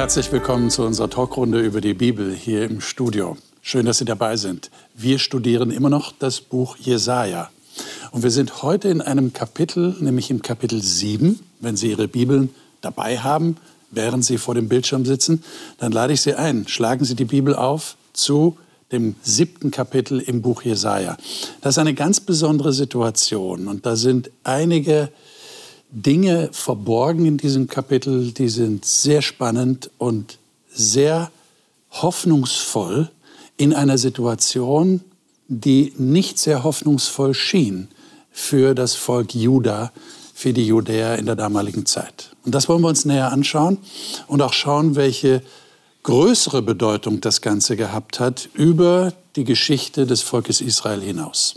Herzlich 0.00 0.32
willkommen 0.32 0.70
zu 0.70 0.82
unserer 0.82 1.10
Talkrunde 1.10 1.60
über 1.60 1.82
die 1.82 1.92
Bibel 1.92 2.34
hier 2.34 2.64
im 2.64 2.80
Studio. 2.80 3.36
Schön, 3.60 3.84
dass 3.84 3.98
Sie 3.98 4.06
dabei 4.06 4.38
sind. 4.38 4.70
Wir 4.94 5.18
studieren 5.18 5.70
immer 5.70 5.90
noch 5.90 6.14
das 6.18 6.40
Buch 6.40 6.78
Jesaja. 6.78 7.50
Und 8.10 8.22
wir 8.22 8.30
sind 8.30 8.62
heute 8.62 8.88
in 8.88 9.02
einem 9.02 9.34
Kapitel, 9.34 9.94
nämlich 10.00 10.30
im 10.30 10.40
Kapitel 10.40 10.80
7. 10.80 11.38
Wenn 11.60 11.76
Sie 11.76 11.90
Ihre 11.90 12.08
Bibeln 12.08 12.48
dabei 12.80 13.18
haben, 13.18 13.58
während 13.90 14.24
Sie 14.24 14.38
vor 14.38 14.54
dem 14.54 14.70
Bildschirm 14.70 15.04
sitzen, 15.04 15.44
dann 15.76 15.92
lade 15.92 16.14
ich 16.14 16.22
Sie 16.22 16.32
ein. 16.32 16.66
Schlagen 16.66 17.04
Sie 17.04 17.14
die 17.14 17.26
Bibel 17.26 17.54
auf 17.54 17.98
zu 18.14 18.56
dem 18.92 19.16
siebten 19.20 19.70
Kapitel 19.70 20.18
im 20.20 20.40
Buch 20.40 20.62
Jesaja. 20.62 21.18
Das 21.60 21.74
ist 21.74 21.78
eine 21.78 21.92
ganz 21.92 22.20
besondere 22.20 22.72
Situation 22.72 23.68
und 23.68 23.84
da 23.84 23.96
sind 23.96 24.30
einige 24.44 25.10
Dinge 25.92 26.50
verborgen 26.52 27.26
in 27.26 27.36
diesem 27.36 27.66
Kapitel, 27.66 28.32
die 28.32 28.48
sind 28.48 28.84
sehr 28.84 29.22
spannend 29.22 29.90
und 29.98 30.38
sehr 30.72 31.30
hoffnungsvoll 31.90 33.10
in 33.56 33.74
einer 33.74 33.98
Situation, 33.98 35.00
die 35.48 35.92
nicht 35.98 36.38
sehr 36.38 36.62
hoffnungsvoll 36.62 37.34
schien 37.34 37.88
für 38.30 38.74
das 38.74 38.94
Volk 38.94 39.34
Juda, 39.34 39.92
für 40.32 40.52
die 40.52 40.66
Judäer 40.66 41.18
in 41.18 41.26
der 41.26 41.36
damaligen 41.36 41.84
Zeit. 41.84 42.34
Und 42.44 42.54
das 42.54 42.68
wollen 42.68 42.80
wir 42.80 42.88
uns 42.88 43.04
näher 43.04 43.32
anschauen 43.32 43.78
und 44.28 44.40
auch 44.42 44.52
schauen, 44.52 44.96
welche 44.96 45.42
größere 46.04 46.62
Bedeutung 46.62 47.20
das 47.20 47.40
Ganze 47.42 47.76
gehabt 47.76 48.20
hat 48.20 48.48
über 48.54 49.12
die 49.36 49.44
Geschichte 49.44 50.06
des 50.06 50.22
Volkes 50.22 50.60
Israel 50.60 51.02
hinaus. 51.02 51.56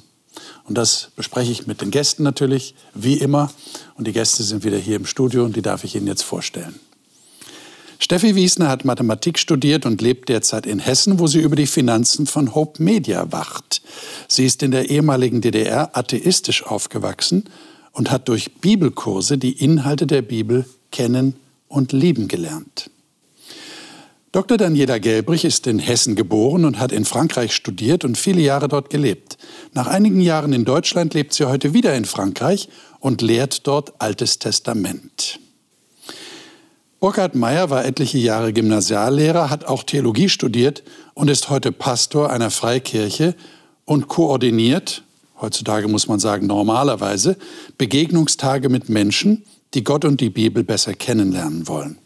Und 0.65 0.77
das 0.77 1.09
bespreche 1.15 1.51
ich 1.51 1.67
mit 1.67 1.81
den 1.81 1.91
Gästen 1.91 2.23
natürlich, 2.23 2.75
wie 2.93 3.15
immer. 3.15 3.51
Und 3.95 4.07
die 4.07 4.13
Gäste 4.13 4.43
sind 4.43 4.63
wieder 4.63 4.77
hier 4.77 4.95
im 4.95 5.05
Studio 5.05 5.43
und 5.43 5.55
die 5.55 5.61
darf 5.61 5.83
ich 5.83 5.95
Ihnen 5.95 6.07
jetzt 6.07 6.23
vorstellen. 6.23 6.79
Steffi 7.99 8.35
Wiesner 8.35 8.67
hat 8.67 8.83
Mathematik 8.83 9.39
studiert 9.39 9.85
und 9.85 10.01
lebt 10.01 10.27
derzeit 10.27 10.65
in 10.65 10.79
Hessen, 10.79 11.19
wo 11.19 11.27
sie 11.27 11.39
über 11.39 11.55
die 11.55 11.67
Finanzen 11.67 12.25
von 12.25 12.53
Hope 12.53 12.83
Media 12.83 13.31
wacht. 13.31 13.81
Sie 14.27 14.45
ist 14.45 14.61
in 14.61 14.71
der 14.71 14.89
ehemaligen 14.89 15.39
DDR 15.39 15.95
atheistisch 15.97 16.63
aufgewachsen 16.63 17.45
und 17.93 18.11
hat 18.11 18.27
durch 18.27 18.55
Bibelkurse 18.55 19.37
die 19.37 19.53
Inhalte 19.53 20.05
der 20.05 20.21
Bibel 20.21 20.65
kennen 20.91 21.37
und 21.69 21.93
lieben 21.93 22.27
gelernt. 22.27 22.89
Dr. 24.33 24.57
Daniela 24.57 24.97
Gelbrich 24.97 25.45
ist 25.45 25.67
in 25.67 25.77
Hessen 25.77 26.15
geboren 26.15 26.65
und 26.65 26.79
hat 26.79 26.91
in 26.91 27.05
Frankreich 27.05 27.53
studiert 27.53 28.03
und 28.03 28.17
viele 28.17 28.41
Jahre 28.41 28.67
dort 28.67 28.89
gelebt. 28.89 29.37
Nach 29.73 29.85
einigen 29.85 30.19
Jahren 30.21 30.53
in 30.53 30.65
Deutschland 30.65 31.13
lebt 31.13 31.33
sie 31.33 31.47
heute 31.47 31.75
wieder 31.75 31.93
in 31.93 32.05
Frankreich 32.05 32.67
und 32.99 33.21
lehrt 33.21 33.67
dort 33.67 34.01
Altes 34.01 34.39
Testament. 34.39 35.39
Burkhard 36.99 37.35
Meyer 37.35 37.69
war 37.69 37.85
etliche 37.85 38.17
Jahre 38.17 38.53
Gymnasiallehrer, 38.53 39.51
hat 39.51 39.65
auch 39.65 39.83
Theologie 39.83 40.29
studiert 40.29 40.81
und 41.13 41.29
ist 41.29 41.51
heute 41.51 41.71
Pastor 41.71 42.31
einer 42.31 42.49
Freikirche 42.49 43.35
und 43.85 44.07
koordiniert, 44.07 45.03
heutzutage 45.41 45.87
muss 45.87 46.07
man 46.07 46.17
sagen 46.17 46.47
normalerweise, 46.47 47.37
Begegnungstage 47.77 48.69
mit 48.69 48.89
Menschen, 48.89 49.43
die 49.75 49.83
Gott 49.83 50.05
und 50.05 50.21
die 50.21 50.31
Bibel 50.31 50.63
besser 50.63 50.95
kennenlernen 50.95 51.67
wollen. 51.67 51.99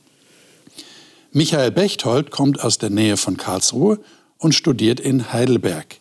Michael 1.38 1.70
Bechtold 1.70 2.32
kommt 2.32 2.64
aus 2.64 2.80
der 2.80 2.90
Nähe 2.90 3.16
von 3.16 3.38
Karlsruhe 3.38 4.00
und 4.40 4.56
studiert 4.56 5.00
in 5.00 5.32
Heidelberg. 5.32 5.98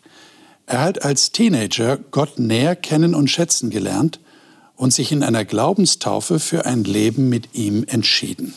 Er 0.65 0.81
hat 0.81 1.05
als 1.05 1.31
Teenager 1.31 1.98
Gott 2.11 2.39
näher 2.39 2.75
kennen 2.75 3.15
und 3.15 3.28
schätzen 3.28 3.69
gelernt 3.69 4.19
und 4.77 4.95
sich 4.95 5.12
in 5.12 5.23
einer 5.23 5.45
Glaubenstaufe 5.45 6.39
für 6.39 6.65
ein 6.65 6.84
Leben 6.84 7.28
mit 7.28 7.55
ihm 7.55 7.84
entschieden. 7.87 8.55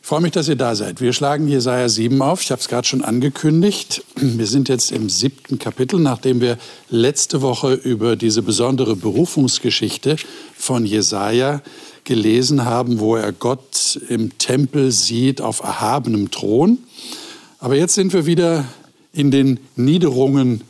Ich 0.00 0.06
freue 0.06 0.20
mich, 0.20 0.30
dass 0.30 0.46
ihr 0.46 0.54
da 0.54 0.76
seid. 0.76 1.00
Wir 1.00 1.12
schlagen 1.12 1.48
Jesaja 1.48 1.88
7 1.88 2.22
auf. 2.22 2.40
Ich 2.40 2.52
habe 2.52 2.60
es 2.60 2.68
gerade 2.68 2.86
schon 2.86 3.02
angekündigt. 3.02 4.04
Wir 4.14 4.46
sind 4.46 4.68
jetzt 4.68 4.92
im 4.92 5.10
siebten 5.10 5.58
Kapitel, 5.58 5.98
nachdem 5.98 6.40
wir 6.40 6.56
letzte 6.88 7.42
Woche 7.42 7.72
über 7.74 8.14
diese 8.14 8.42
besondere 8.42 8.94
Berufungsgeschichte 8.94 10.18
von 10.56 10.86
Jesaja 10.86 11.62
gelesen 12.08 12.64
haben, 12.64 13.00
wo 13.00 13.16
er 13.16 13.32
Gott 13.32 14.00
im 14.08 14.36
Tempel 14.38 14.90
sieht 14.92 15.42
auf 15.42 15.60
erhabenem 15.60 16.30
Thron. 16.30 16.78
Aber 17.58 17.76
jetzt 17.76 17.94
sind 17.94 18.14
wir 18.14 18.24
wieder 18.24 18.64
in 19.12 19.30
den 19.30 19.60
Niederungen 19.76 20.62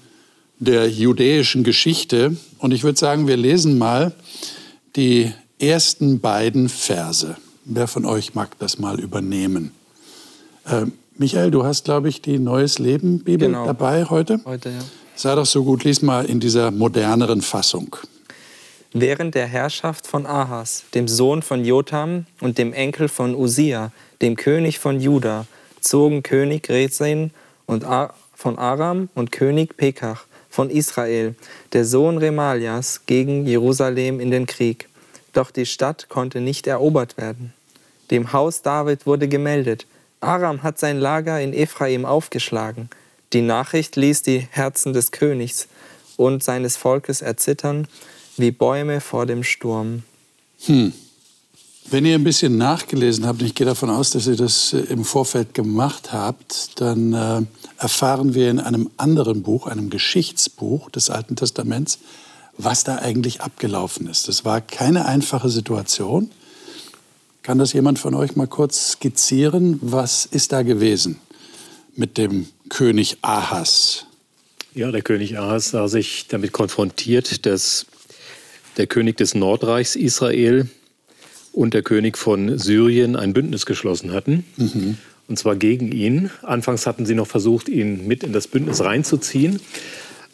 der 0.58 0.90
judäischen 0.90 1.62
Geschichte. 1.62 2.36
Und 2.58 2.74
ich 2.74 2.82
würde 2.82 2.98
sagen, 2.98 3.28
wir 3.28 3.36
lesen 3.36 3.78
mal 3.78 4.12
die 4.96 5.32
ersten 5.60 6.18
beiden 6.18 6.68
Verse. 6.68 7.36
Wer 7.64 7.86
von 7.86 8.04
euch 8.04 8.34
mag 8.34 8.58
das 8.58 8.80
mal 8.80 8.98
übernehmen? 8.98 9.70
Äh, 10.64 10.86
Michael, 11.16 11.52
du 11.52 11.64
hast, 11.64 11.84
glaube 11.84 12.08
ich, 12.08 12.20
die 12.20 12.40
Neues 12.40 12.80
Leben 12.80 13.20
Bibel 13.20 13.46
genau. 13.46 13.64
dabei 13.64 14.06
heute. 14.06 14.40
Heute, 14.44 14.70
ja. 14.70 14.80
Sei 15.14 15.34
doch 15.36 15.46
so 15.46 15.62
gut, 15.62 15.84
lies 15.84 16.02
mal 16.02 16.24
in 16.24 16.40
dieser 16.40 16.72
moderneren 16.72 17.42
Fassung. 17.42 17.94
Während 18.94 19.34
der 19.34 19.46
Herrschaft 19.46 20.06
von 20.06 20.24
Ahas, 20.24 20.84
dem 20.94 21.08
Sohn 21.08 21.42
von 21.42 21.62
Jotam 21.62 22.24
und 22.40 22.56
dem 22.56 22.72
Enkel 22.72 23.08
von 23.08 23.34
Usia, 23.34 23.92
dem 24.22 24.34
König 24.34 24.78
von 24.78 24.98
Juda, 24.98 25.46
zogen 25.80 26.22
König 26.22 26.70
Rezin 26.70 27.30
und 27.66 27.84
von 28.34 28.58
Aram 28.58 29.10
und 29.14 29.30
König 29.30 29.76
Pekach 29.76 30.24
von 30.48 30.70
Israel, 30.70 31.34
der 31.74 31.84
Sohn 31.84 32.16
Remalias, 32.16 33.02
gegen 33.04 33.46
Jerusalem 33.46 34.20
in 34.20 34.30
den 34.30 34.46
Krieg. 34.46 34.88
Doch 35.34 35.50
die 35.50 35.66
Stadt 35.66 36.08
konnte 36.08 36.40
nicht 36.40 36.66
erobert 36.66 37.18
werden. 37.18 37.52
Dem 38.10 38.32
Haus 38.32 38.62
David 38.62 39.04
wurde 39.04 39.28
gemeldet, 39.28 39.86
Aram 40.20 40.62
hat 40.62 40.78
sein 40.78 40.98
Lager 40.98 41.38
in 41.40 41.52
Ephraim 41.52 42.06
aufgeschlagen. 42.06 42.88
Die 43.34 43.42
Nachricht 43.42 43.96
ließ 43.96 44.22
die 44.22 44.48
Herzen 44.50 44.94
des 44.94 45.10
Königs 45.10 45.68
und 46.16 46.42
seines 46.42 46.78
Volkes 46.78 47.20
erzittern 47.20 47.86
wie 48.38 48.50
Bäume 48.50 49.00
vor 49.00 49.26
dem 49.26 49.44
Sturm. 49.44 50.02
Hm. 50.66 50.92
Wenn 51.90 52.04
ihr 52.04 52.16
ein 52.16 52.24
bisschen 52.24 52.58
nachgelesen 52.58 53.26
habt, 53.26 53.40
und 53.40 53.46
ich 53.46 53.54
gehe 53.54 53.66
davon 53.66 53.88
aus, 53.88 54.10
dass 54.10 54.26
ihr 54.26 54.36
das 54.36 54.74
äh, 54.74 54.80
im 54.90 55.04
Vorfeld 55.04 55.54
gemacht 55.54 56.12
habt, 56.12 56.80
dann 56.80 57.14
äh, 57.14 57.42
erfahren 57.78 58.34
wir 58.34 58.50
in 58.50 58.60
einem 58.60 58.90
anderen 58.98 59.42
Buch, 59.42 59.66
einem 59.66 59.88
Geschichtsbuch 59.88 60.90
des 60.90 61.08
Alten 61.08 61.34
Testaments, 61.34 61.98
was 62.58 62.84
da 62.84 62.96
eigentlich 62.96 63.40
abgelaufen 63.40 64.06
ist. 64.06 64.28
Das 64.28 64.44
war 64.44 64.60
keine 64.60 65.06
einfache 65.06 65.48
Situation. 65.48 66.30
Kann 67.42 67.58
das 67.58 67.72
jemand 67.72 67.98
von 67.98 68.14
euch 68.14 68.36
mal 68.36 68.48
kurz 68.48 68.92
skizzieren? 68.92 69.78
Was 69.80 70.26
ist 70.26 70.52
da 70.52 70.62
gewesen 70.62 71.18
mit 71.96 72.18
dem 72.18 72.48
König 72.68 73.16
Ahas? 73.22 74.04
Ja, 74.74 74.90
der 74.90 75.00
König 75.00 75.38
Ahas 75.38 75.70
sah 75.70 75.88
sich 75.88 76.26
damit 76.28 76.52
konfrontiert, 76.52 77.46
dass 77.46 77.86
der 78.78 78.86
König 78.86 79.16
des 79.16 79.34
Nordreichs 79.34 79.96
Israel 79.96 80.68
und 81.52 81.74
der 81.74 81.82
König 81.82 82.16
von 82.16 82.58
Syrien 82.58 83.16
ein 83.16 83.32
Bündnis 83.32 83.66
geschlossen 83.66 84.12
hatten. 84.12 84.44
Mhm. 84.56 84.96
Und 85.26 85.38
zwar 85.38 85.56
gegen 85.56 85.92
ihn. 85.92 86.30
Anfangs 86.42 86.86
hatten 86.86 87.04
sie 87.04 87.14
noch 87.14 87.26
versucht, 87.26 87.68
ihn 87.68 88.06
mit 88.06 88.22
in 88.22 88.32
das 88.32 88.48
Bündnis 88.48 88.82
reinzuziehen. 88.82 89.60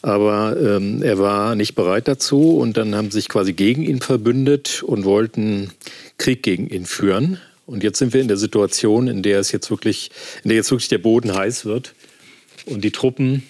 Aber 0.02 0.56
ähm, 0.60 1.02
er 1.02 1.18
war 1.18 1.54
nicht 1.54 1.74
bereit 1.74 2.06
dazu 2.08 2.58
und 2.58 2.76
dann 2.76 2.94
haben 2.94 3.10
sie 3.10 3.20
sich 3.20 3.28
quasi 3.28 3.54
gegen 3.54 3.82
ihn 3.82 4.02
verbündet 4.02 4.82
und 4.82 5.04
wollten 5.04 5.70
Krieg 6.18 6.42
gegen 6.42 6.68
ihn 6.68 6.84
führen. 6.84 7.38
Und 7.66 7.82
jetzt 7.82 7.98
sind 7.98 8.12
wir 8.12 8.20
in 8.20 8.28
der 8.28 8.36
Situation, 8.36 9.08
in 9.08 9.22
der 9.22 9.40
es 9.40 9.50
jetzt 9.50 9.70
wirklich, 9.70 10.10
in 10.42 10.50
der 10.50 10.58
jetzt 10.58 10.70
wirklich 10.70 10.88
der 10.88 10.98
Boden 10.98 11.34
heiß 11.34 11.64
wird 11.64 11.94
und 12.66 12.84
die 12.84 12.90
Truppen 12.90 13.44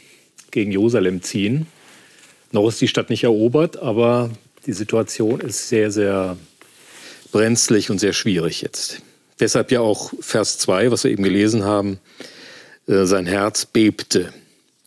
gegen 0.53 0.71
Jerusalem 0.71 1.22
ziehen. 1.22 1.66
Noch 2.53 2.69
ist 2.69 2.81
die 2.81 2.87
Stadt 2.87 3.10
nicht 3.10 3.25
erobert, 3.25 3.77
aber 3.78 4.31
die 4.67 4.73
Situation 4.73 5.41
ist 5.41 5.69
sehr, 5.69 5.91
sehr 5.91 6.37
brenzlig 7.33 7.91
und 7.91 7.99
sehr 7.99 8.13
schwierig 8.13 8.63
jetzt. 8.63 9.03
Deshalb 9.41 9.72
ja 9.72 9.81
auch 9.81 10.13
Vers 10.21 10.59
2, 10.59 10.91
was 10.91 11.05
wir 11.05 11.11
eben 11.11 11.25
gelesen 11.25 11.65
haben, 11.65 11.99
äh, 12.87 13.05
sein 13.05 13.27
Herz 13.27 13.66
bebte, 13.66 14.33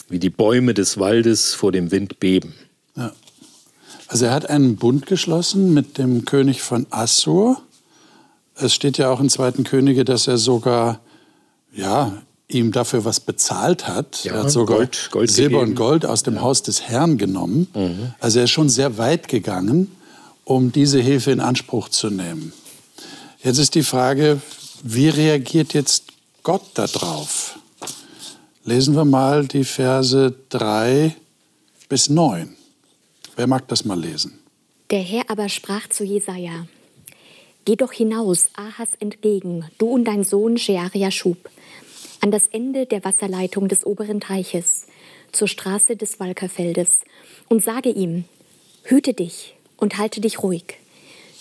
wie 0.10 0.20
die 0.20 0.30
Bäume 0.30 0.74
des 0.74 0.98
Waldes 0.98 1.54
vor 1.54 1.72
dem 1.72 1.92
Wind 1.92 2.20
beben. 2.20 2.54
Ja. 2.96 3.12
Also 4.08 4.26
er 4.26 4.34
hat 4.34 4.50
einen 4.50 4.78
Bund 4.78 5.06
geschlossen 5.06 5.74
mit 5.74 5.98
dem 5.98 6.24
König 6.24 6.62
von 6.62 6.88
Assur. 6.92 7.62
Es 8.56 8.74
steht 8.74 8.98
ja 8.98 9.10
auch 9.10 9.20
in 9.20 9.30
Zweiten 9.30 9.66
Könige, 9.66 10.06
dass 10.06 10.28
er 10.28 10.38
sogar 10.38 11.02
ja, 11.74 12.24
ihm 12.50 12.72
dafür 12.72 13.04
was 13.06 13.20
bezahlt 13.20 13.88
hat. 13.88 14.24
Ja, 14.24 14.34
er 14.34 14.44
hat 14.44 14.52
sogar 14.52 14.78
Gold, 14.78 15.10
Gold 15.12 15.30
Silber 15.32 15.60
gegeben. 15.60 15.72
und 15.72 15.76
Gold 15.76 16.06
aus 16.06 16.24
dem 16.24 16.36
ja. 16.36 16.42
Haus 16.42 16.64
des 16.64 16.82
Herrn 16.84 17.18
genommen. 17.18 17.68
Mhm. 17.74 18.14
Also 18.20 18.40
er 18.40 18.46
ist 18.46 18.52
schon 18.52 18.70
sehr 18.70 18.98
weit 18.98 19.28
gegangen, 19.28 19.92
um 20.46 20.72
diese 20.72 21.00
Hilfe 21.02 21.32
in 21.32 21.42
Anspruch 21.42 21.90
zu 21.90 22.10
nehmen. 22.10 22.54
Jetzt 23.44 23.58
ist 23.58 23.76
die 23.76 23.84
Frage, 23.84 24.42
wie 24.84 25.10
reagiert 25.10 25.74
jetzt 25.74 26.06
Gott 26.44 26.64
darauf? 26.76 27.60
Lesen 28.64 28.96
wir 28.96 29.06
mal 29.06 29.46
die 29.48 29.64
Verse 29.64 30.34
3 30.50 31.16
bis 31.90 32.10
9. 32.10 32.56
Wer 33.36 33.48
mag 33.48 33.68
das 33.68 33.86
mal 33.86 34.00
lesen? 34.00 34.40
Der 34.90 35.00
Herr 35.00 35.30
aber 35.30 35.50
sprach 35.50 35.88
zu 35.90 36.04
Jesaja: 36.04 36.68
Geh 37.66 37.76
doch 37.76 37.92
hinaus, 37.92 38.48
Ahas 38.56 38.90
entgegen, 39.00 39.66
du 39.78 39.88
und 39.88 40.06
dein 40.06 40.24
Sohn 40.24 40.58
Shearia 40.58 41.12
Schub, 41.12 41.50
an 42.22 42.32
das 42.32 42.48
Ende 42.48 42.86
der 42.86 43.04
Wasserleitung 43.04 43.68
des 43.68 43.86
oberen 43.86 44.20
Teiches, 44.20 44.88
zur 45.32 45.48
Straße 45.48 45.96
des 45.96 46.20
Walkerfeldes, 46.20 47.02
und 47.50 47.64
sage 47.64 47.90
ihm, 47.90 48.26
hüte 48.84 49.14
dich 49.14 49.56
und 49.78 49.98
halte 49.98 50.22
dich 50.22 50.42
ruhig. 50.44 50.80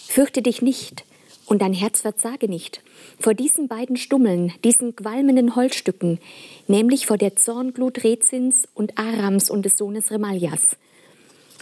Fürchte 0.09 0.43
dich 0.43 0.63
nicht, 0.63 1.05
und 1.47 1.63
dein 1.63 1.73
Herz 1.73 2.01
versage 2.01 2.49
nicht, 2.49 2.83
vor 3.19 3.35
diesen 3.35 3.69
beiden 3.69 3.97
Stummeln, 3.97 4.53
diesen 4.65 4.97
qualmenden 4.97 5.57
Holzstücken, 5.57 6.19
nämlich 6.67 7.07
vor 7.07 7.19
der 7.19 7.37
Zornglut 7.37 8.05
Rezins 8.05 8.69
und 8.75 8.99
Arams 8.99 9.49
und 9.49 9.65
des 9.65 9.79
Sohnes 9.79 10.11
Remaljas. 10.11 10.77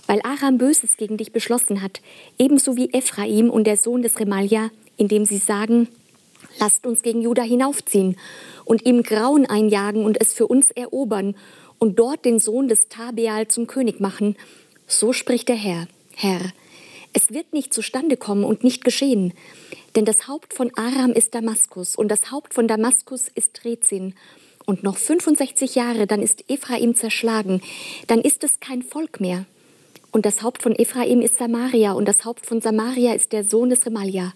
Weil 0.06 0.20
Aram 0.22 0.58
Böses 0.58 0.96
gegen 0.96 1.16
dich 1.16 1.32
beschlossen 1.32 1.82
hat, 1.82 2.00
ebenso 2.38 2.76
wie 2.76 2.92
Ephraim 2.92 3.50
und 3.50 3.66
der 3.66 3.76
Sohn 3.76 4.02
des 4.02 4.18
Remalja, 4.18 4.70
indem 4.96 5.24
sie 5.24 5.38
sagen, 5.38 5.88
lasst 6.58 6.86
uns 6.86 7.02
gegen 7.02 7.22
Juda 7.22 7.42
hinaufziehen 7.42 8.16
und 8.64 8.86
ihm 8.86 9.02
Grauen 9.02 9.46
einjagen 9.46 10.04
und 10.04 10.20
es 10.20 10.32
für 10.32 10.46
uns 10.46 10.70
erobern 10.70 11.34
und 11.78 11.98
dort 11.98 12.24
den 12.24 12.38
Sohn 12.38 12.68
des 12.68 12.88
Tabeal 12.88 13.48
zum 13.48 13.66
König 13.66 14.00
machen. 14.00 14.36
So 14.86 15.12
spricht 15.12 15.48
der 15.48 15.56
Herr, 15.56 15.86
Herr, 16.14 16.40
es 17.12 17.30
wird 17.32 17.52
nicht 17.52 17.72
zustande 17.72 18.16
kommen 18.16 18.44
und 18.44 18.64
nicht 18.64 18.84
geschehen. 18.84 19.32
Denn 19.94 20.04
das 20.04 20.26
Haupt 20.26 20.52
von 20.52 20.72
Aram 20.76 21.12
ist 21.12 21.34
Damaskus 21.34 21.94
und 21.94 22.08
das 22.08 22.30
Haupt 22.32 22.54
von 22.54 22.66
Damaskus 22.66 23.28
ist 23.34 23.64
Rezin. 23.64 24.14
Und 24.66 24.82
noch 24.82 24.96
65 24.96 25.74
Jahre, 25.74 26.06
dann 26.06 26.22
ist 26.22 26.44
Ephraim 26.48 26.94
zerschlagen. 26.96 27.60
Dann 28.06 28.20
ist 28.20 28.42
es 28.44 28.60
kein 28.60 28.82
Volk 28.82 29.20
mehr. 29.20 29.44
Und 30.10 30.26
das 30.26 30.42
Haupt 30.42 30.62
von 30.62 30.74
Ephraim 30.74 31.20
ist 31.20 31.38
Samaria 31.38 31.92
und 31.92 32.06
das 32.06 32.24
Haupt 32.24 32.46
von 32.46 32.60
Samaria 32.60 33.14
ist 33.14 33.32
der 33.32 33.44
Sohn 33.44 33.70
des 33.70 33.84
Remalia. 33.84 34.32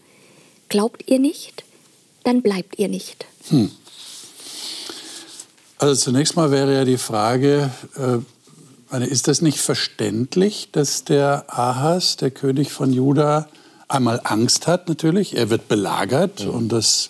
Glaubt 0.68 1.08
ihr 1.08 1.18
nicht? 1.18 1.64
Dann 2.28 2.42
bleibt 2.42 2.78
ihr 2.78 2.88
nicht. 2.88 3.24
Hm. 3.48 3.70
Also 5.78 5.94
zunächst 5.94 6.36
mal 6.36 6.50
wäre 6.50 6.74
ja 6.74 6.84
die 6.84 6.98
Frage, 6.98 7.70
äh, 7.96 9.06
ist 9.06 9.28
das 9.28 9.40
nicht 9.40 9.56
verständlich, 9.60 10.68
dass 10.70 11.04
der 11.04 11.46
Ahas, 11.48 12.18
der 12.18 12.30
König 12.30 12.70
von 12.70 12.92
Juda, 12.92 13.48
einmal 13.88 14.20
Angst 14.24 14.66
hat 14.66 14.90
natürlich. 14.90 15.38
Er 15.38 15.48
wird 15.48 15.68
belagert 15.68 16.40
ja. 16.40 16.50
und 16.50 16.68
das 16.68 17.08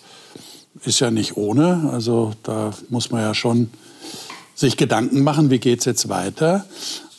ist 0.85 1.01
ja 1.01 1.11
nicht 1.11 1.35
ohne. 1.35 1.89
Also 1.91 2.31
da 2.43 2.73
muss 2.87 3.11
man 3.11 3.19
ja 3.19 3.33
schon 3.35 3.71
sich 4.55 4.77
Gedanken 4.77 5.21
machen, 5.21 5.49
wie 5.49 5.59
geht 5.59 5.79
es 5.79 5.85
jetzt 5.85 6.07
weiter. 6.07 6.63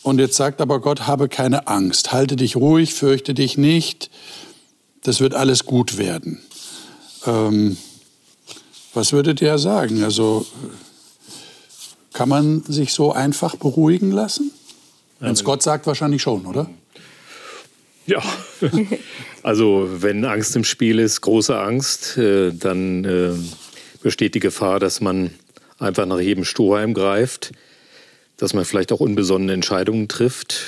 Und 0.02 0.20
jetzt 0.20 0.36
sagt 0.36 0.62
aber 0.62 0.80
Gott, 0.80 1.06
habe 1.06 1.28
keine 1.28 1.68
Angst, 1.68 2.12
halte 2.12 2.36
dich 2.36 2.56
ruhig, 2.56 2.94
fürchte 2.94 3.34
dich 3.34 3.58
nicht, 3.58 4.08
das 5.02 5.20
wird 5.20 5.34
alles 5.34 5.66
gut 5.66 5.98
werden. 5.98 6.40
Ähm, 7.26 7.76
was 8.94 9.12
würdet 9.12 9.40
ihr 9.40 9.58
sagen? 9.58 10.02
Also 10.02 10.46
kann 12.12 12.28
man 12.28 12.62
sich 12.62 12.92
so 12.92 13.12
einfach 13.12 13.56
beruhigen 13.56 14.10
lassen? 14.10 14.50
Wenn 15.20 15.32
es 15.32 15.44
Gott 15.44 15.62
sagt, 15.62 15.86
wahrscheinlich 15.86 16.22
schon, 16.22 16.46
oder? 16.46 16.70
Ja, 18.06 18.22
also 19.42 19.88
wenn 19.98 20.24
Angst 20.24 20.56
im 20.56 20.64
Spiel 20.64 20.98
ist, 20.98 21.20
große 21.20 21.58
Angst, 21.58 22.16
äh, 22.16 22.52
dann 22.52 23.04
äh, 23.04 23.32
besteht 24.02 24.34
die 24.34 24.40
Gefahr, 24.40 24.80
dass 24.80 25.00
man 25.00 25.30
einfach 25.78 26.06
nach 26.06 26.18
jedem 26.18 26.44
Strohhalm 26.44 26.94
greift, 26.94 27.52
dass 28.36 28.54
man 28.54 28.64
vielleicht 28.64 28.92
auch 28.92 29.00
unbesonnene 29.00 29.52
Entscheidungen 29.52 30.08
trifft, 30.08 30.62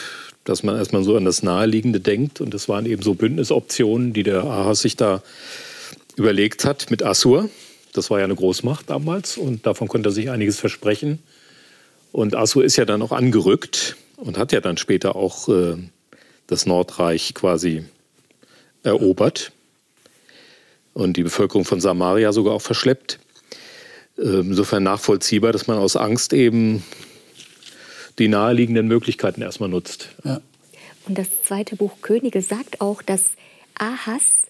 dass 0.44 0.62
man 0.62 0.76
erstmal 0.76 1.04
so 1.04 1.16
an 1.16 1.24
das 1.24 1.42
Naheliegende 1.42 2.00
denkt. 2.00 2.40
Und 2.40 2.52
das 2.52 2.68
waren 2.68 2.86
eben 2.86 3.02
so 3.02 3.14
Bündnisoptionen, 3.14 4.12
die 4.12 4.22
der 4.22 4.44
Ahas 4.44 4.80
sich 4.80 4.96
da 4.96 5.22
überlegt 6.16 6.64
hat 6.64 6.90
mit 6.90 7.02
Assur. 7.02 7.48
Das 7.92 8.10
war 8.10 8.18
ja 8.18 8.24
eine 8.24 8.34
Großmacht 8.34 8.88
damals 8.88 9.36
und 9.36 9.66
davon 9.66 9.88
konnte 9.88 10.08
er 10.08 10.12
sich 10.12 10.30
einiges 10.30 10.58
versprechen. 10.58 11.22
Und 12.10 12.34
Assur 12.34 12.64
ist 12.64 12.76
ja 12.76 12.84
dann 12.84 13.02
auch 13.02 13.12
angerückt 13.12 13.96
und 14.16 14.38
hat 14.38 14.52
ja 14.52 14.60
dann 14.60 14.76
später 14.76 15.16
auch 15.16 15.48
äh, 15.48 15.76
das 16.46 16.66
Nordreich 16.66 17.34
quasi 17.34 17.84
erobert 18.82 19.52
und 20.94 21.16
die 21.16 21.22
Bevölkerung 21.22 21.64
von 21.64 21.80
Samaria 21.80 22.32
sogar 22.32 22.54
auch 22.54 22.62
verschleppt. 22.62 23.18
Ähm, 24.18 24.50
insofern 24.50 24.82
nachvollziehbar, 24.82 25.52
dass 25.52 25.66
man 25.66 25.78
aus 25.78 25.96
Angst 25.96 26.32
eben 26.32 26.82
die 28.18 28.28
naheliegenden 28.28 28.86
Möglichkeiten 28.86 29.40
erstmal 29.42 29.70
nutzt. 29.70 30.10
Ja. 30.24 30.40
Und 31.06 31.18
das 31.18 31.28
zweite 31.42 31.76
Buch 31.76 31.92
Könige 32.02 32.42
sagt 32.42 32.80
auch, 32.80 33.02
dass 33.02 33.30
Ahas 33.74 34.42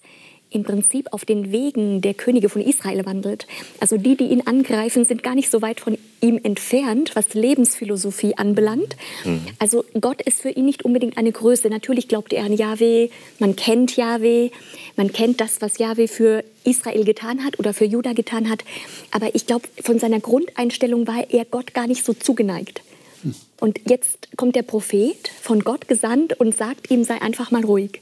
im 0.52 0.64
Prinzip 0.64 1.12
auf 1.12 1.24
den 1.24 1.52
Wegen 1.52 2.00
der 2.00 2.14
Könige 2.14 2.48
von 2.48 2.62
Israel 2.62 3.04
wandelt. 3.06 3.46
Also 3.80 3.96
die, 3.96 4.16
die 4.16 4.26
ihn 4.26 4.42
angreifen, 4.46 5.04
sind 5.04 5.22
gar 5.22 5.34
nicht 5.34 5.50
so 5.50 5.62
weit 5.62 5.80
von 5.80 5.98
ihm 6.20 6.38
entfernt, 6.42 7.12
was 7.14 7.34
Lebensphilosophie 7.34 8.36
anbelangt. 8.36 8.96
Mhm. 9.24 9.40
Also 9.58 9.84
Gott 10.00 10.22
ist 10.22 10.40
für 10.40 10.50
ihn 10.50 10.66
nicht 10.66 10.84
unbedingt 10.84 11.18
eine 11.18 11.32
Größe. 11.32 11.68
Natürlich 11.68 12.08
glaubt 12.08 12.32
er 12.32 12.44
an 12.44 12.52
Yahweh, 12.52 13.08
man 13.38 13.56
kennt 13.56 13.96
Yahweh, 13.96 14.50
man 14.96 15.12
kennt 15.12 15.40
das, 15.40 15.60
was 15.60 15.78
Yahweh 15.78 16.08
für 16.08 16.44
Israel 16.64 17.04
getan 17.04 17.44
hat 17.44 17.58
oder 17.58 17.74
für 17.74 17.84
Juda 17.84 18.12
getan 18.12 18.48
hat. 18.48 18.64
Aber 19.10 19.34
ich 19.34 19.46
glaube, 19.46 19.68
von 19.82 19.98
seiner 19.98 20.20
Grundeinstellung 20.20 21.06
war 21.06 21.24
er 21.30 21.44
Gott 21.44 21.74
gar 21.74 21.86
nicht 21.86 22.04
so 22.04 22.12
zugeneigt. 22.12 22.82
Mhm. 23.22 23.34
Und 23.60 23.80
jetzt 23.86 24.28
kommt 24.36 24.54
der 24.54 24.62
Prophet 24.62 25.28
von 25.40 25.60
Gott 25.60 25.88
gesandt 25.88 26.38
und 26.38 26.56
sagt 26.56 26.90
ihm, 26.90 27.04
sei 27.04 27.20
einfach 27.20 27.50
mal 27.50 27.64
ruhig 27.64 28.00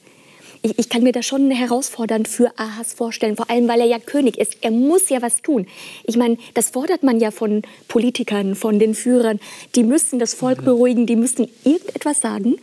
ich, 0.62 0.78
ich 0.78 0.88
kann 0.88 1.02
mir 1.02 1.12
das 1.12 1.26
schon 1.26 1.50
herausfordernd 1.50 2.28
für 2.28 2.52
Ahas 2.58 2.92
vorstellen, 2.92 3.36
vor 3.36 3.50
allem 3.50 3.68
weil 3.68 3.80
er 3.80 3.86
ja 3.86 3.98
König 3.98 4.38
ist. 4.38 4.58
Er 4.60 4.70
muss 4.70 5.08
ja 5.08 5.22
was 5.22 5.42
tun. 5.42 5.66
Ich 6.04 6.16
meine, 6.16 6.36
das 6.54 6.70
fordert 6.70 7.02
man 7.02 7.20
ja 7.20 7.30
von 7.30 7.62
Politikern, 7.88 8.54
von 8.54 8.78
den 8.78 8.94
Führern. 8.94 9.40
Die 9.74 9.84
müssen 9.84 10.18
das 10.18 10.34
Volk 10.34 10.64
beruhigen, 10.64 11.06
die 11.06 11.16
müssen 11.16 11.48
irgendetwas 11.64 12.20
sagen, 12.20 12.56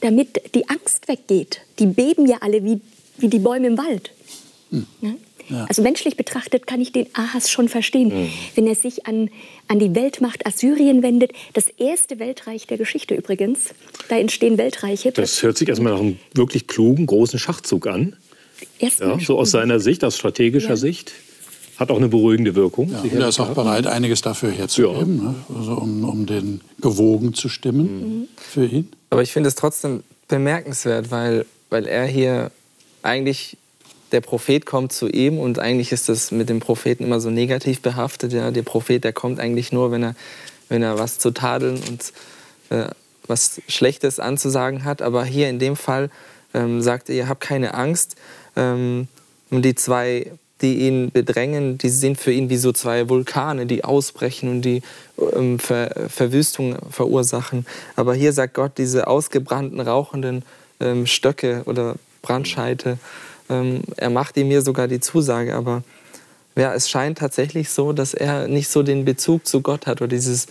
damit 0.00 0.54
die 0.54 0.68
Angst 0.68 1.08
weggeht. 1.08 1.60
Die 1.78 1.86
beben 1.86 2.26
ja 2.26 2.38
alle 2.40 2.64
wie, 2.64 2.80
wie 3.18 3.28
die 3.28 3.38
Bäume 3.38 3.66
im 3.66 3.78
Wald. 3.78 4.12
Hm. 4.70 4.86
Ja? 5.00 5.10
Ja. 5.48 5.66
Also 5.68 5.82
menschlich 5.82 6.16
betrachtet 6.16 6.66
kann 6.66 6.80
ich 6.80 6.92
den 6.92 7.06
Ahas 7.14 7.50
schon 7.50 7.68
verstehen, 7.68 8.08
mhm. 8.08 8.32
wenn 8.54 8.66
er 8.66 8.74
sich 8.74 9.06
an, 9.06 9.30
an 9.68 9.78
die 9.78 9.94
Weltmacht 9.94 10.46
Assyrien 10.46 11.02
wendet. 11.02 11.32
Das 11.54 11.68
erste 11.68 12.18
Weltreich 12.18 12.66
der 12.66 12.78
Geschichte 12.78 13.14
übrigens. 13.14 13.74
Da 14.08 14.18
entstehen 14.18 14.58
Weltreiche. 14.58 15.12
Das 15.12 15.42
hört 15.42 15.58
sich 15.58 15.68
erstmal 15.68 15.92
nach 15.92 16.00
einem 16.00 16.18
wirklich 16.34 16.66
klugen, 16.66 17.06
großen 17.06 17.38
Schachzug 17.38 17.86
an. 17.86 18.16
Ja, 18.78 19.18
so 19.18 19.38
aus 19.38 19.50
seiner 19.50 19.80
Sicht, 19.80 20.04
aus 20.04 20.16
strategischer 20.16 20.70
ja. 20.70 20.76
Sicht. 20.76 21.12
Hat 21.76 21.90
auch 21.90 21.96
eine 21.96 22.08
beruhigende 22.08 22.54
Wirkung. 22.54 22.90
Ja, 22.90 23.00
und 23.00 23.12
er 23.12 23.28
ist 23.28 23.40
auch 23.40 23.54
bereit, 23.54 23.86
einiges 23.86 24.20
dafür 24.20 24.50
herzugeben, 24.50 25.16
ja. 25.16 25.30
ne? 25.30 25.34
also 25.58 25.72
um, 25.72 26.04
um 26.04 26.26
den 26.26 26.60
gewogen 26.78 27.32
zu 27.32 27.48
stimmen 27.48 27.86
mhm. 28.20 28.28
für 28.36 28.66
ihn. 28.66 28.92
Aber 29.08 29.22
ich 29.22 29.32
finde 29.32 29.48
es 29.48 29.54
trotzdem 29.54 30.02
bemerkenswert, 30.28 31.10
weil, 31.10 31.46
weil 31.70 31.86
er 31.86 32.06
hier 32.06 32.50
eigentlich 33.02 33.56
der 34.12 34.20
Prophet 34.20 34.66
kommt 34.66 34.92
zu 34.92 35.08
ihm 35.08 35.38
und 35.38 35.58
eigentlich 35.58 35.92
ist 35.92 36.08
das 36.08 36.30
mit 36.30 36.48
dem 36.48 36.60
Propheten 36.60 37.04
immer 37.04 37.20
so 37.20 37.30
negativ 37.30 37.80
behaftet. 37.80 38.32
Ja? 38.32 38.50
Der 38.50 38.62
Prophet, 38.62 39.04
der 39.04 39.12
kommt 39.12 39.40
eigentlich 39.40 39.72
nur, 39.72 39.90
wenn 39.90 40.02
er, 40.02 40.14
wenn 40.68 40.82
er 40.82 40.98
was 40.98 41.18
zu 41.18 41.30
tadeln 41.30 41.80
und 41.88 42.12
äh, 42.70 42.88
was 43.26 43.60
Schlechtes 43.68 44.18
anzusagen 44.20 44.84
hat. 44.84 45.02
Aber 45.02 45.24
hier 45.24 45.48
in 45.48 45.58
dem 45.58 45.76
Fall 45.76 46.10
ähm, 46.54 46.82
sagt 46.82 47.08
er, 47.08 47.14
ihr 47.16 47.28
habt 47.28 47.40
keine 47.40 47.74
Angst. 47.74 48.16
Ähm, 48.56 49.08
und 49.50 49.64
die 49.64 49.74
zwei, 49.74 50.32
die 50.60 50.80
ihn 50.80 51.10
bedrängen, 51.10 51.78
die 51.78 51.88
sind 51.88 52.18
für 52.18 52.32
ihn 52.32 52.50
wie 52.50 52.56
so 52.56 52.72
zwei 52.72 53.08
Vulkane, 53.08 53.66
die 53.66 53.84
ausbrechen 53.84 54.50
und 54.50 54.62
die 54.62 54.82
ähm, 55.34 55.58
Ver 55.58 56.08
Verwüstung 56.08 56.76
verursachen. 56.90 57.66
Aber 57.96 58.14
hier 58.14 58.32
sagt 58.32 58.54
Gott, 58.54 58.72
diese 58.78 59.06
ausgebrannten, 59.06 59.80
rauchenden 59.80 60.44
ähm, 60.80 61.06
Stöcke 61.06 61.62
oder 61.66 61.96
Brandscheite, 62.22 62.98
ähm, 63.50 63.82
er 63.96 64.10
macht 64.10 64.36
ihm 64.36 64.48
mir 64.48 64.62
sogar 64.62 64.88
die 64.88 65.00
Zusage, 65.00 65.54
aber 65.54 65.82
ja, 66.56 66.74
es 66.74 66.88
scheint 66.88 67.18
tatsächlich 67.18 67.70
so, 67.70 67.92
dass 67.92 68.14
er 68.14 68.48
nicht 68.48 68.68
so 68.68 68.82
den 68.82 69.04
Bezug 69.04 69.46
zu 69.46 69.60
Gott 69.60 69.86
hat 69.86 70.00
oder 70.00 70.08
dieses, 70.08 70.46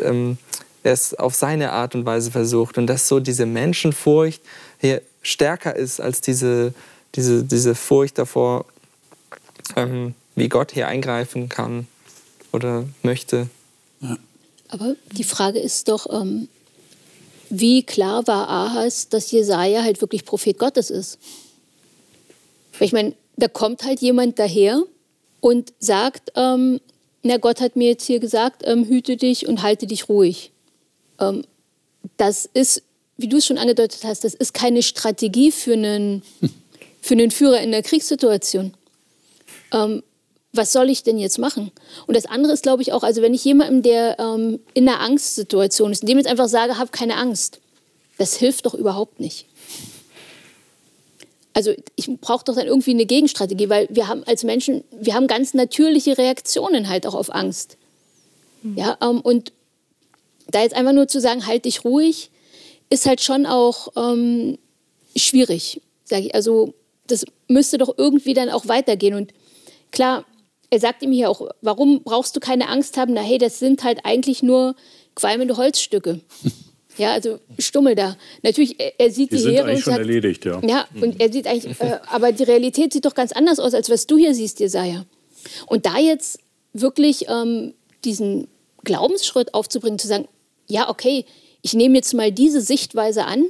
ähm, 0.00 0.38
er 0.82 0.92
es 0.92 1.14
auf 1.14 1.34
seine 1.34 1.72
Art 1.72 1.94
und 1.94 2.06
Weise 2.06 2.30
versucht 2.30 2.78
und 2.78 2.86
dass 2.86 3.08
so 3.08 3.20
diese 3.20 3.46
Menschenfurcht 3.46 4.42
hier 4.80 5.02
stärker 5.22 5.76
ist 5.76 6.00
als 6.00 6.20
diese, 6.20 6.72
diese, 7.14 7.44
diese 7.44 7.74
Furcht 7.74 8.18
davor, 8.18 8.64
ähm, 9.76 10.14
wie 10.34 10.48
Gott 10.48 10.72
hier 10.72 10.88
eingreifen 10.88 11.48
kann 11.48 11.86
oder 12.52 12.84
möchte. 13.02 13.48
Ja. 14.00 14.16
Aber 14.68 14.94
die 15.12 15.24
Frage 15.24 15.58
ist 15.58 15.88
doch, 15.88 16.06
ähm, 16.10 16.48
wie 17.50 17.82
klar 17.82 18.26
war 18.26 18.48
Ahas, 18.48 19.08
dass 19.08 19.32
Jesaja 19.32 19.82
halt 19.82 20.00
wirklich 20.00 20.24
Prophet 20.24 20.56
Gottes 20.58 20.90
ist? 20.90 21.18
Weil 22.80 22.86
ich 22.86 22.92
meine, 22.92 23.14
da 23.36 23.46
kommt 23.46 23.84
halt 23.84 24.00
jemand 24.00 24.38
daher 24.38 24.82
und 25.40 25.74
sagt, 25.78 26.32
ähm, 26.34 26.80
na 27.22 27.36
Gott 27.36 27.60
hat 27.60 27.76
mir 27.76 27.90
jetzt 27.90 28.06
hier 28.06 28.20
gesagt, 28.20 28.62
ähm, 28.64 28.86
hüte 28.86 29.18
dich 29.18 29.46
und 29.46 29.62
halte 29.62 29.86
dich 29.86 30.08
ruhig. 30.08 30.50
Ähm, 31.20 31.44
das 32.16 32.48
ist, 32.54 32.82
wie 33.18 33.28
du 33.28 33.36
es 33.36 33.44
schon 33.44 33.58
angedeutet 33.58 34.00
hast, 34.04 34.24
das 34.24 34.32
ist 34.32 34.54
keine 34.54 34.82
Strategie 34.82 35.52
für 35.52 35.74
einen, 35.74 36.22
für 37.02 37.12
einen 37.12 37.30
Führer 37.30 37.60
in 37.60 37.70
der 37.70 37.82
Kriegssituation. 37.82 38.72
Ähm, 39.72 40.02
was 40.54 40.72
soll 40.72 40.88
ich 40.88 41.02
denn 41.02 41.18
jetzt 41.18 41.38
machen? 41.38 41.72
Und 42.06 42.16
das 42.16 42.24
andere 42.24 42.54
ist, 42.54 42.62
glaube 42.62 42.80
ich, 42.80 42.94
auch, 42.94 43.02
also 43.02 43.20
wenn 43.20 43.34
ich 43.34 43.44
jemandem, 43.44 43.82
der 43.82 44.18
ähm, 44.18 44.58
in 44.72 44.88
einer 44.88 45.00
Angstsituation 45.00 45.92
ist, 45.92 46.08
dem 46.08 46.16
jetzt 46.16 46.26
einfach 46.30 46.48
sage, 46.48 46.78
hab 46.78 46.92
keine 46.92 47.16
Angst, 47.16 47.60
das 48.16 48.36
hilft 48.36 48.64
doch 48.64 48.74
überhaupt 48.74 49.20
nicht. 49.20 49.44
Also 51.52 51.72
ich 51.96 52.08
brauche 52.20 52.44
doch 52.44 52.54
dann 52.54 52.66
irgendwie 52.66 52.92
eine 52.92 53.06
Gegenstrategie, 53.06 53.68
weil 53.68 53.88
wir 53.90 54.08
haben 54.08 54.22
als 54.24 54.44
Menschen, 54.44 54.84
wir 54.92 55.14
haben 55.14 55.26
ganz 55.26 55.52
natürliche 55.54 56.16
Reaktionen 56.16 56.88
halt 56.88 57.06
auch 57.06 57.14
auf 57.14 57.34
Angst. 57.34 57.76
Mhm. 58.62 58.78
Ja, 58.78 58.96
ähm, 59.02 59.20
und 59.20 59.52
da 60.48 60.62
jetzt 60.62 60.74
einfach 60.74 60.92
nur 60.92 61.08
zu 61.08 61.20
sagen, 61.20 61.46
halt 61.46 61.64
dich 61.64 61.84
ruhig, 61.84 62.30
ist 62.88 63.06
halt 63.06 63.20
schon 63.20 63.46
auch 63.46 63.88
ähm, 63.96 64.58
schwierig, 65.16 65.80
sage 66.04 66.26
ich. 66.26 66.34
Also 66.34 66.74
das 67.06 67.24
müsste 67.48 67.78
doch 67.78 67.94
irgendwie 67.96 68.34
dann 68.34 68.50
auch 68.50 68.68
weitergehen. 68.68 69.14
Und 69.14 69.32
klar, 69.90 70.24
er 70.70 70.80
sagt 70.80 71.02
ihm 71.02 71.12
hier 71.12 71.30
auch, 71.30 71.48
warum 71.62 72.02
brauchst 72.02 72.36
du 72.36 72.40
keine 72.40 72.68
Angst 72.68 72.96
haben? 72.96 73.14
Na 73.14 73.22
hey, 73.22 73.38
das 73.38 73.58
sind 73.58 73.82
halt 73.82 74.04
eigentlich 74.04 74.42
nur 74.42 74.76
qualmende 75.14 75.56
Holzstücke. 75.56 76.20
Ja, 76.98 77.12
also 77.12 77.38
Stummel 77.58 77.94
da. 77.94 78.16
Natürlich, 78.42 78.76
er 78.78 79.10
sieht 79.10 79.32
die, 79.32 79.36
die 79.36 79.42
sind 79.42 79.52
Heere 79.52 79.64
eigentlich 79.64 79.76
und 79.76 79.82
schon 79.82 79.92
sagt, 79.92 80.00
erledigt, 80.00 80.44
ja. 80.44 80.60
Ja, 80.66 80.86
und 81.00 81.20
er 81.20 81.32
sieht 81.32 81.46
eigentlich, 81.46 81.80
äh, 81.80 81.98
aber 82.10 82.32
die 82.32 82.44
Realität 82.44 82.92
sieht 82.92 83.04
doch 83.04 83.14
ganz 83.14 83.32
anders 83.32 83.58
aus, 83.58 83.74
als 83.74 83.88
was 83.90 84.06
du 84.06 84.18
hier 84.18 84.34
siehst, 84.34 84.60
Jesaja. 84.60 85.06
Und 85.66 85.86
da 85.86 85.98
jetzt 85.98 86.40
wirklich 86.72 87.26
ähm, 87.28 87.74
diesen 88.04 88.48
Glaubensschritt 88.84 89.54
aufzubringen, 89.54 89.98
zu 89.98 90.08
sagen, 90.08 90.28
ja, 90.66 90.88
okay, 90.88 91.24
ich 91.62 91.74
nehme 91.74 91.96
jetzt 91.96 92.14
mal 92.14 92.32
diese 92.32 92.60
Sichtweise 92.60 93.24
an, 93.24 93.44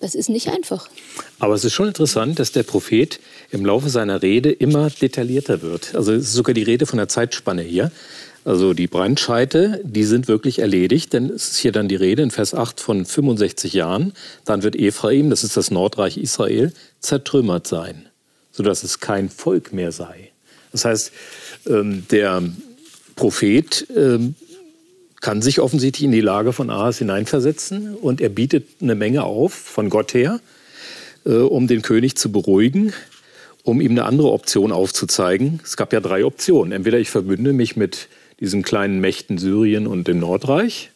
das 0.00 0.14
ist 0.14 0.28
nicht 0.28 0.48
einfach. 0.48 0.88
Aber 1.38 1.54
es 1.54 1.64
ist 1.64 1.72
schon 1.72 1.88
interessant, 1.88 2.38
dass 2.38 2.52
der 2.52 2.64
Prophet 2.64 3.18
im 3.50 3.64
Laufe 3.64 3.88
seiner 3.88 4.22
Rede 4.22 4.52
immer 4.52 4.90
detaillierter 4.90 5.62
wird. 5.62 5.94
Also 5.94 6.12
es 6.12 6.24
ist 6.24 6.32
sogar 6.34 6.54
die 6.54 6.62
Rede 6.62 6.86
von 6.86 6.98
der 6.98 7.08
Zeitspanne 7.08 7.62
hier. 7.62 7.90
Also 8.46 8.74
die 8.74 8.86
Brandscheite, 8.86 9.80
die 9.82 10.04
sind 10.04 10.28
wirklich 10.28 10.60
erledigt, 10.60 11.12
denn 11.12 11.30
es 11.30 11.48
ist 11.48 11.56
hier 11.56 11.72
dann 11.72 11.88
die 11.88 11.96
Rede 11.96 12.22
in 12.22 12.30
Vers 12.30 12.54
8 12.54 12.78
von 12.78 13.04
65 13.04 13.72
Jahren. 13.72 14.12
Dann 14.44 14.62
wird 14.62 14.76
Ephraim, 14.76 15.30
das 15.30 15.42
ist 15.42 15.56
das 15.56 15.72
Nordreich 15.72 16.16
Israel, 16.16 16.72
zertrümmert 17.00 17.66
sein, 17.66 18.06
sodass 18.52 18.84
es 18.84 19.00
kein 19.00 19.30
Volk 19.30 19.72
mehr 19.72 19.90
sei. 19.90 20.30
Das 20.70 20.84
heißt, 20.84 21.12
ähm, 21.66 22.06
der 22.12 22.44
Prophet 23.16 23.88
ähm, 23.96 24.36
kann 25.20 25.42
sich 25.42 25.58
offensichtlich 25.58 26.04
in 26.04 26.12
die 26.12 26.20
Lage 26.20 26.52
von 26.52 26.70
Ahas 26.70 26.98
hineinversetzen 26.98 27.96
und 27.96 28.20
er 28.20 28.28
bietet 28.28 28.68
eine 28.80 28.94
Menge 28.94 29.24
auf 29.24 29.54
von 29.54 29.90
Gott 29.90 30.14
her, 30.14 30.38
äh, 31.24 31.32
um 31.32 31.66
den 31.66 31.82
König 31.82 32.16
zu 32.16 32.30
beruhigen, 32.30 32.92
um 33.64 33.80
ihm 33.80 33.90
eine 33.90 34.04
andere 34.04 34.30
Option 34.30 34.70
aufzuzeigen. 34.70 35.58
Es 35.64 35.76
gab 35.76 35.92
ja 35.92 35.98
drei 35.98 36.24
Optionen. 36.24 36.70
Entweder 36.70 37.00
ich 37.00 37.10
verbünde 37.10 37.52
mich 37.52 37.74
mit 37.74 38.06
diesen 38.40 38.62
kleinen 38.62 39.00
Mächten 39.00 39.38
Syrien 39.38 39.86
und 39.86 40.08
dem 40.08 40.18
Nordreich. 40.18 40.90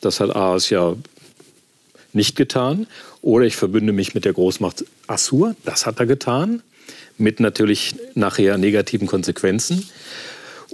Das 0.00 0.20
hat 0.20 0.34
Ahas 0.34 0.70
ja 0.70 0.96
nicht 2.12 2.36
getan. 2.36 2.86
Oder 3.22 3.46
ich 3.46 3.56
verbünde 3.56 3.92
mich 3.92 4.14
mit 4.14 4.24
der 4.24 4.32
Großmacht 4.32 4.84
Assur. 5.06 5.56
Das 5.64 5.86
hat 5.86 5.98
er 5.98 6.06
getan. 6.06 6.62
Mit 7.16 7.40
natürlich 7.40 7.94
nachher 8.14 8.58
negativen 8.58 9.06
Konsequenzen. 9.06 9.88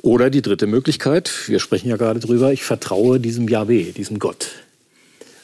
Oder 0.03 0.31
die 0.31 0.43
dritte 0.43 0.67
Möglichkeit, 0.67 1.31
wir 1.49 1.61
sprechen 1.61 1.89
ja 1.89 1.97
gerade 1.97 2.21
drüber, 2.21 2.53
ich 2.53 2.65
vertraue 2.65 3.21
diesem 3.21 3.49
Yahweh, 3.49 3.93
diesem 3.93 4.19
Gott. 4.19 4.49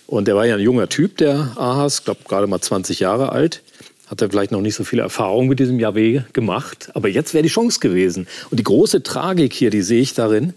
Und 0.07 0.29
der 0.29 0.37
war 0.37 0.47
ja 0.47 0.55
ein 0.55 0.61
junger 0.61 0.89
Typ, 0.89 1.19
der 1.19 1.53
Ahas, 1.57 2.05
glaube 2.05 2.21
gerade 2.27 2.47
mal 2.47 2.61
20 2.61 3.01
Jahre 3.01 3.33
alt, 3.33 3.63
hat 4.07 4.23
er 4.23 4.31
vielleicht 4.31 4.53
noch 4.53 4.61
nicht 4.61 4.75
so 4.75 4.85
viele 4.85 5.03
Erfahrungen 5.03 5.49
mit 5.49 5.59
diesem 5.59 5.79
Yahweh 5.79 6.23
gemacht. 6.33 6.91
Aber 6.95 7.09
jetzt 7.09 7.35
wäre 7.35 7.43
die 7.43 7.49
Chance 7.49 7.81
gewesen. 7.81 8.27
Und 8.51 8.59
die 8.59 8.65
große 8.65 9.03
Tragik 9.03 9.53
hier, 9.53 9.71
die 9.71 9.83
sehe 9.83 10.01
ich 10.01 10.15
darin, 10.15 10.55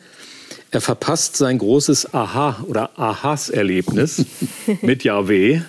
er 0.72 0.82
verpasst 0.82 1.36
sein 1.36 1.58
großes 1.58 2.14
Aha- 2.14 2.64
oder 2.68 2.98
Ahas-Erlebnis 3.00 4.26
mit 4.82 5.04
Yahweh, 5.04 5.62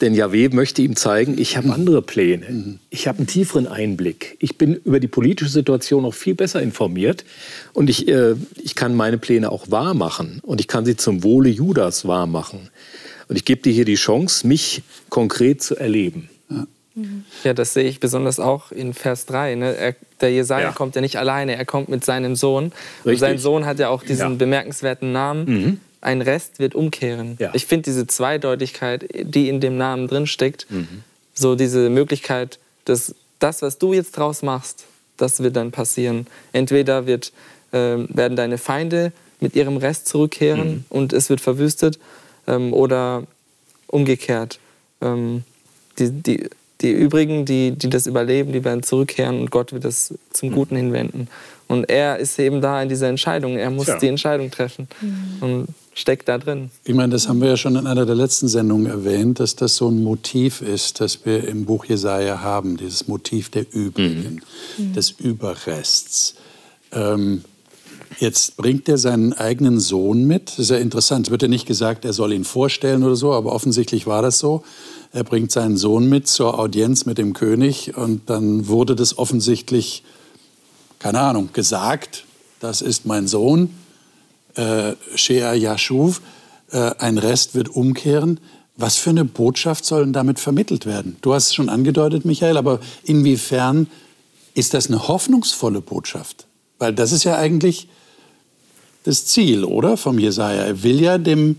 denn 0.00 0.14
Yahweh 0.14 0.48
möchte 0.48 0.82
ihm 0.82 0.96
zeigen, 0.96 1.38
ich 1.38 1.56
habe 1.56 1.72
andere 1.72 2.00
Pläne. 2.00 2.78
Ich 2.88 3.06
habe 3.06 3.18
einen 3.18 3.26
tieferen 3.26 3.66
Einblick. 3.66 4.36
Ich 4.40 4.56
bin 4.56 4.74
über 4.74 4.98
die 4.98 5.08
politische 5.08 5.50
Situation 5.50 6.02
noch 6.02 6.14
viel 6.14 6.34
besser 6.34 6.62
informiert. 6.62 7.24
Und 7.74 7.90
ich, 7.90 8.08
äh, 8.08 8.34
ich 8.62 8.74
kann 8.74 8.94
meine 8.94 9.18
Pläne 9.18 9.52
auch 9.52 9.70
wahr 9.70 9.92
machen. 9.92 10.40
Und 10.42 10.60
ich 10.60 10.68
kann 10.68 10.86
sie 10.86 10.96
zum 10.96 11.22
Wohle 11.22 11.50
Judas 11.50 12.06
wahr 12.06 12.26
machen. 12.26 12.70
Und 13.28 13.36
ich 13.36 13.44
gebe 13.44 13.60
dir 13.60 13.72
hier 13.72 13.84
die 13.84 13.96
Chance, 13.96 14.46
mich 14.46 14.82
konkret 15.10 15.62
zu 15.62 15.76
erleben. 15.76 16.30
Ja. 16.50 16.66
Ja, 17.44 17.54
das 17.54 17.72
sehe 17.72 17.84
ich 17.84 18.00
besonders 18.00 18.40
auch 18.40 18.72
in 18.72 18.94
Vers 18.94 19.26
3. 19.26 19.54
Ne? 19.54 19.76
Er, 19.76 19.94
der 20.20 20.32
Jesaja 20.32 20.68
ja. 20.68 20.72
kommt 20.72 20.96
ja 20.96 21.00
nicht 21.00 21.16
alleine, 21.16 21.56
er 21.56 21.64
kommt 21.64 21.88
mit 21.88 22.04
seinem 22.04 22.36
Sohn. 22.36 22.72
Richtig. 23.04 23.12
Und 23.12 23.18
sein 23.18 23.38
Sohn 23.38 23.64
hat 23.64 23.78
ja 23.78 23.88
auch 23.88 24.02
diesen 24.02 24.32
ja. 24.32 24.36
bemerkenswerten 24.36 25.12
Namen. 25.12 25.44
Mhm 25.44 25.80
ein 26.00 26.22
Rest 26.22 26.58
wird 26.58 26.74
umkehren. 26.74 27.36
Ja. 27.38 27.50
Ich 27.54 27.66
finde 27.66 27.84
diese 27.84 28.06
Zweideutigkeit, 28.06 29.06
die 29.22 29.48
in 29.48 29.60
dem 29.60 29.76
Namen 29.76 30.08
drin 30.08 30.26
steckt, 30.26 30.66
mhm. 30.70 31.02
so 31.34 31.54
diese 31.56 31.90
Möglichkeit, 31.90 32.58
dass 32.84 33.14
das, 33.38 33.62
was 33.62 33.78
du 33.78 33.92
jetzt 33.92 34.16
draus 34.16 34.42
machst, 34.42 34.84
das 35.16 35.42
wird 35.42 35.56
dann 35.56 35.70
passieren. 35.70 36.26
Entweder 36.52 37.06
wird, 37.06 37.32
äh, 37.72 37.96
werden 38.08 38.36
deine 38.36 38.58
Feinde 38.58 39.12
mit 39.40 39.54
ihrem 39.54 39.76
Rest 39.76 40.06
zurückkehren 40.06 40.70
mhm. 40.70 40.84
und 40.88 41.12
es 41.12 41.28
wird 41.28 41.40
verwüstet, 41.40 41.98
ähm, 42.46 42.72
oder 42.72 43.24
umgekehrt. 43.86 44.58
Ähm, 45.00 45.44
die, 45.98 46.10
die, 46.10 46.50
die 46.80 46.92
übrigen, 46.92 47.44
die, 47.44 47.72
die 47.72 47.88
das 47.88 48.06
überleben, 48.06 48.52
die 48.52 48.64
werden 48.64 48.82
zurückkehren 48.82 49.40
und 49.40 49.50
Gott 49.50 49.72
wird 49.72 49.84
das 49.84 50.14
zum 50.32 50.50
mhm. 50.50 50.54
Guten 50.54 50.76
hinwenden. 50.76 51.28
Und 51.68 51.88
er 51.88 52.18
ist 52.18 52.38
eben 52.38 52.60
da 52.60 52.82
in 52.82 52.88
dieser 52.88 53.08
Entscheidung. 53.08 53.56
Er 53.56 53.70
muss 53.70 53.86
ja. 53.86 53.98
die 53.98 54.08
Entscheidung 54.08 54.50
treffen. 54.50 54.88
Mhm. 55.00 55.36
Und 55.40 55.68
steckt 55.94 56.28
da 56.28 56.38
drin. 56.38 56.70
Ich 56.84 56.94
meine, 56.94 57.12
das 57.12 57.28
haben 57.28 57.40
wir 57.40 57.48
ja 57.48 57.56
schon 57.56 57.76
in 57.76 57.86
einer 57.86 58.06
der 58.06 58.14
letzten 58.14 58.48
Sendungen 58.48 58.86
erwähnt, 58.86 59.40
dass 59.40 59.56
das 59.56 59.76
so 59.76 59.88
ein 59.88 60.02
Motiv 60.02 60.62
ist, 60.62 61.00
das 61.00 61.24
wir 61.24 61.46
im 61.46 61.66
Buch 61.66 61.84
Jesaja 61.84 62.40
haben, 62.40 62.76
dieses 62.76 63.08
Motiv 63.08 63.50
der 63.50 63.72
Übrigen, 63.72 64.40
mhm. 64.78 64.92
des 64.94 65.10
Überrests. 65.10 66.34
Ähm, 66.92 67.44
jetzt 68.18 68.56
bringt 68.56 68.88
er 68.88 68.98
seinen 68.98 69.32
eigenen 69.32 69.78
Sohn 69.78 70.24
mit. 70.26 70.50
Das 70.50 70.58
ist 70.58 70.70
ja 70.70 70.78
interessant. 70.78 71.26
Es 71.26 71.30
wird 71.30 71.42
ja 71.42 71.48
nicht 71.48 71.66
gesagt, 71.66 72.04
er 72.04 72.12
soll 72.12 72.32
ihn 72.32 72.44
vorstellen 72.44 73.02
oder 73.02 73.16
so, 73.16 73.32
aber 73.32 73.52
offensichtlich 73.52 74.06
war 74.06 74.22
das 74.22 74.38
so. 74.38 74.64
Er 75.12 75.24
bringt 75.24 75.50
seinen 75.50 75.76
Sohn 75.76 76.08
mit 76.08 76.28
zur 76.28 76.58
Audienz 76.58 77.04
mit 77.04 77.18
dem 77.18 77.32
König 77.32 77.96
und 77.96 78.30
dann 78.30 78.68
wurde 78.68 78.94
das 78.94 79.18
offensichtlich, 79.18 80.04
keine 80.98 81.20
Ahnung, 81.20 81.50
gesagt, 81.52 82.24
das 82.60 82.80
ist 82.80 83.06
mein 83.06 83.26
Sohn 83.26 83.70
äh, 84.54 84.94
Shea 85.14 85.54
Yashuv, 85.54 86.20
äh, 86.70 86.92
ein 86.98 87.18
Rest 87.18 87.54
wird 87.54 87.68
umkehren. 87.68 88.40
Was 88.76 88.96
für 88.96 89.10
eine 89.10 89.24
Botschaft 89.24 89.84
soll 89.84 90.04
denn 90.04 90.12
damit 90.12 90.38
vermittelt 90.38 90.86
werden? 90.86 91.16
Du 91.20 91.34
hast 91.34 91.48
es 91.48 91.54
schon 91.54 91.68
angedeutet, 91.68 92.24
Michael, 92.24 92.56
aber 92.56 92.80
inwiefern 93.02 93.88
ist 94.54 94.74
das 94.74 94.86
eine 94.86 95.06
hoffnungsvolle 95.08 95.80
Botschaft? 95.80 96.46
Weil 96.78 96.94
das 96.94 97.12
ist 97.12 97.24
ja 97.24 97.36
eigentlich 97.36 97.88
das 99.04 99.26
Ziel, 99.26 99.64
oder? 99.64 99.96
Vom 99.96 100.18
Jesaja. 100.18 100.62
Er 100.62 100.82
will 100.82 101.00
ja 101.00 101.18
dem, 101.18 101.58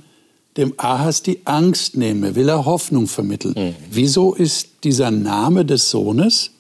dem 0.57 0.73
Ahas 0.77 1.23
die 1.23 1.41
Angst 1.45 1.95
nehmen, 1.95 2.23
er 2.23 2.35
will 2.35 2.49
er 2.49 2.65
Hoffnung 2.65 3.07
vermitteln. 3.07 3.53
Mhm. 3.57 3.75
Wieso 3.89 4.33
ist 4.33 4.69
dieser 4.83 5.11
Name 5.11 5.65
des 5.65 5.89
Sohnes, 5.89 6.51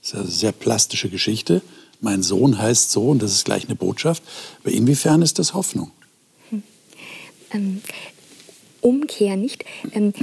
das 0.00 0.10
ist 0.10 0.14
eine 0.14 0.28
sehr 0.28 0.52
plastische 0.52 1.08
Geschichte, 1.08 1.62
mein 2.00 2.22
Sohn 2.22 2.58
heißt 2.58 2.90
so 2.90 3.08
und 3.08 3.22
das 3.22 3.32
ist 3.32 3.44
gleich 3.44 3.66
eine 3.66 3.76
Botschaft. 3.76 4.22
Aber 4.62 4.72
inwiefern 4.72 5.22
ist 5.22 5.38
das 5.38 5.54
Hoffnung? 5.54 5.90
Hm. 6.50 6.62
Ähm, 7.52 7.82
Umkehr 8.80 9.36
nicht. 9.36 9.64
Ähm, 9.92 10.14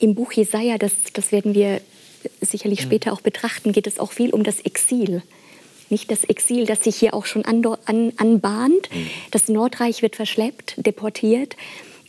Im 0.00 0.14
Buch 0.14 0.32
Jesaja, 0.32 0.76
das, 0.78 0.92
das 1.12 1.30
werden 1.30 1.54
wir 1.54 1.80
sicherlich 2.40 2.80
hm. 2.80 2.86
später 2.86 3.12
auch 3.12 3.20
betrachten, 3.20 3.72
geht 3.72 3.86
es 3.86 3.98
auch 3.98 4.12
viel 4.12 4.30
um 4.30 4.42
das 4.42 4.60
Exil. 4.60 5.22
Nicht 5.88 6.10
das 6.10 6.24
Exil, 6.24 6.66
das 6.66 6.84
sich 6.84 6.96
hier 6.96 7.14
auch 7.14 7.26
schon 7.26 7.44
an, 7.44 7.64
an, 7.84 8.12
anbahnt. 8.16 8.90
Hm. 8.90 9.06
Das 9.30 9.48
Nordreich 9.48 10.02
wird 10.02 10.16
verschleppt, 10.16 10.74
deportiert. 10.84 11.56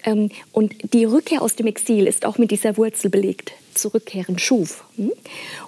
Ähm, 0.04 0.30
und 0.52 0.94
die 0.94 1.06
Rückkehr 1.06 1.42
aus 1.42 1.56
dem 1.56 1.68
Exil 1.68 2.08
ist 2.08 2.26
auch 2.26 2.38
mit 2.38 2.52
dieser 2.52 2.78
Wurzel 2.78 3.10
belegt. 3.10 3.52
Zurückkehren, 3.74 4.40
Schuf. 4.40 4.84
Hm? 4.98 5.12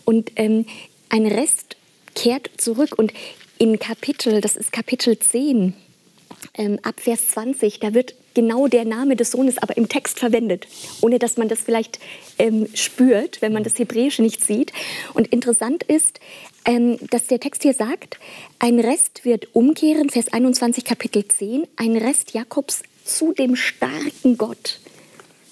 Und 0.06 0.32
ähm, 0.36 0.66
ein 1.10 1.26
Rest 1.28 1.76
kehrt 2.16 2.50
zurück. 2.58 2.96
Und 2.98 3.14
in 3.58 3.80
Kapitel, 3.80 4.42
das 4.42 4.56
ist 4.56 4.72
Kapitel 4.72 5.18
10, 5.18 5.74
ähm, 6.56 6.80
ab 6.84 7.00
Vers 7.00 7.30
20, 7.30 7.80
da 7.80 7.94
wird 7.94 8.16
genau 8.34 8.68
der 8.68 8.86
Name 8.86 9.16
des 9.16 9.32
Sohnes 9.32 9.58
aber 9.58 9.78
im 9.78 9.88
Text 9.88 10.20
verwendet, 10.20 10.68
ohne 11.02 11.20
dass 11.20 11.38
man 11.38 11.48
das 11.48 11.62
vielleicht 11.62 12.00
ähm, 12.40 12.68
spürt, 12.74 13.42
wenn 13.42 13.54
man 13.54 13.64
das 13.64 13.78
Hebräische 13.78 14.22
nicht 14.22 14.44
sieht. 14.44 14.74
Und 15.14 15.28
interessant 15.28 15.84
ist, 15.84 16.20
ähm, 16.66 16.98
dass 17.10 17.28
der 17.28 17.40
Text 17.40 17.64
hier 17.64 17.74
sagt, 17.74 18.20
ein 18.60 18.80
Rest 18.80 19.26
wird 19.26 19.56
umkehren, 19.56 20.10
Vers 20.10 20.32
21, 20.32 20.86
Kapitel 20.86 21.28
10, 21.28 21.68
ein 21.76 21.96
Rest 21.96 22.34
Jakobs 22.34 22.84
zu 23.04 23.34
dem 23.34 23.56
starken 23.56 24.38
Gott. 24.38 24.80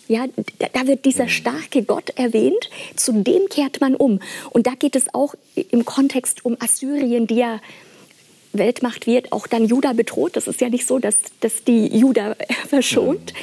Ja, 0.07 0.25
da, 0.73 0.87
wird 0.87 1.05
dieser 1.05 1.29
starke 1.29 1.83
Gott 1.83 2.09
erwähnt, 2.17 2.69
zu 2.97 3.13
dem 3.13 3.47
kehrt 3.47 3.79
man 3.79 3.95
um. 3.95 4.19
Und 4.49 4.67
da 4.67 4.71
geht 4.71 4.97
es 4.97 5.13
auch 5.13 5.35
im 5.55 5.85
Kontext 5.85 6.43
um 6.43 6.57
Assyrien, 6.59 7.27
die 7.27 7.35
ja 7.35 7.61
Weltmacht 8.53 9.07
wird, 9.07 9.31
auch 9.31 9.47
dann 9.47 9.65
Juda 9.65 9.93
bedroht. 9.93 10.35
Das 10.35 10.47
ist 10.47 10.59
ja 10.59 10.69
nicht 10.69 10.85
so, 10.85 10.99
dass, 10.99 11.15
dass 11.39 11.63
die 11.63 11.87
Juda 11.97 12.35
verschont. 12.67 13.33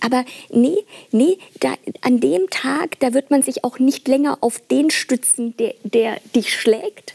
Aber 0.00 0.24
nee, 0.50 0.78
nee, 1.12 1.38
da, 1.60 1.74
an 2.00 2.20
dem 2.20 2.50
Tag, 2.50 2.98
da 3.00 3.14
wird 3.14 3.30
man 3.30 3.42
sich 3.42 3.64
auch 3.64 3.78
nicht 3.78 4.08
länger 4.08 4.38
auf 4.40 4.60
den 4.68 4.90
stützen, 4.90 5.56
der, 5.58 5.74
der 5.84 6.18
dich 6.34 6.52
schlägt. 6.52 7.14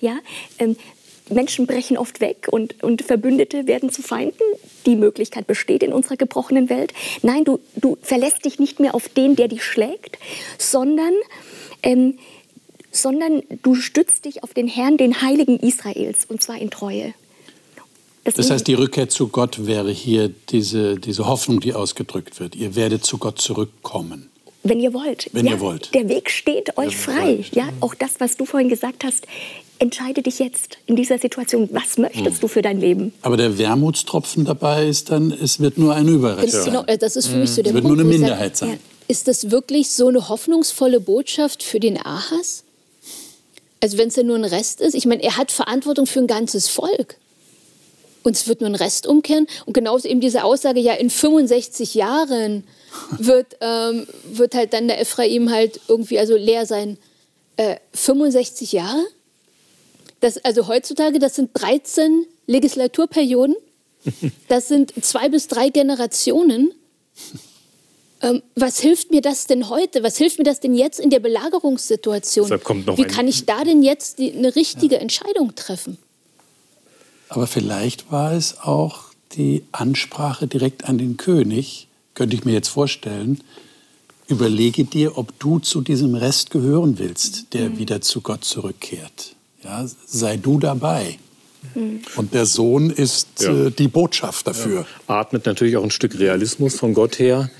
Ja, 0.00 0.18
ähm, 0.58 0.76
Menschen 1.30 1.66
brechen 1.66 1.96
oft 1.96 2.20
weg 2.20 2.48
und, 2.50 2.82
und 2.82 3.02
Verbündete 3.02 3.66
werden 3.66 3.90
zu 3.90 4.02
Feinden. 4.02 4.42
Die 4.86 4.96
Möglichkeit 4.96 5.46
besteht 5.46 5.82
in 5.82 5.92
unserer 5.92 6.16
gebrochenen 6.16 6.68
Welt. 6.68 6.92
Nein, 7.22 7.44
du, 7.44 7.60
du 7.76 7.98
verlässt 8.02 8.44
dich 8.44 8.58
nicht 8.58 8.80
mehr 8.80 8.94
auf 8.94 9.08
den, 9.08 9.36
der 9.36 9.48
dich 9.48 9.64
schlägt, 9.64 10.18
sondern 10.58 11.12
ähm, 11.82 12.18
sondern 12.90 13.42
du 13.62 13.74
stützt 13.74 14.24
dich 14.24 14.42
auf 14.42 14.54
den 14.54 14.66
Herrn, 14.66 14.96
den 14.96 15.20
Heiligen 15.20 15.58
Israels, 15.58 16.24
und 16.24 16.42
zwar 16.42 16.58
in 16.58 16.70
Treue. 16.70 17.14
Das 18.24 18.50
heißt, 18.50 18.66
die 18.66 18.74
Rückkehr 18.74 19.08
zu 19.08 19.28
Gott 19.28 19.66
wäre 19.66 19.90
hier 19.90 20.30
diese, 20.50 20.96
diese 20.98 21.26
Hoffnung, 21.26 21.60
die 21.60 21.72
ausgedrückt 21.72 22.40
wird. 22.40 22.56
Ihr 22.56 22.76
werdet 22.76 23.04
zu 23.04 23.18
Gott 23.18 23.40
zurückkommen. 23.40 24.30
Wenn 24.64 24.80
ihr 24.80 24.92
wollt. 24.92 25.30
Wenn 25.32 25.46
ja, 25.46 25.52
ihr 25.52 25.60
wollt. 25.60 25.94
Der 25.94 26.08
Weg 26.08 26.30
steht 26.30 26.76
euch 26.76 26.96
frei. 26.96 27.44
Ja, 27.52 27.70
auch 27.80 27.94
das, 27.94 28.20
was 28.20 28.36
du 28.36 28.44
vorhin 28.44 28.68
gesagt 28.68 29.04
hast, 29.04 29.26
entscheide 29.78 30.22
dich 30.22 30.38
jetzt 30.38 30.78
in 30.86 30.96
dieser 30.96 31.18
Situation. 31.18 31.68
Was 31.72 31.98
möchtest 31.98 32.36
hm. 32.36 32.40
du 32.40 32.48
für 32.48 32.62
dein 32.62 32.80
Leben? 32.80 33.12
Aber 33.22 33.36
der 33.36 33.58
Wermutstropfen 33.58 34.44
dabei 34.44 34.86
ist 34.86 35.10
dann, 35.10 35.30
es 35.30 35.60
wird 35.60 35.78
nur 35.78 35.94
ein 35.94 36.08
Überrest 36.08 36.52
sein. 36.52 36.64
Genau, 36.64 36.82
das 36.82 37.16
ist 37.16 37.28
für 37.28 37.36
mich 37.36 37.50
so 37.50 37.62
der 37.62 37.70
es 37.70 37.74
wird 37.74 37.84
Punkt, 37.84 37.98
nur 37.98 38.06
eine 38.06 38.18
Minderheit 38.18 38.56
sein. 38.56 38.70
Ja. 38.70 38.76
Ist 39.08 39.28
das 39.28 39.50
wirklich 39.50 39.90
so 39.90 40.08
eine 40.08 40.28
hoffnungsvolle 40.28 41.00
Botschaft 41.00 41.62
für 41.62 41.80
den 41.80 41.96
Ahas? 41.96 42.64
Also 43.80 43.96
wenn 43.96 44.08
es 44.08 44.16
ja 44.16 44.22
nur 44.22 44.36
ein 44.36 44.44
Rest 44.44 44.80
ist, 44.80 44.94
ich 44.94 45.06
meine, 45.06 45.22
er 45.22 45.36
hat 45.36 45.50
Verantwortung 45.50 46.06
für 46.06 46.20
ein 46.20 46.26
ganzes 46.26 46.68
Volk. 46.68 47.16
Und 48.24 48.36
es 48.36 48.48
wird 48.48 48.60
nur 48.60 48.68
ein 48.68 48.74
Rest 48.74 49.06
umkehren. 49.06 49.46
Und 49.64 49.72
genauso 49.72 50.08
eben 50.08 50.20
diese 50.20 50.44
Aussage, 50.44 50.80
ja, 50.80 50.94
in 50.94 51.08
65 51.08 51.94
Jahren 51.94 52.64
wird, 53.18 53.56
ähm, 53.60 54.06
wird 54.24 54.54
halt 54.54 54.72
dann 54.72 54.88
der 54.88 55.00
Ephraim 55.00 55.50
halt 55.50 55.80
irgendwie 55.88 56.18
also 56.18 56.36
leer 56.36 56.66
sein. 56.66 56.98
Äh, 57.56 57.76
65 57.94 58.72
Jahre? 58.72 59.04
Das, 60.20 60.38
also 60.38 60.66
heutzutage, 60.66 61.18
das 61.18 61.36
sind 61.36 61.50
13 61.54 62.26
Legislaturperioden. 62.46 63.56
Das 64.48 64.68
sind 64.68 64.92
zwei 65.04 65.28
bis 65.28 65.48
drei 65.48 65.68
Generationen. 65.68 66.72
Ähm, 68.20 68.42
was 68.56 68.80
hilft 68.80 69.10
mir 69.10 69.20
das 69.20 69.46
denn 69.46 69.68
heute? 69.68 70.02
Was 70.02 70.16
hilft 70.16 70.38
mir 70.38 70.44
das 70.44 70.60
denn 70.60 70.74
jetzt 70.74 70.98
in 70.98 71.10
der 71.10 71.20
Belagerungssituation? 71.20 72.48
Wie 72.50 73.04
kann 73.04 73.28
ich 73.28 73.46
da 73.46 73.64
denn 73.64 73.82
jetzt 73.82 74.18
die, 74.18 74.32
eine 74.32 74.56
richtige 74.56 74.96
ja. 74.96 75.00
Entscheidung 75.00 75.54
treffen? 75.54 75.98
Aber 77.28 77.46
vielleicht 77.46 78.10
war 78.10 78.32
es 78.32 78.58
auch 78.58 79.04
die 79.32 79.64
Ansprache 79.72 80.46
direkt 80.46 80.84
an 80.84 80.98
den 80.98 81.16
König, 81.16 81.88
könnte 82.14 82.34
ich 82.34 82.44
mir 82.44 82.52
jetzt 82.52 82.68
vorstellen. 82.68 83.42
Überlege 84.26 84.84
dir, 84.84 85.16
ob 85.16 85.38
du 85.38 85.58
zu 85.58 85.80
diesem 85.80 86.14
Rest 86.14 86.50
gehören 86.50 86.98
willst, 86.98 87.52
der 87.54 87.70
mhm. 87.70 87.78
wieder 87.78 88.00
zu 88.00 88.20
Gott 88.20 88.44
zurückkehrt. 88.44 89.36
Ja, 89.64 89.86
sei 90.06 90.36
du 90.36 90.58
dabei. 90.58 91.18
Mhm. 91.74 92.02
Und 92.16 92.34
der 92.34 92.46
Sohn 92.46 92.90
ist 92.90 93.42
ja. 93.42 93.66
äh, 93.66 93.70
die 93.70 93.88
Botschaft 93.88 94.46
dafür. 94.46 94.86
Ja. 95.08 95.20
Atmet 95.20 95.46
natürlich 95.46 95.76
auch 95.76 95.82
ein 95.82 95.90
Stück 95.90 96.18
Realismus 96.18 96.76
von 96.76 96.94
Gott 96.94 97.18
her. 97.18 97.50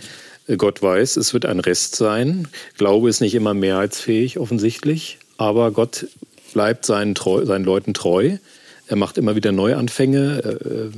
Gott 0.57 0.81
weiß, 0.81 1.17
es 1.17 1.35
wird 1.35 1.45
ein 1.45 1.61
Rest 1.61 1.97
sein. 1.97 2.49
Glaube 2.79 3.11
ist 3.11 3.21
nicht 3.21 3.35
immer 3.35 3.53
mehrheitsfähig, 3.53 4.39
offensichtlich. 4.39 5.19
Aber 5.37 5.73
Gott 5.73 6.07
bleibt 6.55 6.87
seinen, 6.87 7.15
treu, 7.15 7.45
seinen 7.45 7.65
Leuten 7.65 7.93
treu. 7.93 8.39
Er 8.87 8.97
macht 8.97 9.19
immer 9.19 9.37
wieder 9.37 9.53
Neuanfänge. 9.53 10.43
Er, 10.43 10.91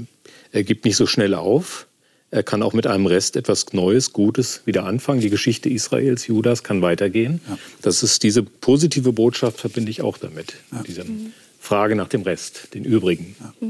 er 0.52 0.62
gibt 0.62 0.84
nicht 0.84 0.96
so 0.96 1.06
schnell 1.06 1.34
auf. 1.34 1.86
Er 2.32 2.42
kann 2.44 2.62
auch 2.62 2.72
mit 2.72 2.86
einem 2.86 3.06
Rest 3.06 3.36
etwas 3.36 3.72
Neues, 3.72 4.12
Gutes 4.12 4.62
wieder 4.64 4.84
anfangen. 4.84 5.20
Die 5.20 5.30
Geschichte 5.30 5.68
Israels, 5.68 6.26
Judas 6.26 6.62
kann 6.62 6.80
weitergehen. 6.80 7.40
Ja. 7.48 7.58
Das 7.82 8.02
ist 8.02 8.22
diese 8.22 8.42
positive 8.42 9.12
Botschaft, 9.12 9.58
verbinde 9.58 9.90
ich 9.90 10.02
auch 10.02 10.16
damit. 10.16 10.54
Ja. 10.70 10.82
Diese 10.86 11.04
Frage 11.58 11.96
nach 11.96 12.08
dem 12.08 12.22
Rest, 12.22 12.68
den 12.74 12.84
übrigen. 12.84 13.34
Ja. 13.40 13.68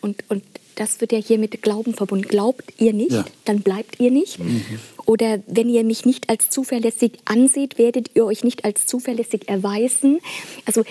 Und, 0.00 0.24
und 0.28 0.42
das 0.76 1.02
wird 1.02 1.12
ja 1.12 1.18
hier 1.18 1.36
mit 1.36 1.60
Glauben 1.60 1.92
verbunden. 1.92 2.26
Glaubt 2.26 2.72
ihr 2.78 2.94
nicht, 2.94 3.12
ja. 3.12 3.26
dann 3.44 3.60
bleibt 3.60 4.00
ihr 4.00 4.10
nicht. 4.10 4.38
Mhm. 4.38 4.64
Oder 5.04 5.42
wenn 5.46 5.68
ihr 5.68 5.84
mich 5.84 6.06
nicht 6.06 6.30
als 6.30 6.48
zuverlässig 6.48 7.12
anseht, 7.26 7.76
werdet 7.76 8.12
ihr 8.14 8.24
euch 8.24 8.44
nicht 8.44 8.64
als 8.64 8.86
zuverlässig 8.86 9.46
erweisen. 9.46 10.20
Also 10.64 10.84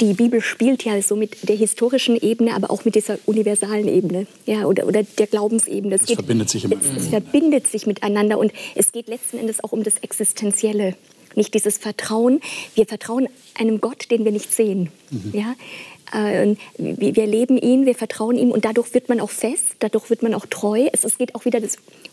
die 0.00 0.14
Bibel 0.14 0.40
spielt 0.40 0.84
ja 0.84 1.00
so 1.02 1.16
mit 1.16 1.48
der 1.48 1.56
historischen 1.56 2.16
Ebene, 2.16 2.54
aber 2.54 2.70
auch 2.70 2.84
mit 2.84 2.94
dieser 2.94 3.18
universalen 3.26 3.88
Ebene, 3.88 4.26
ja, 4.46 4.64
oder, 4.64 4.86
oder 4.86 5.02
der 5.02 5.26
Glaubensebene. 5.26 5.94
Es, 5.94 6.02
es 6.02 6.06
geht, 6.08 6.16
verbindet 6.16 6.48
sich 6.48 6.64
immer. 6.64 6.76
Es, 6.80 7.02
es 7.02 7.08
verbindet 7.08 7.66
sich 7.66 7.86
miteinander 7.86 8.38
und 8.38 8.52
es 8.74 8.92
geht 8.92 9.08
letzten 9.08 9.38
Endes 9.38 9.62
auch 9.62 9.72
um 9.72 9.82
das 9.82 9.98
Existenzielle, 9.98 10.96
nicht 11.34 11.54
dieses 11.54 11.78
Vertrauen. 11.78 12.40
Wir 12.74 12.86
vertrauen 12.86 13.28
einem 13.54 13.80
Gott, 13.80 14.10
den 14.10 14.24
wir 14.24 14.32
nicht 14.32 14.54
sehen, 14.54 14.90
mhm. 15.10 15.32
ja. 15.32 15.54
Äh, 16.14 16.56
wir 16.78 17.26
leben 17.26 17.58
ihn, 17.58 17.86
wir 17.86 17.94
vertrauen 17.94 18.38
ihm 18.38 18.50
und 18.50 18.64
dadurch 18.64 18.94
wird 18.94 19.08
man 19.08 19.20
auch 19.20 19.30
fest, 19.30 19.76
dadurch 19.80 20.10
wird 20.10 20.22
man 20.22 20.34
auch 20.34 20.46
treu. 20.46 20.88
Es, 20.92 21.18
geht 21.18 21.34
auch 21.34 21.44
wieder 21.44 21.60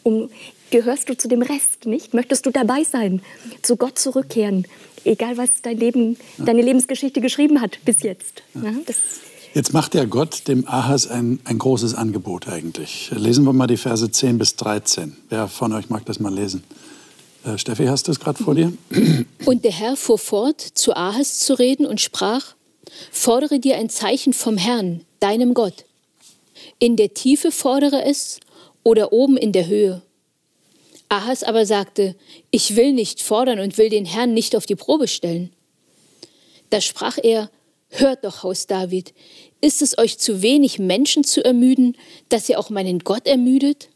um, 0.04 0.30
gehörst 0.72 1.10
du 1.10 1.18
zu 1.18 1.28
dem 1.28 1.42
Rest, 1.42 1.86
nicht? 1.86 2.14
Möchtest 2.14 2.46
du 2.46 2.52
dabei 2.52 2.84
sein, 2.84 3.22
zu 3.62 3.76
Gott 3.78 4.00
zurückkehren, 4.00 4.66
egal 5.06 5.38
was 5.38 5.62
dein 5.62 5.78
Leben, 5.78 6.18
ja. 6.38 6.46
deine 6.46 6.62
Lebensgeschichte 6.62 7.22
geschrieben 7.22 7.62
hat 7.62 7.80
bis 7.86 8.02
jetzt. 8.02 8.44
Ja. 8.56 8.74
Jetzt 9.54 9.74
macht 9.74 9.96
ja 9.96 10.06
Gott 10.06 10.48
dem 10.48 10.66
Ahas 10.68 11.08
ein, 11.08 11.40
ein 11.44 11.58
großes 11.58 11.94
Angebot 11.94 12.48
eigentlich. 12.48 13.12
Lesen 13.14 13.44
wir 13.44 13.54
mal 13.54 13.68
die 13.68 13.78
Verse 13.78 14.10
10 14.10 14.38
bis 14.38 14.56
13. 14.56 15.18
Wer 15.30 15.50
von 15.50 15.74
euch 15.74 15.90
mag 15.90 16.06
das 16.06 16.22
mal 16.22 16.34
lesen? 16.34 16.64
Äh, 17.44 17.58
Steffi, 17.58 17.86
hast 17.86 18.08
du 18.08 18.12
es 18.12 18.20
gerade 18.20 18.42
vor 18.42 18.56
dir? 18.56 18.72
Und 19.46 19.66
der 19.66 19.72
Herr 19.72 19.98
fuhr 19.98 20.18
fort, 20.18 20.62
zu 20.62 20.96
Ahas 20.96 21.40
zu 21.40 21.54
reden 21.54 21.86
und 21.86 22.00
sprach, 22.00 22.56
Fordere 23.12 23.60
dir 23.60 23.78
ein 23.78 23.90
Zeichen 23.90 24.34
vom 24.34 24.58
Herrn, 24.58 25.06
deinem 25.20 25.54
Gott. 25.54 25.86
In 26.80 26.96
der 26.96 27.14
Tiefe 27.14 27.52
fordere 27.52 28.04
es 28.04 28.40
oder 28.84 29.14
oben 29.14 29.38
in 29.38 29.52
der 29.52 29.68
Höhe. 29.68 30.02
Ahas 31.10 31.44
aber 31.44 31.66
sagte, 31.66 32.16
ich 32.52 32.76
will 32.76 32.94
nicht 32.94 33.22
fordern 33.22 33.60
und 33.60 33.78
will 33.78 33.90
den 33.90 34.06
Herrn 34.06 34.34
nicht 34.34 34.56
auf 34.56 34.66
die 34.66 34.76
Probe 34.76 35.08
stellen. 35.08 35.52
Da 36.70 36.80
sprach 36.80 37.18
er, 37.22 37.50
Hört 37.94 38.24
doch, 38.24 38.44
Haus 38.44 38.68
David, 38.68 39.14
ist 39.60 39.82
es 39.82 39.98
euch 39.98 40.18
zu 40.18 40.42
wenig, 40.42 40.80
Menschen 40.80 41.26
zu 41.26 41.44
ermüden, 41.44 41.98
dass 42.30 42.48
ihr 42.48 42.58
auch 42.58 42.70
meinen 42.70 43.00
Gott 43.00 43.28
ermüdet? 43.28 43.90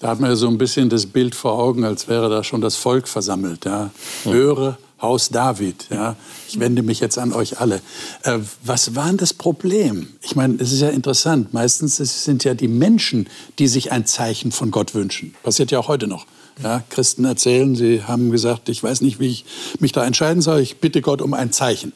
Da 0.00 0.08
hat 0.08 0.20
man 0.20 0.28
ja 0.28 0.36
so 0.36 0.48
ein 0.48 0.58
bisschen 0.58 0.90
das 0.90 1.06
Bild 1.06 1.34
vor 1.34 1.58
Augen, 1.58 1.84
als 1.84 2.08
wäre 2.08 2.28
da 2.28 2.44
schon 2.44 2.60
das 2.60 2.76
Volk 2.76 3.08
versammelt. 3.08 3.64
Ja. 3.64 3.90
Höre, 4.24 4.76
Haus 5.04 5.28
David. 5.28 5.86
Ja, 5.90 6.16
ich 6.48 6.58
wende 6.58 6.82
mich 6.82 6.98
jetzt 6.98 7.18
an 7.18 7.34
euch 7.34 7.60
alle. 7.60 7.82
Äh, 8.22 8.38
was 8.62 8.94
war 8.94 9.06
denn 9.08 9.18
das 9.18 9.34
Problem? 9.34 10.08
Ich 10.22 10.34
meine, 10.34 10.54
es 10.54 10.72
ist 10.72 10.80
ja 10.80 10.88
interessant. 10.88 11.52
Meistens 11.52 11.96
sind 11.96 12.42
ja 12.42 12.54
die 12.54 12.68
Menschen, 12.68 13.28
die 13.58 13.68
sich 13.68 13.92
ein 13.92 14.06
Zeichen 14.06 14.50
von 14.50 14.70
Gott 14.70 14.94
wünschen. 14.94 15.34
Passiert 15.42 15.70
ja 15.70 15.78
auch 15.78 15.88
heute 15.88 16.06
noch. 16.06 16.24
Ja, 16.62 16.82
Christen 16.88 17.26
erzählen, 17.26 17.76
sie 17.76 18.04
haben 18.04 18.30
gesagt, 18.30 18.70
ich 18.70 18.82
weiß 18.82 19.02
nicht, 19.02 19.20
wie 19.20 19.26
ich 19.26 19.44
mich 19.78 19.92
da 19.92 20.04
entscheiden 20.04 20.40
soll. 20.40 20.60
Ich 20.60 20.78
bitte 20.78 21.02
Gott 21.02 21.20
um 21.20 21.34
ein 21.34 21.52
Zeichen. 21.52 21.92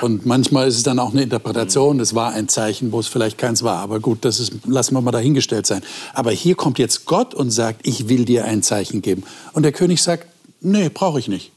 Und 0.00 0.24
manchmal 0.24 0.66
ist 0.66 0.76
es 0.76 0.82
dann 0.84 0.98
auch 0.98 1.10
eine 1.10 1.22
Interpretation, 1.22 2.00
es 2.00 2.14
war 2.14 2.32
ein 2.32 2.48
Zeichen, 2.48 2.90
wo 2.90 3.00
es 3.00 3.06
vielleicht 3.06 3.36
keins 3.36 3.62
war. 3.62 3.80
Aber 3.80 4.00
gut, 4.00 4.24
das 4.24 4.40
ist, 4.40 4.52
lassen 4.66 4.94
wir 4.94 5.02
mal 5.02 5.10
dahingestellt 5.10 5.66
sein. 5.66 5.82
Aber 6.14 6.30
hier 6.30 6.54
kommt 6.54 6.78
jetzt 6.78 7.04
Gott 7.04 7.34
und 7.34 7.50
sagt, 7.50 7.86
ich 7.86 8.08
will 8.08 8.24
dir 8.24 8.46
ein 8.46 8.62
Zeichen 8.62 9.02
geben. 9.02 9.24
Und 9.52 9.64
der 9.64 9.72
König 9.72 10.00
sagt, 10.02 10.26
nee, 10.62 10.88
brauche 10.88 11.18
ich 11.18 11.28
nicht. 11.28 11.52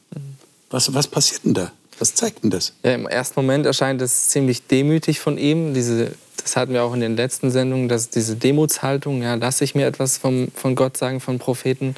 Was, 0.71 0.93
was 0.93 1.07
passiert 1.07 1.43
denn 1.45 1.53
da? 1.53 1.71
Was 1.99 2.15
zeigt 2.15 2.43
denn 2.43 2.49
das? 2.49 2.73
Ja, 2.84 2.93
Im 2.93 3.07
ersten 3.07 3.39
Moment 3.39 3.65
erscheint 3.65 4.01
es 4.01 4.29
ziemlich 4.29 4.65
demütig 4.65 5.19
von 5.19 5.38
ihm. 5.38 5.73
Diese, 5.73 6.13
das 6.41 6.55
hatten 6.55 6.73
wir 6.73 6.84
auch 6.84 6.93
in 6.93 7.01
den 7.01 7.15
letzten 7.15 7.51
Sendungen, 7.51 7.89
dass 7.89 8.10
diese 8.10 8.36
Demutshaltung, 8.36 9.21
ja, 9.21 9.36
lasse 9.36 9.63
ich 9.63 9.75
mir 9.75 9.86
etwas 9.86 10.17
vom, 10.17 10.47
von 10.55 10.75
Gott 10.75 10.97
sagen, 10.97 11.19
von 11.19 11.38
Propheten. 11.38 11.95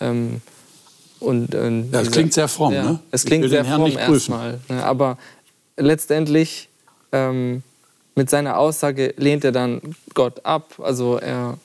Ähm, 0.00 0.42
und, 1.20 1.54
äh, 1.54 1.70
ja, 1.70 1.84
das 1.90 2.10
klingt 2.10 2.34
sehr 2.34 2.48
fromm, 2.48 2.74
ja, 2.74 2.82
ne? 2.82 3.00
Es 3.10 3.24
klingt 3.24 3.48
sehr 3.48 3.64
fromm 3.64 3.96
erstmal. 3.96 4.60
Ne? 4.68 4.84
Aber 4.84 5.16
letztendlich 5.78 6.68
ähm, 7.12 7.62
mit 8.14 8.28
seiner 8.28 8.58
Aussage 8.58 9.14
lehnt 9.16 9.44
er 9.44 9.52
dann 9.52 9.80
Gott 10.14 10.44
ab. 10.44 10.74
Also 10.82 11.16
er, 11.16 11.56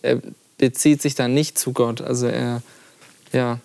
er 0.00 0.22
bezieht 0.56 1.02
sich 1.02 1.14
dann 1.14 1.34
nicht 1.34 1.58
zu 1.58 1.72
Gott. 1.72 2.00
Also 2.00 2.26
er, 2.26 2.62
ja, 3.32 3.58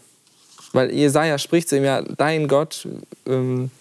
weil 0.73 0.91
Jesaja 0.91 1.37
spricht 1.37 1.69
zu 1.69 1.77
ihm 1.77 1.85
ja, 1.85 2.01
dein 2.01 2.47
Gott, 2.47 2.87
ähm, 3.27 3.71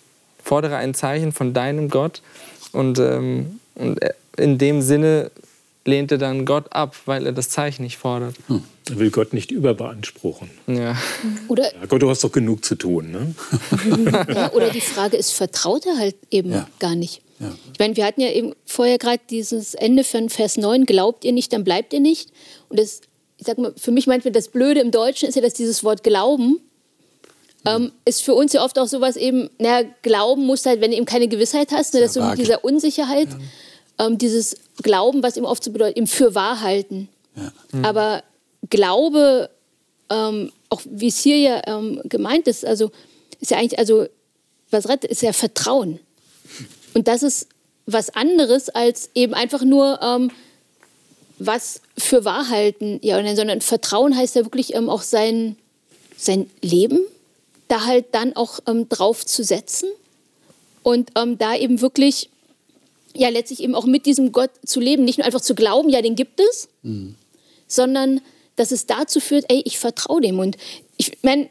fordere 0.43 0.77
ein 0.77 0.95
Zeichen 0.95 1.33
von 1.33 1.53
deinem 1.53 1.89
Gott. 1.89 2.23
Und, 2.73 2.99
ähm, 2.99 3.59
und 3.75 3.99
in 4.37 4.59
dem 4.59 4.83
Sinne 4.83 5.31
lehnte 5.85 6.19
dann 6.19 6.45
Gott 6.45 6.73
ab, 6.73 6.95
weil 7.07 7.27
er 7.27 7.33
das 7.33 7.49
Zeichen 7.49 7.83
nicht 7.83 7.99
fordert. 7.99 8.37
Hm. 8.47 8.63
Er 8.89 8.99
will 8.99 9.11
Gott 9.11 9.33
nicht 9.33 9.51
überbeanspruchen. 9.51 10.51
Ja. 10.67 10.97
Oder 11.49 11.73
ja, 11.75 11.87
Gott, 11.89 12.03
du 12.03 12.11
hast 12.11 12.23
doch 12.23 12.33
genug 12.33 12.65
zu 12.65 12.77
tun. 12.77 13.11
Ne? 13.11 13.35
ja, 14.35 14.53
oder 14.53 14.71
die 14.71 14.81
Frage 14.81 15.17
ist, 15.17 15.33
vertraut 15.33 15.87
er 15.87 15.99
halt 15.99 16.17
eben 16.31 16.53
ja. 16.53 16.69
gar 16.79 16.95
nicht? 16.95 17.23
Ja. 17.41 17.53
Ich 17.73 17.79
meine, 17.79 17.97
wir 17.97 18.05
hatten 18.05 18.21
ja 18.21 18.31
eben 18.31 18.55
vorher 18.67 18.99
gerade 18.99 19.21
dieses 19.29 19.75
Ende 19.75 20.05
von 20.05 20.31
Vers 20.31 20.57
9, 20.57 20.87
glaubt 20.87 21.25
ihr 21.25 21.33
nicht, 21.33 21.53
dann 21.53 21.65
bleibt 21.65 21.93
ihr 21.93 22.01
nicht. 22.01 22.31
Und 22.69 22.79
das, 22.79 23.01
ich 23.39 23.47
sag 23.47 23.59
mal, 23.59 23.73
für 23.77 23.91
mich 23.91 24.07
manchmal 24.07 24.33
das 24.33 24.49
Blöde 24.49 24.81
im 24.81 24.91
Deutschen 24.91 25.29
ist 25.29 25.35
ja, 25.35 25.43
dass 25.43 25.55
dieses 25.55 25.83
Wort 25.83 26.05
Glauben 26.05 26.61
ähm, 27.64 27.92
ist 28.05 28.22
für 28.22 28.35
uns 28.35 28.53
ja 28.53 28.64
oft 28.64 28.79
auch 28.79 28.87
sowas 28.87 29.16
eben, 29.16 29.51
naja, 29.59 29.88
Glauben 30.03 30.44
muss 30.46 30.66
halt, 30.66 30.81
wenn 30.81 30.90
du 30.90 30.96
eben 30.96 31.07
keine 31.07 31.29
Gewissheit 31.29 31.70
hast, 31.72 31.94
ne, 31.94 32.01
dass 32.01 32.14
du 32.14 32.22
mit 32.22 32.38
dieser 32.38 32.64
Unsicherheit, 32.64 33.29
ja. 33.98 34.07
ähm, 34.07 34.18
dieses 34.18 34.57
Glauben, 34.83 35.22
was 35.22 35.37
eben 35.37 35.46
oft 35.46 35.62
so 35.62 35.70
bedeutet, 35.70 35.96
eben 35.96 36.07
für 36.07 36.35
wahr 36.35 36.61
halten. 36.61 37.09
Ja. 37.37 37.53
Mhm. 37.72 37.85
Aber 37.85 38.22
Glaube, 38.70 39.51
ähm, 40.11 40.53
auch 40.68 40.83
wie 40.85 41.09
es 41.09 41.18
hier 41.18 41.37
ja 41.38 41.62
ähm, 41.66 42.01
gemeint 42.05 42.46
ist, 42.48 42.64
also 42.64 42.90
ist 43.40 43.51
ja 43.51 43.59
eigentlich, 43.59 43.79
also 43.79 44.07
was 44.70 44.88
rettet, 44.88 45.11
ist 45.11 45.22
ja 45.22 45.33
Vertrauen. 45.33 45.98
Und 46.94 47.09
das 47.09 47.22
ist 47.22 47.48
was 47.87 48.11
anderes 48.11 48.68
als 48.68 49.11
eben 49.14 49.35
einfach 49.35 49.62
nur 49.62 50.01
ähm, 50.01 50.31
was 51.38 51.81
für 51.98 52.25
wahr 52.25 52.48
halten, 52.48 53.01
ja, 53.03 53.16
sondern 53.35 53.61
Vertrauen 53.61 54.16
heißt 54.16 54.37
ja 54.37 54.44
wirklich 54.44 54.75
ähm, 54.75 54.88
auch 54.88 55.03
sein, 55.03 55.57
sein 56.16 56.48
Leben 56.61 57.01
da 57.73 57.87
halt 57.87 58.07
dann 58.13 58.37
auch 58.37 58.61
ähm, 58.67 58.89
drauf 58.91 59.25
zu 59.25 59.43
setzen 59.43 59.89
und 60.83 61.11
ähm, 61.17 61.39
da 61.39 61.57
eben 61.57 61.81
wirklich, 61.81 62.29
ja, 63.15 63.31
letztlich 63.31 63.63
eben 63.63 63.75
auch 63.75 63.87
mit 63.87 64.05
diesem 64.05 64.31
Gott 64.31 64.51
zu 64.67 64.79
leben, 64.79 65.05
nicht 65.05 65.17
nur 65.19 65.25
einfach 65.25 65.41
zu 65.41 65.55
glauben, 65.55 65.89
ja, 65.89 66.03
den 66.03 66.15
gibt 66.15 66.39
es, 66.39 66.69
mhm. 66.83 67.15
sondern 67.67 68.21
dass 68.57 68.73
es 68.73 68.85
dazu 68.85 69.21
führt, 69.21 69.47
ey, 69.49 69.63
ich 69.65 69.79
vertraue 69.79 70.21
dem. 70.21 70.39
Und 70.39 70.59
ich 70.99 71.17
meine, 71.23 71.49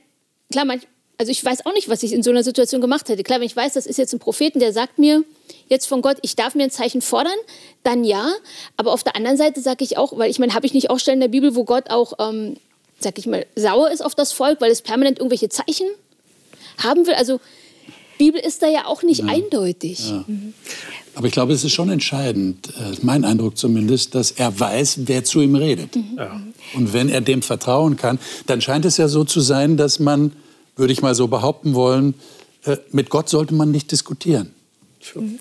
klar, 0.52 0.66
manch, 0.66 0.84
also 1.18 1.32
ich 1.32 1.44
weiß 1.44 1.66
auch 1.66 1.74
nicht, 1.74 1.90
was 1.90 2.04
ich 2.04 2.14
in 2.14 2.22
so 2.22 2.30
einer 2.30 2.44
Situation 2.44 2.82
gemacht 2.82 3.10
hätte. 3.10 3.24
Klar, 3.24 3.40
wenn 3.40 3.48
ich 3.48 3.56
weiß, 3.56 3.74
das 3.74 3.88
ist 3.88 3.98
jetzt 3.98 4.14
ein 4.14 4.20
Propheten, 4.20 4.60
der 4.60 4.74
sagt 4.74 5.00
mir 5.00 5.24
jetzt 5.70 5.88
von 5.88 6.04
Gott, 6.04 6.18
ich 6.22 6.36
darf 6.36 6.54
mir 6.54 6.64
ein 6.64 6.72
Zeichen 6.72 7.02
fordern, 7.02 7.38
dann 7.82 8.04
ja. 8.04 8.32
Aber 8.78 8.94
auf 8.94 9.04
der 9.04 9.16
anderen 9.16 9.38
Seite 9.38 9.60
sage 9.62 9.84
ich 9.84 9.98
auch, 9.98 10.16
weil 10.20 10.30
ich 10.30 10.38
meine, 10.38 10.54
habe 10.54 10.68
ich 10.68 10.74
nicht 10.74 10.92
auch 10.92 11.00
Stellen 11.00 11.18
in 11.18 11.22
der 11.22 11.28
Bibel, 11.30 11.56
wo 11.56 11.64
Gott 11.64 11.90
auch, 11.90 12.14
ähm, 12.20 12.58
sag 13.00 13.18
ich 13.18 13.26
mal, 13.26 13.48
sauer 13.56 13.90
ist 13.90 14.06
auf 14.06 14.14
das 14.14 14.32
Volk, 14.32 14.62
weil 14.62 14.70
es 14.70 14.84
permanent 14.84 15.18
irgendwelche 15.18 15.50
Zeichen 15.50 15.88
haben 16.78 17.06
will. 17.08 17.14
Also 17.14 17.40
Bibel 18.18 18.40
ist 18.40 18.62
da 18.62 18.68
ja 18.68 18.86
auch 18.86 19.04
nicht 19.04 19.22
ja. 19.22 19.28
eindeutig. 19.28 20.12
Ja. 20.12 20.26
Aber 21.16 21.28
ich 21.28 21.34
glaube, 21.34 21.54
es 21.54 21.64
ist 21.64 21.74
schon 21.74 21.90
entscheidend, 21.90 22.70
äh, 22.70 22.98
mein 23.02 23.26
Eindruck 23.26 23.58
zumindest, 23.58 24.16
dass 24.16 24.32
er 24.32 24.60
weiß, 24.60 25.00
wer 25.06 25.24
zu 25.24 25.42
ihm 25.42 25.56
redet. 25.56 25.96
Mhm. 25.96 26.18
Ja. 26.18 26.42
Und 26.76 26.94
wenn 26.94 27.10
er 27.10 27.22
dem 27.22 27.42
vertrauen 27.42 27.98
kann, 27.98 28.20
dann 28.46 28.62
scheint 28.62 28.86
es 28.86 28.98
ja 28.98 29.08
so 29.08 29.24
zu 29.24 29.42
sein, 29.42 29.76
dass 29.76 30.00
man, 30.00 30.32
würde 30.76 30.94
ich 30.94 31.02
mal 31.02 31.16
so 31.16 31.28
behaupten 31.28 31.74
wollen, 31.74 32.14
äh, 32.66 32.78
mit 32.92 33.10
Gott 33.10 33.28
sollte 33.28 33.54
man 33.54 33.72
nicht 33.72 33.92
diskutieren. 33.92 34.54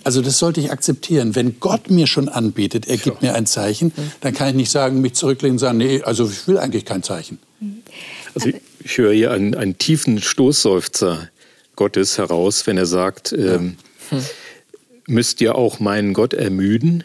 Also 0.05 0.23
das 0.23 0.39
sollte 0.39 0.61
ich 0.61 0.73
akzeptieren. 0.73 1.35
Wenn 1.35 1.61
Gott 1.61 1.91
mir 1.91 2.07
schon 2.07 2.31
anbietet, 2.31 2.89
er 2.89 2.97
gibt 2.97 3.21
mir 3.21 3.35
ein 3.35 3.45
Zeichen, 3.45 3.93
dann 4.23 4.33
kann 4.33 4.49
ich 4.49 4.55
nicht 4.55 4.71
sagen, 4.71 5.03
mich 5.03 5.13
zurücklegen 5.13 5.57
und 5.57 5.59
sagen, 5.59 5.79
nee, 5.79 6.01
also 6.03 6.29
ich 6.29 6.49
will 6.49 6.57
eigentlich 6.57 6.87
kein 6.87 7.03
Zeichen. 7.03 7.39
Mhm. 7.61 7.83
Also 8.35 8.49
ich, 8.51 8.57
ich 8.85 8.99
höre 8.99 9.13
hier 9.13 9.31
einen, 9.31 9.55
einen, 9.55 9.79
tiefen 9.79 10.21
Stoßseufzer 10.21 11.29
Gottes 11.77 12.19
heraus, 12.19 12.67
wenn 12.67 12.77
er 12.77 12.87
sagt, 12.87 13.33
ähm, 13.33 13.77
hm. 14.11 14.23
müsst 15.07 15.41
ihr 15.41 15.55
auch 15.55 15.81
meinen 15.81 16.13
Gott 16.13 16.35
ermüden? 16.35 17.05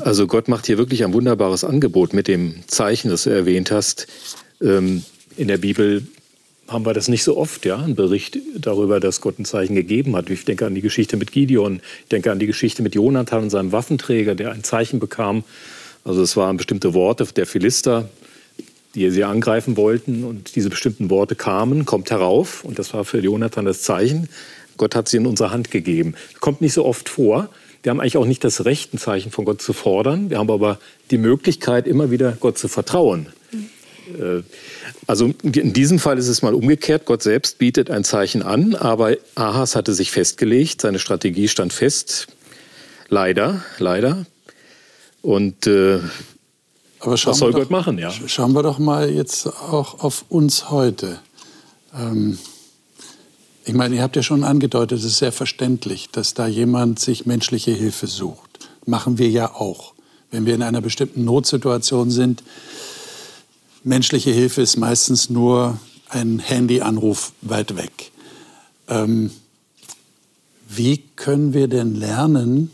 Also 0.00 0.26
Gott 0.26 0.48
macht 0.48 0.66
hier 0.66 0.78
wirklich 0.78 1.04
ein 1.04 1.12
wunderbares 1.12 1.64
Angebot 1.64 2.12
mit 2.12 2.28
dem 2.28 2.66
Zeichen, 2.66 3.10
das 3.10 3.24
du 3.24 3.30
erwähnt 3.30 3.70
hast. 3.70 4.08
Ähm, 4.60 5.04
in 5.36 5.48
der 5.48 5.58
Bibel 5.58 6.06
haben 6.68 6.86
wir 6.86 6.94
das 6.94 7.08
nicht 7.08 7.22
so 7.22 7.36
oft, 7.36 7.64
ja, 7.66 7.76
ein 7.76 7.94
Bericht 7.94 8.38
darüber, 8.56 9.00
dass 9.00 9.20
Gott 9.20 9.38
ein 9.38 9.44
Zeichen 9.44 9.74
gegeben 9.74 10.16
hat. 10.16 10.30
Ich 10.30 10.44
denke 10.44 10.66
an 10.66 10.74
die 10.74 10.80
Geschichte 10.80 11.16
mit 11.16 11.32
Gideon, 11.32 11.80
ich 12.02 12.08
denke 12.08 12.32
an 12.32 12.38
die 12.38 12.46
Geschichte 12.46 12.82
mit 12.82 12.94
Jonathan 12.94 13.44
und 13.44 13.50
seinem 13.50 13.72
Waffenträger, 13.72 14.34
der 14.34 14.52
ein 14.52 14.64
Zeichen 14.64 14.98
bekam. 14.98 15.44
Also 16.04 16.22
es 16.22 16.36
waren 16.36 16.56
bestimmte 16.56 16.94
Worte 16.94 17.26
der 17.36 17.46
Philister, 17.46 18.08
die 18.94 19.10
sie 19.10 19.24
angreifen 19.24 19.76
wollten 19.76 20.24
und 20.24 20.54
diese 20.56 20.70
bestimmten 20.70 21.10
Worte 21.10 21.34
kamen, 21.34 21.84
kommt 21.86 22.10
herauf 22.10 22.64
und 22.64 22.78
das 22.78 22.92
war 22.94 23.04
für 23.04 23.18
Jonathan 23.18 23.64
das 23.64 23.82
Zeichen. 23.82 24.28
Gott 24.76 24.94
hat 24.94 25.08
sie 25.08 25.18
in 25.18 25.26
unsere 25.26 25.50
Hand 25.50 25.70
gegeben. 25.70 26.14
Kommt 26.40 26.60
nicht 26.60 26.72
so 26.72 26.84
oft 26.84 27.08
vor. 27.08 27.48
Wir 27.82 27.90
haben 27.90 28.00
eigentlich 28.00 28.16
auch 28.16 28.26
nicht 28.26 28.44
das 28.44 28.64
Recht, 28.64 28.94
ein 28.94 28.98
Zeichen 28.98 29.30
von 29.30 29.44
Gott 29.44 29.60
zu 29.60 29.72
fordern. 29.72 30.30
Wir 30.30 30.38
haben 30.38 30.50
aber 30.50 30.78
die 31.10 31.18
Möglichkeit, 31.18 31.86
immer 31.86 32.10
wieder 32.10 32.36
Gott 32.38 32.58
zu 32.58 32.68
vertrauen. 32.68 33.28
Mhm. 33.50 34.44
Also 35.06 35.32
in 35.42 35.72
diesem 35.72 35.98
Fall 35.98 36.18
ist 36.18 36.28
es 36.28 36.42
mal 36.42 36.54
umgekehrt. 36.54 37.06
Gott 37.06 37.22
selbst 37.22 37.58
bietet 37.58 37.90
ein 37.90 38.04
Zeichen 38.04 38.42
an, 38.42 38.74
aber 38.74 39.16
Ahas 39.34 39.76
hatte 39.76 39.94
sich 39.94 40.10
festgelegt, 40.10 40.80
seine 40.80 40.98
Strategie 40.98 41.48
stand 41.48 41.72
fest. 41.72 42.28
Leider, 43.08 43.64
leider. 43.78 44.26
Und 45.22 45.66
äh, 45.66 46.00
aber 47.02 47.12
Was 47.14 47.38
soll 47.38 47.52
Gott 47.52 47.70
machen, 47.70 47.98
ja? 47.98 48.12
Schauen 48.26 48.52
wir 48.52 48.62
doch 48.62 48.78
mal 48.78 49.10
jetzt 49.10 49.46
auch 49.46 50.00
auf 50.00 50.24
uns 50.28 50.70
heute. 50.70 51.18
Ähm, 51.94 52.38
ich 53.64 53.74
meine, 53.74 53.96
ihr 53.96 54.02
habt 54.02 54.14
ja 54.14 54.22
schon 54.22 54.44
angedeutet, 54.44 54.98
es 54.98 55.04
ist 55.04 55.18
sehr 55.18 55.32
verständlich, 55.32 56.10
dass 56.10 56.34
da 56.34 56.46
jemand 56.46 57.00
sich 57.00 57.26
menschliche 57.26 57.72
Hilfe 57.72 58.06
sucht. 58.06 58.68
Machen 58.86 59.18
wir 59.18 59.28
ja 59.30 59.52
auch. 59.52 59.94
Wenn 60.30 60.46
wir 60.46 60.54
in 60.54 60.62
einer 60.62 60.80
bestimmten 60.80 61.24
Notsituation 61.24 62.10
sind, 62.10 62.44
menschliche 63.82 64.30
Hilfe 64.30 64.62
ist 64.62 64.76
meistens 64.76 65.28
nur 65.28 65.78
ein 66.08 66.38
Handyanruf 66.38 67.32
weit 67.40 67.76
weg. 67.76 68.12
Ähm, 68.88 69.32
wie 70.68 71.02
können 71.16 71.52
wir 71.52 71.68
denn 71.68 71.96
lernen, 71.96 72.70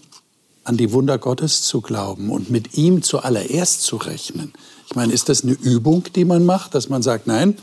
an 0.69 0.77
die 0.77 0.93
Wunder 0.93 1.19
Gottes 1.19 1.63
zu 1.63 1.81
glauben 1.81 2.31
und 2.31 2.51
mit 2.51 2.77
ihm 2.77 3.03
zuallererst 3.03 3.83
zu 3.83 3.97
rechnen. 3.97 4.53
Ich 4.87 4.95
meine, 4.95 5.13
ist 5.13 5.29
das 5.29 5.43
eine 5.43 5.53
Übung, 5.53 6.05
die 6.15 6.27
man 6.27 6.45
macht, 6.45 6.75
dass 6.75 6.89
man 6.91 7.03
sagt, 7.03 7.27
nein, 7.27 7.57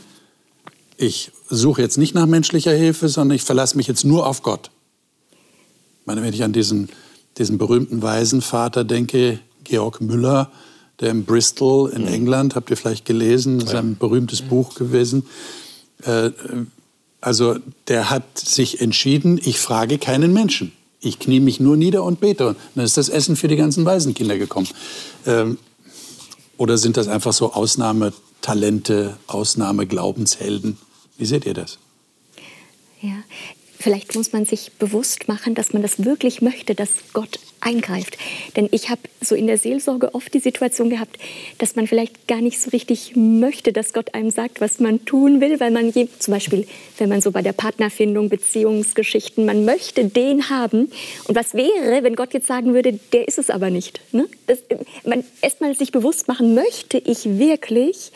ich 0.96 1.30
suche 1.48 1.82
jetzt 1.82 1.98
nicht 1.98 2.14
nach 2.14 2.26
menschlicher 2.26 2.72
Hilfe, 2.72 3.08
sondern 3.08 3.36
ich 3.36 3.42
verlasse 3.42 3.76
mich 3.76 3.86
jetzt 3.86 4.04
nur 4.04 4.26
auf 4.26 4.42
Gott. 4.42 4.70
Ich 6.00 6.06
meine, 6.06 6.22
wenn 6.22 6.34
ich 6.34 6.42
an 6.42 6.52
diesen, 6.52 6.88
diesen 7.38 7.58
berühmten 7.58 8.02
Waisenvater 8.02 8.82
denke, 8.82 9.38
Georg 9.62 10.00
Müller, 10.00 10.50
der 11.00 11.10
in 11.10 11.24
Bristol 11.24 11.90
in 11.90 12.02
mhm. 12.02 12.08
England, 12.08 12.54
habt 12.56 12.70
ihr 12.70 12.76
vielleicht 12.76 13.04
gelesen, 13.04 13.58
das 13.58 13.70
ist 13.70 13.74
ein 13.76 13.96
berühmtes. 13.96 14.42
Buch 14.42 14.74
gewesen. 14.74 15.26
Äh, 16.02 16.30
also 17.20 17.56
der 17.88 18.10
hat 18.10 18.38
sich 18.38 18.80
entschieden, 18.80 19.40
ich 19.42 19.58
frage 19.58 19.98
keinen 19.98 20.32
Menschen. 20.32 20.72
Ich 21.06 21.20
knie 21.20 21.38
mich 21.38 21.60
nur 21.60 21.76
nieder 21.76 22.02
und 22.02 22.18
bete. 22.18 22.48
Und 22.48 22.56
dann 22.74 22.84
ist 22.84 22.96
das 22.96 23.08
Essen 23.08 23.36
für 23.36 23.46
die 23.46 23.54
ganzen 23.54 23.84
Waisenkinder 23.84 24.38
gekommen. 24.38 24.66
Ähm, 25.24 25.56
oder 26.56 26.78
sind 26.78 26.96
das 26.96 27.06
einfach 27.06 27.32
so 27.32 27.52
Ausnahmetalente, 27.52 29.16
Ausnahmeglaubenshelden? 29.28 30.78
Wie 31.16 31.26
seht 31.26 31.46
ihr 31.46 31.54
das? 31.54 31.78
Ja, 33.00 33.18
vielleicht 33.78 34.14
muss 34.14 34.32
man 34.32 34.46
sich 34.46 34.72
bewusst 34.72 35.28
machen, 35.28 35.54
dass 35.54 35.72
man 35.72 35.82
das 35.82 36.04
wirklich 36.04 36.42
möchte, 36.42 36.74
dass 36.74 36.90
Gott 37.12 37.38
eingreift. 37.60 38.16
Denn 38.54 38.68
ich 38.70 38.90
habe 38.90 39.00
so 39.20 39.34
in 39.34 39.46
der 39.46 39.58
Seelsorge 39.58 40.14
oft 40.14 40.32
die 40.34 40.38
Situation 40.38 40.90
gehabt, 40.90 41.18
dass 41.58 41.74
man 41.74 41.86
vielleicht 41.86 42.28
gar 42.28 42.40
nicht 42.40 42.60
so 42.60 42.70
richtig 42.70 43.16
möchte, 43.16 43.72
dass 43.72 43.92
Gott 43.92 44.14
einem 44.14 44.30
sagt, 44.30 44.60
was 44.60 44.78
man 44.78 45.04
tun 45.04 45.40
will, 45.40 45.58
weil 45.58 45.70
man 45.70 45.90
je, 45.90 46.08
zum 46.18 46.32
Beispiel, 46.32 46.66
wenn 46.98 47.08
man 47.08 47.20
so 47.20 47.32
bei 47.32 47.42
der 47.42 47.52
Partnerfindung, 47.52 48.28
Beziehungsgeschichten, 48.28 49.44
man 49.44 49.64
möchte 49.64 50.04
den 50.04 50.48
haben. 50.48 50.90
Und 51.26 51.34
was 51.34 51.54
wäre, 51.54 52.02
wenn 52.02 52.14
Gott 52.14 52.34
jetzt 52.34 52.46
sagen 52.46 52.74
würde, 52.74 52.98
der 53.12 53.26
ist 53.26 53.38
es 53.38 53.50
aber 53.50 53.70
nicht? 53.70 54.00
Ne? 54.12 54.26
Das, 54.46 54.58
man 55.04 55.24
erstmal 55.40 55.74
sich 55.74 55.92
bewusst 55.92 56.28
machen, 56.28 56.54
möchte 56.54 56.98
ich 56.98 57.38
wirklich, 57.38 58.12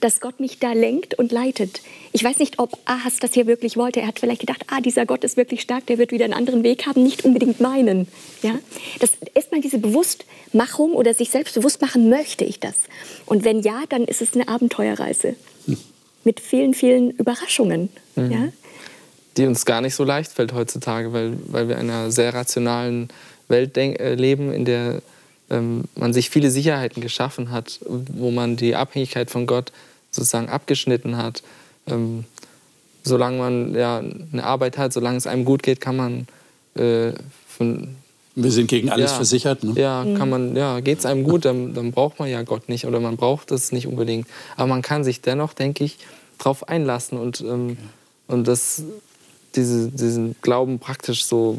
dass 0.00 0.20
Gott 0.20 0.40
mich 0.40 0.58
da 0.58 0.72
lenkt 0.72 1.14
und 1.14 1.30
leitet. 1.30 1.80
Ich 2.12 2.24
weiß 2.24 2.38
nicht, 2.38 2.58
ob 2.58 2.78
Ahas 2.86 3.18
das 3.20 3.34
hier 3.34 3.46
wirklich 3.46 3.76
wollte. 3.76 4.00
Er 4.00 4.06
hat 4.06 4.18
vielleicht 4.18 4.40
gedacht, 4.40 4.64
ah, 4.68 4.80
dieser 4.80 5.06
Gott 5.06 5.24
ist 5.24 5.36
wirklich 5.36 5.60
stark, 5.60 5.86
der 5.86 5.98
wird 5.98 6.12
wieder 6.12 6.24
einen 6.24 6.34
anderen 6.34 6.62
Weg 6.62 6.86
haben, 6.86 7.02
nicht 7.02 7.24
unbedingt 7.24 7.60
meinen. 7.60 8.08
Ja? 8.42 8.58
Das 8.98 9.10
erstmal 9.34 9.60
diese 9.60 9.78
Bewusstmachung 9.78 10.92
oder 10.92 11.14
sich 11.14 11.30
selbst 11.30 11.54
bewusst 11.54 11.80
machen, 11.80 12.08
möchte 12.08 12.44
ich 12.44 12.60
das? 12.60 12.74
Und 13.26 13.44
wenn 13.44 13.60
ja, 13.60 13.82
dann 13.88 14.04
ist 14.04 14.22
es 14.22 14.34
eine 14.34 14.48
Abenteuerreise 14.48 15.36
hm. 15.66 15.76
mit 16.24 16.40
vielen, 16.40 16.74
vielen 16.74 17.10
Überraschungen. 17.10 17.90
Mhm. 18.16 18.30
Ja? 18.30 18.48
Die 19.36 19.46
uns 19.46 19.64
gar 19.64 19.80
nicht 19.80 19.94
so 19.94 20.04
leicht 20.04 20.32
fällt 20.32 20.52
heutzutage, 20.52 21.12
weil, 21.12 21.34
weil 21.46 21.68
wir 21.68 21.76
in 21.76 21.90
einer 21.90 22.10
sehr 22.10 22.34
rationalen 22.34 23.08
Welt 23.48 23.76
äh, 23.76 24.14
leben, 24.14 24.52
in 24.52 24.64
der 24.64 25.02
ähm, 25.50 25.84
man 25.96 26.12
sich 26.12 26.30
viele 26.30 26.50
Sicherheiten 26.50 27.02
geschaffen 27.02 27.50
hat, 27.50 27.80
wo 27.86 28.30
man 28.30 28.56
die 28.56 28.76
Abhängigkeit 28.76 29.30
von 29.30 29.46
Gott 29.46 29.72
sozusagen 30.10 30.48
abgeschnitten 30.48 31.16
hat. 31.16 31.42
Ähm, 31.86 32.24
solange 33.02 33.38
man 33.38 33.74
ja, 33.74 33.98
eine 33.98 34.44
Arbeit 34.44 34.78
hat, 34.78 34.92
solange 34.92 35.16
es 35.16 35.26
einem 35.26 35.44
gut 35.44 35.62
geht, 35.62 35.80
kann 35.80 35.96
man 35.96 36.26
äh, 36.74 37.12
von, 37.48 37.96
Wir 38.34 38.50
sind 38.50 38.68
gegen 38.68 38.90
alles 38.90 39.10
ja, 39.10 39.16
versichert. 39.16 39.64
Ne? 39.64 39.74
Ja, 39.76 40.04
kann 40.16 40.28
man, 40.28 40.56
ja, 40.56 40.80
geht 40.80 40.98
es 40.98 41.06
einem 41.06 41.24
gut, 41.24 41.44
dann, 41.44 41.74
dann 41.74 41.92
braucht 41.92 42.18
man 42.18 42.28
ja 42.28 42.42
Gott 42.42 42.68
nicht 42.68 42.86
oder 42.86 43.00
man 43.00 43.16
braucht 43.16 43.50
es 43.50 43.72
nicht 43.72 43.86
unbedingt. 43.86 44.26
Aber 44.56 44.66
man 44.66 44.82
kann 44.82 45.04
sich 45.04 45.20
dennoch, 45.20 45.52
denke 45.52 45.84
ich, 45.84 45.98
darauf 46.38 46.68
einlassen 46.68 47.18
und, 47.18 47.40
ähm, 47.40 47.76
und 48.26 48.46
das, 48.48 48.82
diese, 49.54 49.88
diesen 49.88 50.36
Glauben 50.42 50.78
praktisch 50.78 51.24
so 51.24 51.58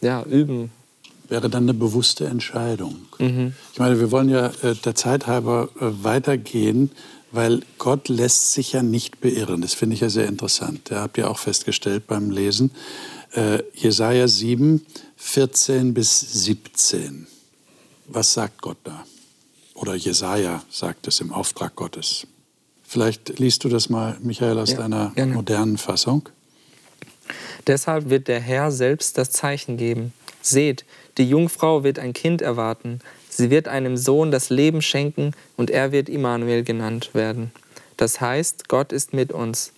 ja, 0.00 0.22
üben. 0.24 0.70
Wäre 1.28 1.48
dann 1.48 1.62
eine 1.64 1.74
bewusste 1.74 2.26
Entscheidung. 2.26 2.96
Mhm. 3.18 3.54
Ich 3.72 3.78
meine, 3.78 3.98
wir 3.98 4.10
wollen 4.10 4.28
ja 4.28 4.48
äh, 4.62 4.74
der 4.74 4.94
Zeit 4.94 5.26
halber 5.26 5.68
äh, 5.80 5.86
weitergehen, 6.02 6.90
weil 7.32 7.62
Gott 7.78 8.08
lässt 8.08 8.52
sich 8.52 8.72
ja 8.72 8.82
nicht 8.82 9.20
beirren. 9.20 9.62
Das 9.62 9.74
finde 9.74 9.94
ich 9.94 10.00
ja 10.00 10.10
sehr 10.10 10.28
interessant. 10.28 10.90
Da 10.90 11.00
habt 11.00 11.18
ihr 11.18 11.30
auch 11.30 11.38
festgestellt 11.38 12.06
beim 12.06 12.30
Lesen. 12.30 12.70
Äh, 13.32 13.62
Jesaja 13.74 14.28
7, 14.28 14.84
14 15.16 15.94
bis 15.94 16.20
17. 16.44 17.26
Was 18.06 18.34
sagt 18.34 18.60
Gott 18.60 18.76
da? 18.84 19.04
Oder 19.74 19.94
Jesaja 19.94 20.62
sagt 20.70 21.08
es 21.08 21.20
im 21.20 21.32
Auftrag 21.32 21.74
Gottes. 21.74 22.26
Vielleicht 22.84 23.38
liest 23.38 23.64
du 23.64 23.70
das 23.70 23.88
mal, 23.88 24.18
Michael, 24.20 24.58
aus 24.58 24.72
ja, 24.72 24.76
deiner 24.76 25.12
gerne. 25.14 25.32
modernen 25.32 25.78
Fassung. 25.78 26.28
Deshalb 27.66 28.10
wird 28.10 28.28
der 28.28 28.40
Herr 28.40 28.70
selbst 28.70 29.16
das 29.16 29.30
Zeichen 29.30 29.78
geben. 29.78 30.12
Seht, 30.42 30.84
die 31.16 31.24
Jungfrau 31.24 31.84
wird 31.84 31.98
ein 31.98 32.12
Kind 32.12 32.42
erwarten. 32.42 33.00
Sie 33.34 33.48
wird 33.48 33.66
einem 33.66 33.96
Sohn 33.96 34.30
das 34.30 34.50
Leben 34.50 34.82
schenken 34.82 35.32
und 35.56 35.70
er 35.70 35.90
wird 35.90 36.10
Immanuel 36.10 36.64
genannt 36.64 37.14
werden. 37.14 37.50
Das 37.96 38.20
heißt, 38.20 38.68
Gott 38.68 38.92
ist 38.92 39.14
mit 39.14 39.32
uns. 39.32 39.72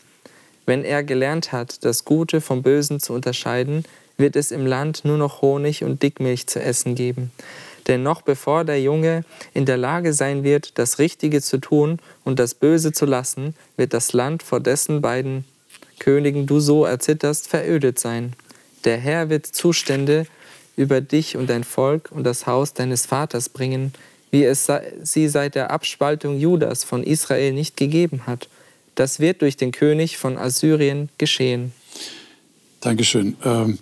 Wenn 0.66 0.84
er 0.84 1.04
gelernt 1.04 1.52
hat, 1.52 1.84
das 1.84 2.04
Gute 2.04 2.40
vom 2.40 2.62
Bösen 2.62 2.98
zu 2.98 3.12
unterscheiden, 3.12 3.84
wird 4.16 4.34
es 4.34 4.50
im 4.50 4.66
Land 4.66 5.04
nur 5.04 5.18
noch 5.18 5.40
Honig 5.40 5.84
und 5.84 6.02
Dickmilch 6.02 6.48
zu 6.48 6.60
essen 6.60 6.96
geben. 6.96 7.30
Denn 7.86 8.02
noch 8.02 8.22
bevor 8.22 8.64
der 8.64 8.80
Junge 8.82 9.24
in 9.52 9.66
der 9.66 9.76
Lage 9.76 10.14
sein 10.14 10.42
wird, 10.42 10.76
das 10.78 10.98
Richtige 10.98 11.40
zu 11.40 11.58
tun 11.58 12.00
und 12.24 12.40
das 12.40 12.54
Böse 12.54 12.90
zu 12.90 13.06
lassen, 13.06 13.54
wird 13.76 13.94
das 13.94 14.12
Land, 14.12 14.42
vor 14.42 14.58
dessen 14.58 15.00
beiden 15.00 15.44
Königen 16.00 16.46
du 16.46 16.58
so 16.58 16.84
erzitterst, 16.84 17.46
verödet 17.46 18.00
sein. 18.00 18.32
Der 18.84 18.96
Herr 18.96 19.30
wird 19.30 19.46
Zustände 19.46 20.26
über 20.76 21.00
dich 21.00 21.36
und 21.36 21.48
dein 21.48 21.64
Volk 21.64 22.10
und 22.10 22.24
das 22.24 22.46
Haus 22.46 22.74
deines 22.74 23.06
Vaters 23.06 23.48
bringen, 23.48 23.92
wie 24.30 24.44
es 24.44 24.68
sie 25.02 25.28
seit 25.28 25.54
der 25.54 25.70
Abspaltung 25.70 26.38
Judas 26.38 26.84
von 26.84 27.02
Israel 27.02 27.52
nicht 27.52 27.76
gegeben 27.76 28.26
hat. 28.26 28.48
Das 28.94 29.20
wird 29.20 29.42
durch 29.42 29.56
den 29.56 29.72
König 29.72 30.18
von 30.18 30.38
Assyrien 30.38 31.08
geschehen. 31.18 31.72
Dankeschön. 32.80 33.36
Ähm 33.44 33.78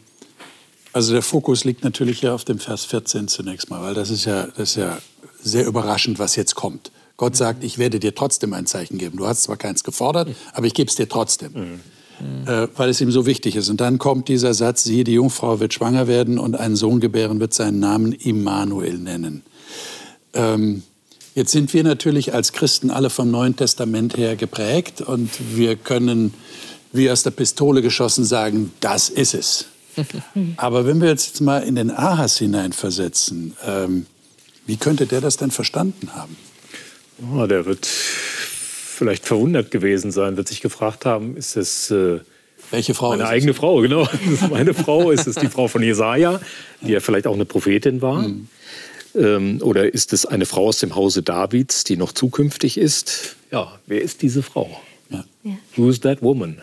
also 0.92 1.14
der 1.14 1.22
Fokus 1.22 1.64
liegt 1.64 1.84
natürlich 1.84 2.20
ja 2.20 2.34
auf 2.34 2.44
dem 2.44 2.58
Vers 2.58 2.84
14 2.84 3.28
zunächst 3.28 3.70
mal, 3.70 3.82
weil 3.82 3.94
das 3.94 4.10
ist 4.10 4.26
ja, 4.26 4.46
das 4.46 4.70
ist 4.70 4.76
ja 4.76 4.98
sehr 5.42 5.66
überraschend, 5.66 6.18
was 6.18 6.36
jetzt 6.36 6.54
kommt. 6.54 6.92
Gott 7.16 7.36
sagt, 7.36 7.64
ich 7.64 7.78
werde 7.78 7.98
dir 7.98 8.14
trotzdem 8.14 8.52
ein 8.52 8.66
Zeichen 8.66 8.98
geben. 8.98 9.16
Du 9.16 9.26
hast 9.26 9.44
zwar 9.44 9.56
keins 9.56 9.84
gefordert, 9.84 10.28
aber 10.52 10.66
ich 10.66 10.74
gebe 10.74 10.90
es 10.90 10.96
dir 10.96 11.08
trotzdem, 11.08 11.80
mhm. 12.20 12.48
äh, 12.48 12.68
weil 12.76 12.90
es 12.90 13.00
ihm 13.00 13.10
so 13.10 13.26
wichtig 13.26 13.56
ist. 13.56 13.68
Und 13.68 13.80
dann 13.80 13.98
kommt 13.98 14.28
dieser 14.28 14.54
Satz, 14.54 14.84
siehe, 14.84 15.04
die 15.04 15.14
Jungfrau 15.14 15.60
wird 15.60 15.74
schwanger 15.74 16.06
werden 16.06 16.38
und 16.38 16.56
einen 16.58 16.76
Sohn 16.76 17.00
gebären, 17.00 17.40
wird 17.40 17.54
seinen 17.54 17.80
Namen 17.80 18.12
Immanuel 18.12 18.98
nennen. 18.98 19.42
Ähm, 20.34 20.82
jetzt 21.34 21.52
sind 21.52 21.72
wir 21.74 21.84
natürlich 21.84 22.34
als 22.34 22.52
Christen 22.52 22.90
alle 22.90 23.10
vom 23.10 23.30
Neuen 23.30 23.56
Testament 23.56 24.16
her 24.16 24.36
geprägt 24.36 25.00
und 25.00 25.30
wir 25.54 25.76
können 25.76 26.34
wie 26.92 27.10
aus 27.10 27.22
der 27.22 27.30
Pistole 27.30 27.82
geschossen 27.82 28.24
sagen, 28.24 28.72
das 28.80 29.08
ist 29.08 29.34
es. 29.34 29.66
Aber 30.56 30.86
wenn 30.86 31.00
wir 31.00 31.08
jetzt 31.08 31.40
mal 31.40 31.62
in 31.62 31.74
den 31.74 31.90
Ahas 31.90 32.38
hineinversetzen, 32.38 33.56
ähm, 33.66 34.06
wie 34.66 34.76
könnte 34.76 35.06
der 35.06 35.20
das 35.20 35.36
denn 35.36 35.50
verstanden 35.50 36.14
haben? 36.14 36.36
Oh, 37.34 37.46
der 37.46 37.66
wird 37.66 37.88
vielleicht 39.02 39.26
verwundert 39.26 39.72
gewesen 39.72 40.12
sein, 40.12 40.36
wird 40.36 40.46
sich 40.46 40.60
gefragt 40.60 41.04
haben, 41.06 41.36
ist 41.36 41.56
es 41.56 41.90
äh, 41.90 42.20
welche 42.70 42.94
Frau? 42.94 43.10
Meine 43.10 43.26
eigene 43.26 43.52
Frau, 43.52 43.80
genau. 43.80 44.08
Meine 44.48 44.74
Frau. 44.74 45.10
Ist 45.10 45.26
es 45.26 45.34
die 45.34 45.48
Frau 45.48 45.66
von 45.66 45.82
Jesaja, 45.82 46.40
die 46.80 46.92
ja 46.92 47.00
vielleicht 47.00 47.26
auch 47.26 47.34
eine 47.34 47.44
Prophetin 47.44 48.00
war? 48.00 48.22
Mhm. 48.22 48.48
Ähm, 49.14 49.58
oder 49.60 49.92
ist 49.92 50.12
es 50.12 50.24
eine 50.24 50.46
Frau 50.46 50.68
aus 50.68 50.78
dem 50.78 50.94
Hause 50.94 51.22
Davids, 51.22 51.82
die 51.82 51.96
noch 51.96 52.12
zukünftig 52.12 52.78
ist? 52.78 53.36
Ja, 53.50 53.78
wer 53.86 54.00
ist 54.00 54.22
diese 54.22 54.42
Frau? 54.42 54.80
Ja. 55.10 55.24
Who 55.76 55.90
is 55.90 56.00
that 56.00 56.22
woman? 56.22 56.62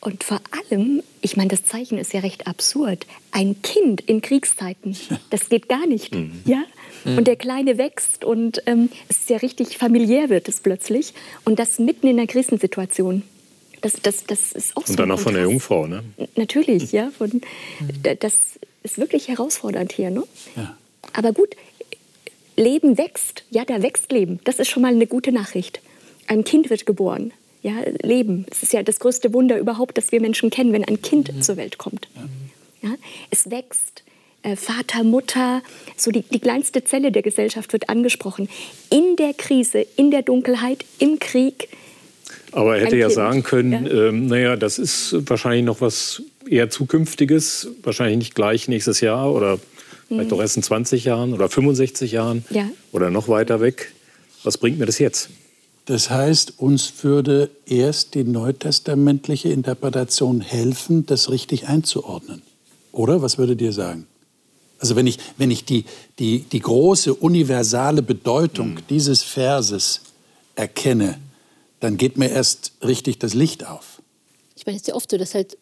Und 0.00 0.24
vor 0.24 0.40
allem, 0.70 1.02
ich 1.20 1.36
meine, 1.36 1.48
das 1.48 1.64
Zeichen 1.64 1.98
ist 1.98 2.14
ja 2.14 2.20
recht 2.20 2.46
absurd. 2.46 3.06
Ein 3.32 3.60
Kind 3.60 4.00
in 4.00 4.22
Kriegszeiten, 4.22 4.96
das 5.28 5.50
geht 5.50 5.68
gar 5.68 5.86
nicht. 5.86 6.14
Mhm. 6.14 6.40
Ja? 6.46 6.64
Mhm. 7.04 7.18
Und 7.18 7.26
der 7.26 7.36
Kleine 7.36 7.76
wächst 7.76 8.24
und 8.24 8.62
ähm, 8.64 8.88
es 9.08 9.18
ist 9.18 9.30
ja 9.30 9.36
richtig 9.38 9.76
familiär 9.76 10.30
wird 10.30 10.48
es 10.48 10.60
plötzlich. 10.60 11.12
Und 11.44 11.58
das 11.58 11.78
mitten 11.78 12.06
in 12.06 12.18
einer 12.18 12.26
Krisensituation. 12.26 13.22
Das, 13.82 13.94
das, 14.02 14.24
das 14.24 14.52
ist 14.52 14.76
auch 14.76 14.82
und 14.82 14.88
so 14.88 14.94
dann 14.94 15.10
auch 15.10 15.20
von 15.20 15.34
der 15.34 15.44
Jungfrau, 15.44 15.86
ne? 15.86 16.02
Natürlich, 16.36 16.92
ja. 16.92 17.10
Von, 17.16 17.30
mhm. 17.30 18.18
Das 18.20 18.58
ist 18.82 18.98
wirklich 18.98 19.28
herausfordernd 19.28 19.92
hier, 19.92 20.10
ne? 20.10 20.24
Ja. 20.56 20.76
Aber 21.12 21.32
gut, 21.32 21.56
Leben 22.56 22.96
wächst. 22.96 23.44
Ja, 23.50 23.64
da 23.66 23.82
wächst 23.82 24.12
Leben. 24.12 24.40
Das 24.44 24.58
ist 24.58 24.68
schon 24.68 24.82
mal 24.82 24.92
eine 24.92 25.06
gute 25.06 25.32
Nachricht. 25.32 25.80
Ein 26.26 26.44
Kind 26.44 26.70
wird 26.70 26.86
geboren 26.86 27.32
ja, 27.62 27.74
Leben. 28.02 28.46
Es 28.50 28.62
ist 28.62 28.72
ja 28.72 28.82
das 28.82 29.00
größte 29.00 29.32
Wunder 29.32 29.58
überhaupt, 29.58 29.98
das 29.98 30.12
wir 30.12 30.20
Menschen 30.20 30.50
kennen, 30.50 30.72
wenn 30.72 30.84
ein 30.84 31.02
Kind 31.02 31.34
mhm. 31.34 31.42
zur 31.42 31.56
Welt 31.56 31.78
kommt. 31.78 32.08
Ja, 32.82 32.90
es 33.30 33.50
wächst. 33.50 34.02
Äh, 34.42 34.56
Vater, 34.56 35.04
Mutter, 35.04 35.62
so 35.96 36.10
die, 36.10 36.22
die 36.22 36.38
kleinste 36.38 36.82
Zelle 36.82 37.12
der 37.12 37.20
Gesellschaft 37.20 37.74
wird 37.74 37.90
angesprochen. 37.90 38.48
In 38.88 39.16
der 39.16 39.34
Krise, 39.34 39.86
in 39.96 40.10
der 40.10 40.22
Dunkelheit, 40.22 40.84
im 40.98 41.18
Krieg. 41.18 41.68
Aber 42.52 42.78
er 42.78 42.86
hätte 42.86 42.96
ja 42.96 43.08
kind. 43.08 43.14
sagen 43.14 43.42
können, 43.42 43.86
ja. 43.86 44.08
Ähm, 44.08 44.26
naja, 44.26 44.56
das 44.56 44.78
ist 44.78 45.14
wahrscheinlich 45.28 45.64
noch 45.64 45.82
was 45.82 46.22
eher 46.48 46.70
Zukünftiges, 46.70 47.68
wahrscheinlich 47.82 48.16
nicht 48.16 48.34
gleich 48.34 48.66
nächstes 48.66 49.02
Jahr 49.02 49.32
oder 49.32 49.58
vielleicht 50.08 50.24
mhm. 50.24 50.30
doch 50.30 50.40
erst 50.40 50.56
in 50.56 50.62
20 50.62 51.04
Jahren 51.04 51.34
oder 51.34 51.50
65 51.50 52.10
Jahren 52.12 52.44
ja. 52.48 52.68
oder 52.92 53.10
noch 53.10 53.28
weiter 53.28 53.60
weg. 53.60 53.92
Was 54.42 54.56
bringt 54.56 54.78
mir 54.78 54.86
das 54.86 54.98
jetzt? 54.98 55.28
Das 55.86 56.10
heißt, 56.10 56.54
uns 56.58 56.92
würde 57.02 57.50
erst 57.66 58.14
die 58.14 58.24
neutestamentliche 58.24 59.48
Interpretation 59.48 60.40
helfen, 60.40 61.06
das 61.06 61.30
richtig 61.30 61.68
einzuordnen. 61.68 62.42
Oder? 62.92 63.22
Was 63.22 63.38
würdet 63.38 63.60
ihr 63.60 63.72
sagen? 63.72 64.06
Also 64.78 64.96
wenn 64.96 65.06
ich, 65.06 65.18
wenn 65.36 65.50
ich 65.50 65.64
die, 65.64 65.84
die, 66.18 66.40
die 66.40 66.60
große 66.60 67.14
universale 67.14 68.02
Bedeutung 68.02 68.74
mhm. 68.74 68.86
dieses 68.88 69.22
Verses 69.22 70.00
erkenne, 70.54 71.18
dann 71.80 71.96
geht 71.96 72.16
mir 72.16 72.30
erst 72.30 72.72
richtig 72.82 73.18
das 73.18 73.34
Licht 73.34 73.66
auf. 73.66 74.00
Ich 74.56 74.66
meine, 74.66 74.76
es 74.76 74.82
ist 74.82 74.88
ja 74.88 74.94
oft 74.94 75.10
so, 75.10 75.18
dass 75.18 75.34
halt 75.34 75.56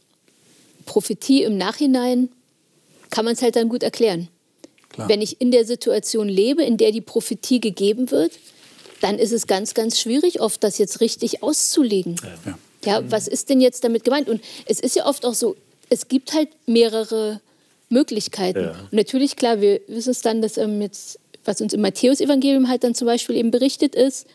Prophetie 0.85 1.43
im 1.43 1.57
Nachhinein 1.57 2.29
kann 3.11 3.25
man 3.25 3.35
es 3.35 3.43
halt 3.43 3.57
dann 3.57 3.69
gut 3.69 3.83
erklären. 3.83 4.29
Klar. 4.89 5.09
Wenn 5.09 5.23
ich 5.23 5.41
in 5.41 5.51
der 5.51 5.65
Situation 5.65 6.29
lebe, 6.29 6.63
in 6.63 6.77
der 6.77 6.93
die 6.93 7.01
Prophetie 7.01 7.61
gegeben 7.61 8.11
wird, 8.11 8.33
dann 9.01 9.19
ist 9.19 9.33
es 9.33 9.47
ganz, 9.47 9.75
ganz 9.75 10.01
schwierig, 10.01 10.41
oft 10.41 10.63
das 10.65 10.79
jetzt 10.79 11.01
richtig 11.01 11.43
auszulegen. 11.43 12.17
Ja. 12.45 12.59
ja, 12.85 13.11
was 13.11 13.29
ist 13.29 13.49
denn 13.49 13.61
jetzt 13.61 13.85
damit 13.85 14.05
gemeint? 14.05 14.29
Und 14.29 14.41
es 14.67 14.81
ist 14.81 14.97
ja 14.97 15.07
oft 15.07 15.25
auch 15.25 15.35
so, 15.35 15.57
es 15.91 16.09
gibt 16.09 16.35
halt 16.35 16.49
mehrere 16.67 17.41
Möglichkeiten. 17.89 18.65
Ja. 18.65 18.71
Und 18.71 18.93
natürlich, 18.93 19.37
klar, 19.37 19.61
wir 19.61 19.81
wissen 19.87 20.11
es 20.11 20.21
dann, 20.21 20.43
dass 20.43 20.57
ähm, 20.57 20.81
jetzt, 20.83 21.19
was 21.45 21.61
uns 21.61 21.73
im 21.73 21.81
Matthäus-Evangelium 21.81 22.69
halt 22.69 22.85
dann 22.85 22.95
zum 22.95 23.07
Beispiel 23.07 23.37
eben 23.37 23.51
berichtet 23.51 23.95
ist, 23.95 24.27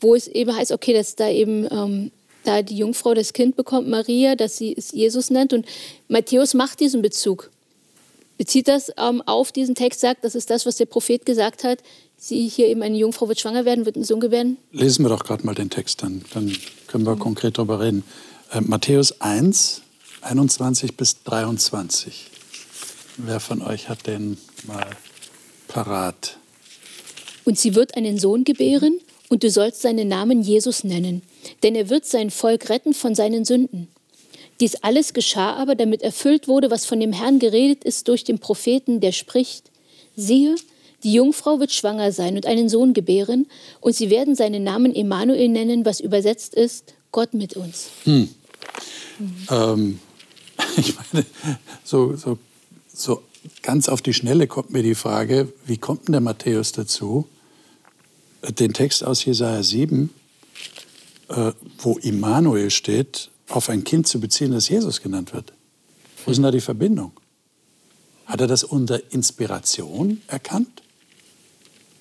wo 0.00 0.14
es 0.14 0.26
eben 0.28 0.54
heißt, 0.54 0.72
okay, 0.72 0.92
dass 0.92 1.16
da 1.16 1.28
eben 1.28 1.66
ähm, 1.70 2.10
da 2.44 2.62
die 2.62 2.76
Jungfrau 2.76 3.14
das 3.14 3.32
Kind 3.32 3.56
bekommt, 3.56 3.88
Maria, 3.88 4.36
dass 4.36 4.56
sie 4.56 4.74
es 4.76 4.92
Jesus 4.92 5.30
nennt. 5.30 5.52
Und 5.52 5.66
Matthäus 6.08 6.54
macht 6.54 6.80
diesen 6.80 7.02
Bezug. 7.02 7.50
Bezieht 8.36 8.68
das 8.68 8.92
ähm, 8.96 9.22
auf 9.22 9.52
diesen 9.52 9.74
Text, 9.74 10.00
sagt, 10.00 10.24
das 10.24 10.34
ist 10.34 10.50
das, 10.50 10.66
was 10.66 10.76
der 10.76 10.86
Prophet 10.86 11.24
gesagt 11.24 11.64
hat, 11.64 11.78
sie 12.16 12.48
hier 12.48 12.68
eben 12.68 12.82
eine 12.82 12.96
Jungfrau 12.96 13.28
wird 13.28 13.40
schwanger 13.40 13.64
werden, 13.64 13.86
wird 13.86 13.96
einen 13.96 14.04
Sohn 14.04 14.20
gebären? 14.20 14.58
Lesen 14.72 15.04
wir 15.04 15.08
doch 15.08 15.24
gerade 15.24 15.44
mal 15.46 15.54
den 15.54 15.70
Text, 15.70 16.02
dann, 16.02 16.24
dann 16.34 16.56
können 16.86 17.04
wir 17.04 17.14
mhm. 17.14 17.20
konkret 17.20 17.58
darüber 17.58 17.80
reden. 17.80 18.04
Äh, 18.52 18.60
Matthäus 18.60 19.20
1, 19.20 19.82
21 20.20 20.96
bis 20.96 21.22
23. 21.24 22.30
Wer 23.18 23.40
von 23.40 23.62
euch 23.62 23.88
hat 23.88 24.06
den 24.06 24.36
mal 24.66 24.86
parat? 25.68 26.38
Und 27.44 27.58
sie 27.58 27.74
wird 27.74 27.96
einen 27.96 28.18
Sohn 28.18 28.44
gebären, 28.44 29.00
und 29.28 29.42
du 29.42 29.50
sollst 29.50 29.82
seinen 29.82 30.08
Namen 30.08 30.42
Jesus 30.42 30.84
nennen, 30.84 31.22
denn 31.62 31.74
er 31.74 31.88
wird 31.88 32.06
sein 32.06 32.30
Volk 32.30 32.68
retten 32.68 32.94
von 32.94 33.14
seinen 33.14 33.44
Sünden. 33.44 33.88
Dies 34.60 34.76
alles 34.76 35.12
geschah 35.12 35.54
aber, 35.54 35.74
damit 35.74 36.02
erfüllt 36.02 36.48
wurde, 36.48 36.70
was 36.70 36.86
von 36.86 37.00
dem 37.00 37.12
Herrn 37.12 37.38
geredet 37.38 37.84
ist 37.84 38.08
durch 38.08 38.24
den 38.24 38.38
Propheten, 38.38 39.00
der 39.00 39.12
spricht, 39.12 39.70
siehe, 40.16 40.56
die 41.02 41.12
Jungfrau 41.12 41.60
wird 41.60 41.72
schwanger 41.72 42.10
sein 42.10 42.36
und 42.36 42.46
einen 42.46 42.68
Sohn 42.68 42.94
gebären, 42.94 43.46
und 43.80 43.94
sie 43.94 44.10
werden 44.10 44.34
seinen 44.34 44.64
Namen 44.64 44.94
Emanuel 44.94 45.48
nennen, 45.48 45.84
was 45.84 46.00
übersetzt 46.00 46.54
ist, 46.54 46.94
Gott 47.12 47.34
mit 47.34 47.54
uns. 47.54 47.90
Hm. 48.04 48.28
Ähm, 49.50 50.00
ich 50.76 50.94
meine, 50.96 51.26
so, 51.84 52.16
so, 52.16 52.38
so 52.92 53.22
ganz 53.62 53.88
auf 53.88 54.02
die 54.02 54.14
Schnelle 54.14 54.46
kommt 54.46 54.70
mir 54.70 54.82
die 54.82 54.94
Frage, 54.94 55.52
wie 55.66 55.76
kommt 55.76 56.08
denn 56.08 56.12
der 56.12 56.20
Matthäus 56.20 56.72
dazu, 56.72 57.28
den 58.58 58.72
Text 58.72 59.04
aus 59.04 59.24
Jesaja 59.24 59.62
7, 59.62 60.10
äh, 61.28 61.52
wo 61.78 61.98
Immanuel 61.98 62.70
steht, 62.70 63.30
auf 63.48 63.68
ein 63.68 63.84
Kind 63.84 64.06
zu 64.06 64.20
beziehen, 64.20 64.52
das 64.52 64.68
Jesus 64.68 65.02
genannt 65.02 65.32
wird? 65.32 65.52
Wo 66.24 66.30
ist 66.30 66.36
denn 66.36 66.44
da 66.44 66.50
die 66.50 66.60
Verbindung? 66.60 67.12
Hat 68.26 68.40
er 68.40 68.46
das 68.46 68.64
unter 68.64 69.00
Inspiration 69.12 70.20
erkannt? 70.26 70.82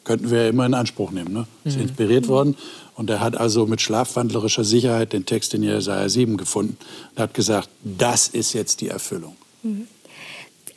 Könnten 0.03 0.29
wir 0.29 0.43
ja 0.43 0.49
immer 0.49 0.65
in 0.65 0.73
Anspruch 0.73 1.11
nehmen. 1.11 1.33
Ne? 1.33 1.47
Ist 1.63 1.77
inspiriert 1.77 2.27
worden 2.27 2.55
und 2.95 3.09
er 3.09 3.19
hat 3.19 3.35
also 3.37 3.65
mit 3.65 3.81
schlafwandlerischer 3.81 4.63
Sicherheit 4.63 5.13
den 5.13 5.25
Text 5.25 5.53
in 5.53 5.63
Jesaja 5.63 6.07
7 6.07 6.37
gefunden 6.37 6.77
und 7.11 7.21
hat 7.21 7.33
gesagt, 7.33 7.69
das 7.83 8.27
ist 8.27 8.53
jetzt 8.53 8.81
die 8.81 8.89
Erfüllung. 8.89 9.35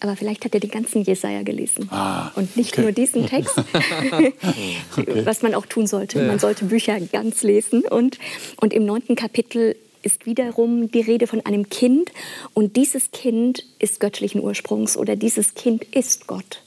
Aber 0.00 0.16
vielleicht 0.16 0.44
hat 0.44 0.54
er 0.54 0.60
den 0.60 0.70
ganzen 0.70 1.02
Jesaja 1.02 1.42
gelesen 1.42 1.88
Ah, 1.90 2.30
und 2.36 2.56
nicht 2.56 2.72
okay. 2.72 2.82
nur 2.82 2.92
diesen 2.92 3.26
Text, 3.26 3.54
was 5.24 5.42
man 5.42 5.54
auch 5.54 5.66
tun 5.66 5.86
sollte. 5.86 6.22
Man 6.22 6.38
sollte 6.38 6.66
Bücher 6.66 6.98
ganz 7.00 7.42
lesen. 7.42 7.82
Und, 7.82 8.18
und 8.56 8.72
im 8.72 8.86
neunten 8.86 9.16
Kapitel 9.16 9.76
ist 10.02 10.26
wiederum 10.26 10.90
die 10.90 11.00
Rede 11.00 11.26
von 11.26 11.44
einem 11.44 11.68
Kind. 11.68 12.12
Und 12.54 12.76
dieses 12.76 13.10
Kind 13.10 13.64
ist 13.78 14.00
göttlichen 14.00 14.42
Ursprungs 14.42 14.96
oder 14.96 15.16
dieses 15.16 15.54
Kind 15.54 15.84
ist 15.84 16.26
Gott. 16.26 16.62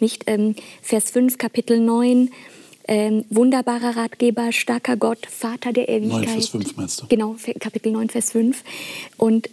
Nicht 0.00 0.24
ähm, 0.26 0.54
Vers 0.82 1.10
5, 1.10 1.38
Kapitel 1.38 1.78
9. 1.78 2.30
Ähm, 2.88 3.24
wunderbarer 3.30 3.96
Ratgeber, 3.96 4.50
starker 4.50 4.96
Gott, 4.96 5.24
Vater 5.30 5.72
der 5.72 5.88
Ewigkeit. 5.88 6.22
9 6.24 6.28
Vers 6.28 6.48
5 6.48 6.76
meinst 6.76 7.00
du? 7.02 7.06
Genau, 7.08 7.36
Kapitel 7.60 7.92
9, 7.92 8.08
Vers 8.08 8.32
5. 8.32 8.64
Und 9.16 9.48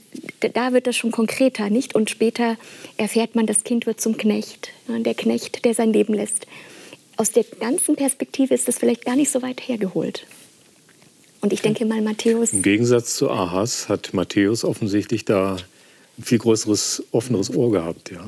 da 0.53 0.73
wird 0.73 0.87
das 0.87 0.95
schon 0.95 1.11
konkreter, 1.11 1.69
nicht? 1.69 1.93
Und 1.93 2.09
später 2.09 2.57
erfährt 2.95 3.35
man, 3.35 3.45
das 3.45 3.63
Kind 3.63 3.85
wird 3.85 4.01
zum 4.01 4.17
Knecht. 4.17 4.69
ne, 4.87 5.01
Der 5.01 5.13
Knecht, 5.13 5.65
der 5.65 5.75
sein 5.75 5.93
Leben 5.93 6.15
lässt. 6.15 6.47
Aus 7.17 7.31
der 7.31 7.43
ganzen 7.43 7.95
Perspektive 7.95 8.55
ist 8.55 8.67
das 8.67 8.79
vielleicht 8.79 9.05
gar 9.05 9.15
nicht 9.15 9.29
so 9.29 9.41
weit 9.43 9.67
hergeholt. 9.67 10.25
Und 11.41 11.53
ich 11.53 11.61
denke 11.61 11.85
mal, 11.85 12.01
Matthäus, 12.01 12.53
Im 12.53 12.63
Gegensatz 12.63 13.15
zu 13.15 13.29
Ahas 13.29 13.89
hat 13.89 14.13
Matthäus 14.13 14.63
offensichtlich 14.63 15.25
da 15.25 15.57
ein 16.17 16.23
viel 16.23 16.39
größeres, 16.39 17.03
offeneres 17.11 17.53
Ohr 17.53 17.71
gehabt, 17.71 18.11
ja. 18.11 18.25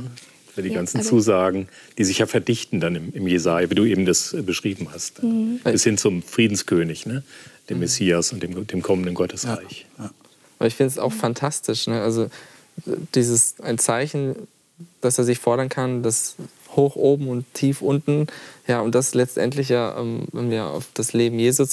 Für 0.54 0.64
die 0.64 0.70
Ja, 0.70 0.76
ganzen 0.76 1.02
Zusagen, 1.04 1.68
die 1.98 2.04
sich 2.04 2.20
ja 2.20 2.26
verdichten 2.26 2.80
dann 2.80 2.96
im, 2.96 3.14
im 3.14 3.28
Jesaja, 3.28 3.70
wie 3.70 3.76
du 3.76 3.86
eben 3.86 4.06
das 4.06 4.34
äh, 4.34 4.42
beschrieben 4.42 4.88
hast. 4.92 5.24
Mhm. 5.24 5.60
Bis 5.64 5.84
hin 5.84 5.98
zum 5.98 6.22
Friedenskönig, 6.22 7.06
ne? 7.06 7.24
dem 7.70 7.80
Messias 7.80 8.34
und 8.34 8.42
dem, 8.42 8.66
dem 8.66 8.82
kommenden 8.82 9.14
Gottesreich. 9.14 9.86
Aber 9.98 10.68
ich 10.68 10.76
finde 10.76 10.92
es 10.92 10.98
auch 10.98 11.14
fantastisch. 11.14 11.88
Ne? 11.88 12.02
Also 12.02 12.24
äh, 12.24 12.30
dieses 13.16 13.60
ein 13.62 13.78
Zeichen, 13.78 14.36
dass 15.02 15.18
er 15.18 15.24
sich 15.24 15.40
fordern 15.40 15.70
kann, 15.70 16.04
das 16.04 16.36
hoch 16.76 16.96
oben 16.96 17.28
und 17.28 17.46
tief 17.54 17.82
unten. 17.82 18.28
Ja, 18.68 18.82
und 18.82 18.96
das 18.96 19.14
letztendlich 19.14 19.70
ja, 19.70 19.98
ähm, 20.00 20.26
wenn 20.32 20.50
wir 20.50 20.66
auf 20.66 20.88
das 20.94 21.14
Leben 21.14 21.40
Jesu 21.40 21.66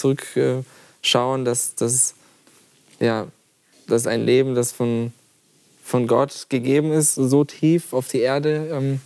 zurückschauen, 1.07 1.45
dass 1.45 1.75
das 1.75 2.15
ja, 2.99 3.27
das 3.87 4.03
ist 4.03 4.09
ein 4.09 4.25
Leben, 4.25 4.55
das 4.55 4.73
von, 4.73 5.13
von 5.85 6.07
Gott 6.07 6.47
gegeben 6.49 6.93
ist, 6.93 7.15
so 7.15 7.45
tief 7.45 7.93
auf 7.93 8.09
die 8.09 8.21
Erde 8.21 8.71
ähm, 8.73 9.01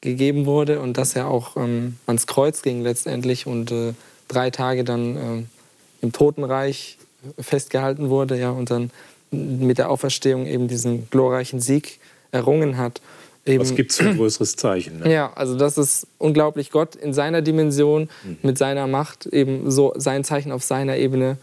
gegeben 0.00 0.46
wurde 0.46 0.80
und 0.80 0.98
dass 0.98 1.16
er 1.16 1.28
auch 1.28 1.56
ähm, 1.56 1.96
ans 2.06 2.26
Kreuz 2.26 2.62
ging 2.62 2.82
letztendlich 2.82 3.46
und 3.46 3.70
äh, 3.70 3.94
drei 4.28 4.50
Tage 4.50 4.84
dann 4.84 5.16
ähm, 5.16 5.48
im 6.02 6.12
Totenreich 6.12 6.98
festgehalten 7.38 8.10
wurde 8.10 8.38
ja, 8.38 8.50
und 8.50 8.70
dann 8.70 8.90
mit 9.30 9.78
der 9.78 9.90
Auferstehung 9.90 10.46
eben 10.46 10.68
diesen 10.68 11.08
glorreichen 11.08 11.60
Sieg 11.60 11.98
errungen 12.32 12.76
hat. 12.76 13.00
Eben, 13.46 13.60
Was 13.60 13.74
gibt 13.74 13.90
es 13.90 13.98
für 13.98 14.08
ein 14.08 14.16
größeres 14.18 14.56
Zeichen? 14.56 15.00
Ne? 15.00 15.12
ja, 15.12 15.32
also 15.34 15.56
das 15.56 15.76
ist 15.78 16.06
unglaublich. 16.18 16.70
Gott 16.70 16.94
in 16.96 17.12
seiner 17.12 17.42
Dimension, 17.42 18.08
Mhm. 18.24 18.36
mit 18.42 18.58
seiner 18.58 18.86
Macht 18.86 19.26
eben 19.26 19.70
so 19.70 19.92
sein 19.96 20.24
Zeichen 20.24 20.50
auf 20.52 20.62
seiner 20.62 20.96
Ebene 20.96 21.36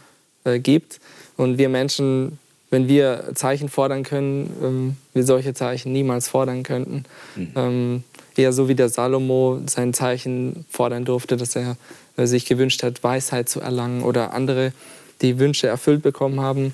äh, 0.43 0.59
gibt. 0.59 0.99
Und 1.37 1.57
wir 1.57 1.69
Menschen, 1.69 2.39
wenn 2.71 2.87
wir 2.87 3.31
Zeichen 3.35 3.69
fordern 3.69 4.03
können, 4.03 4.49
ähm, 4.63 4.97
wir 5.13 5.23
solche 5.25 5.53
Zeichen 5.53 5.91
niemals 5.93 6.27
fordern 6.27 6.63
könnten. 6.63 7.03
Mhm. 7.35 7.47
Ähm, 7.55 8.03
eher 8.35 8.53
so 8.53 8.67
wie 8.67 8.75
der 8.75 8.89
Salomo 8.89 9.59
sein 9.67 9.93
Zeichen 9.93 10.65
fordern 10.69 11.05
durfte, 11.05 11.37
dass 11.37 11.55
er 11.55 11.75
äh, 12.17 12.25
sich 12.25 12.45
gewünscht 12.45 12.81
hat, 12.83 13.03
Weisheit 13.03 13.49
zu 13.49 13.59
erlangen 13.61 14.03
oder 14.03 14.33
andere, 14.33 14.73
die 15.21 15.37
Wünsche 15.37 15.67
erfüllt 15.67 16.01
bekommen 16.01 16.39
haben, 16.39 16.73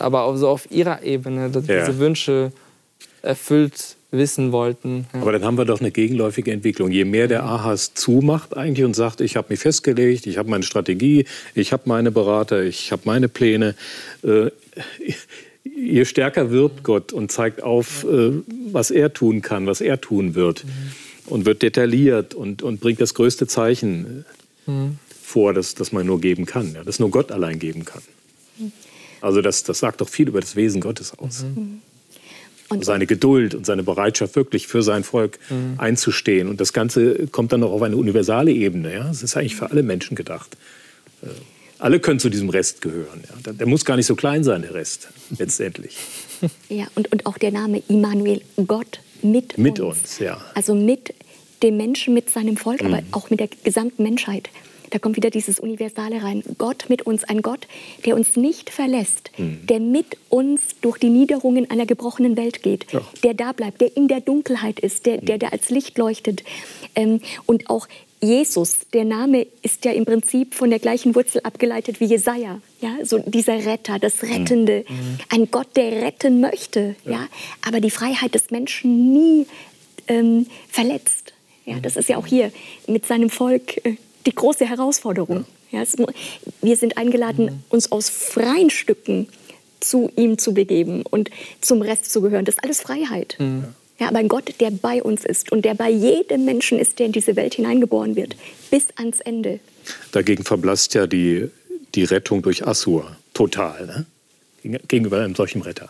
aber 0.00 0.22
auch 0.24 0.34
so 0.36 0.48
auf 0.48 0.68
ihrer 0.72 1.02
Ebene 1.04 1.50
dass 1.50 1.66
Ja. 1.68 1.86
diese 1.86 1.98
Wünsche 2.00 2.50
erfüllt 3.22 3.95
wissen 4.10 4.52
wollten. 4.52 5.06
Ja. 5.12 5.20
Aber 5.22 5.32
dann 5.32 5.44
haben 5.44 5.58
wir 5.58 5.64
doch 5.64 5.80
eine 5.80 5.90
gegenläufige 5.90 6.52
Entwicklung. 6.52 6.90
Je 6.90 7.04
mehr 7.04 7.28
der 7.28 7.44
Ahas 7.44 7.94
zumacht 7.94 8.56
eigentlich 8.56 8.84
und 8.84 8.94
sagt, 8.94 9.20
ich 9.20 9.36
habe 9.36 9.48
mich 9.50 9.60
festgelegt, 9.60 10.26
ich 10.26 10.38
habe 10.38 10.48
meine 10.48 10.62
Strategie, 10.62 11.24
ich 11.54 11.72
habe 11.72 11.84
meine 11.86 12.10
Berater, 12.10 12.62
ich 12.62 12.92
habe 12.92 13.02
meine 13.04 13.28
Pläne, 13.28 13.74
äh, 14.22 14.50
je 15.64 16.04
stärker 16.04 16.50
wird 16.50 16.82
Gott 16.82 17.12
und 17.12 17.32
zeigt 17.32 17.62
auf, 17.62 18.04
äh, 18.04 18.32
was 18.70 18.90
er 18.90 19.12
tun 19.12 19.42
kann, 19.42 19.66
was 19.66 19.80
er 19.80 20.00
tun 20.00 20.34
wird 20.34 20.64
und 21.26 21.44
wird 21.44 21.62
detailliert 21.62 22.34
und, 22.34 22.62
und 22.62 22.80
bringt 22.80 23.00
das 23.00 23.14
größte 23.14 23.46
Zeichen 23.46 24.24
äh, 24.68 24.70
vor, 25.20 25.52
das, 25.52 25.74
das 25.74 25.92
man 25.92 26.06
nur 26.06 26.20
geben 26.20 26.46
kann, 26.46 26.72
ja, 26.74 26.84
das 26.84 27.00
nur 27.00 27.10
Gott 27.10 27.32
allein 27.32 27.58
geben 27.58 27.84
kann. 27.84 28.02
Also 29.20 29.42
das, 29.42 29.64
das 29.64 29.80
sagt 29.80 30.00
doch 30.00 30.08
viel 30.08 30.28
über 30.28 30.40
das 30.40 30.54
Wesen 30.54 30.80
Gottes 30.80 31.18
aus 31.18 31.44
und, 32.68 32.84
seine 32.84 33.06
Geduld 33.06 33.54
und 33.54 33.64
seine 33.66 33.82
Bereitschaft, 33.82 34.36
wirklich 34.36 34.66
für 34.66 34.82
sein 34.82 35.04
Volk 35.04 35.38
einzustehen. 35.78 36.48
Und 36.48 36.60
das 36.60 36.72
Ganze 36.72 37.26
kommt 37.28 37.52
dann 37.52 37.60
noch 37.60 37.70
auf 37.72 37.82
eine 37.82 37.96
universale 37.96 38.52
Ebene. 38.52 38.92
Ja? 38.94 39.10
Es 39.10 39.22
ist 39.22 39.36
eigentlich 39.36 39.56
für 39.56 39.70
alle 39.70 39.82
Menschen 39.82 40.14
gedacht. 40.16 40.56
Äh, 41.22 41.26
Alle 41.78 42.00
können 42.00 42.18
zu 42.18 42.30
diesem 42.30 42.48
Rest 42.48 42.80
gehören. 42.80 43.22
Ja? 43.46 43.52
Der- 43.52 43.66
muss 43.66 43.84
gar 43.84 43.96
nicht 43.96 44.06
so 44.06 44.14
klein 44.16 44.42
sein, 44.44 44.62
der 44.62 44.74
Rest, 44.74 45.08
letztendlich. 45.38 45.96
ja, 46.68 46.86
und, 46.94 47.12
und 47.12 47.26
auch 47.26 47.38
der 47.38 47.52
Name 47.52 47.82
Immanuel, 47.88 48.40
Gott 48.66 49.00
mit, 49.22 49.56
Mit 49.58 49.78
uns. 49.80 49.98
uns, 49.98 50.18
ja. 50.18 50.40
Also 50.54 50.74
mit 50.74 51.14
dem 51.62 51.76
Menschen, 51.76 52.14
mit 52.14 52.30
seinem 52.30 52.56
Volk, 52.56 52.82
aber 52.82 53.02
auch 53.12 53.30
mit 53.30 53.40
der 53.40 53.48
gesamten 53.64 54.02
Menschheit. 54.02 54.50
Da 54.90 54.98
kommt 54.98 55.16
wieder 55.16 55.30
dieses 55.30 55.58
Universale 55.60 56.22
rein. 56.22 56.42
Gott 56.58 56.86
mit 56.88 57.02
uns, 57.02 57.24
ein 57.24 57.42
Gott, 57.42 57.66
der 58.04 58.14
uns 58.16 58.36
nicht 58.36 58.70
verlässt, 58.70 59.30
der 59.38 59.80
mit 59.80 60.16
uns 60.28 60.62
durch 60.80 60.98
die 60.98 61.08
Niederungen 61.10 61.70
einer 61.70 61.86
gebrochenen 61.86 62.36
Welt 62.36 62.62
geht, 62.62 62.92
Ja. 62.92 63.00
der 63.22 63.34
da 63.34 63.52
bleibt, 63.52 63.80
der 63.80 63.96
in 63.96 64.08
der 64.08 64.20
Dunkelheit 64.20 64.78
ist, 64.80 65.06
der, 65.06 65.18
der 65.18 65.38
da 65.38 65.48
als 65.48 65.70
Licht 65.70 65.98
leuchtet. 65.98 66.44
Ähm, 66.94 67.20
und 67.46 67.68
auch 67.68 67.88
Jesus, 68.22 68.78
der 68.94 69.04
Name 69.04 69.46
ist 69.62 69.84
ja 69.84 69.92
im 69.92 70.04
Prinzip 70.06 70.54
von 70.54 70.70
der 70.70 70.78
gleichen 70.78 71.14
Wurzel 71.14 71.42
abgeleitet 71.42 72.00
wie 72.00 72.06
Jesaja. 72.06 72.60
Ja, 72.80 72.96
so 73.04 73.18
dieser 73.18 73.66
Retter, 73.66 73.98
das 73.98 74.22
Rettende, 74.22 74.84
ein 75.28 75.50
Gott, 75.50 75.68
der 75.76 76.02
retten 76.02 76.40
möchte. 76.40 76.96
Ja. 77.04 77.28
aber 77.66 77.80
die 77.80 77.90
Freiheit 77.90 78.34
des 78.34 78.50
Menschen 78.50 79.12
nie 79.12 79.46
ähm, 80.08 80.46
verletzt. 80.68 81.34
Ja, 81.66 81.78
das 81.80 81.96
ist 81.96 82.08
ja 82.08 82.16
auch 82.16 82.26
hier 82.26 82.52
mit 82.86 83.04
seinem 83.06 83.28
Volk 83.28 83.84
äh, 83.84 83.96
die 84.26 84.34
große 84.34 84.66
Herausforderung. 84.68 85.44
Ja. 85.70 85.82
mu- 85.98 86.06
wir 86.62 86.76
sind 86.76 86.96
eingeladen, 86.98 87.62
uns 87.68 87.90
aus 87.92 88.08
freien 88.08 88.70
Stücken 88.70 89.28
zu 89.80 90.10
ihm 90.16 90.38
zu 90.38 90.54
begeben 90.54 91.02
und 91.02 91.30
zum 91.60 91.82
Rest 91.82 92.10
zu 92.12 92.20
gehören. 92.22 92.44
Das 92.44 92.56
ist 92.56 92.64
alles 92.64 92.80
Freiheit. 92.80 93.36
Ja, 93.98 94.08
aber 94.08 94.18
ein 94.18 94.28
Gott, 94.28 94.54
der 94.60 94.70
bei 94.70 95.02
uns 95.02 95.24
ist 95.24 95.50
und 95.52 95.64
der 95.64 95.74
bei 95.74 95.90
jedem 95.90 96.44
Menschen 96.44 96.78
ist, 96.78 96.98
der 96.98 97.06
in 97.06 97.12
diese 97.12 97.34
Welt 97.36 97.54
hineingeboren 97.54 98.14
wird, 98.16 98.36
bis 98.70 98.86
ans 98.96 99.20
Ende. 99.20 99.58
Dagegen 100.12 100.44
verblasst 100.44 100.94
ja 100.94 101.06
die, 101.06 101.48
die 101.94 102.04
Rettung 102.04 102.42
durch 102.42 102.66
Assur 102.66 103.16
total 103.32 103.86
ne? 103.86 104.06
Gegen- 104.62 104.78
gegenüber 104.88 105.20
einem 105.20 105.34
solchen 105.34 105.62
Retter. 105.62 105.88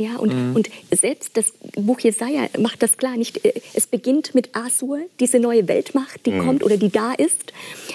Ja, 0.00 0.16
und, 0.16 0.54
und 0.54 0.70
selbst 0.90 1.36
das 1.36 1.52
Buch 1.74 2.00
Jesaja 2.00 2.48
macht 2.58 2.82
das 2.82 2.96
klar. 2.96 3.18
Nicht, 3.18 3.44
äh, 3.44 3.52
es 3.74 3.86
beginnt 3.86 4.34
mit 4.34 4.48
Assur, 4.56 5.00
diese 5.20 5.38
neue 5.38 5.68
Weltmacht, 5.68 6.24
die 6.24 6.38
kommt 6.38 6.64
oder 6.64 6.78
die 6.78 6.88
da 6.88 7.12
ist. 7.12 7.52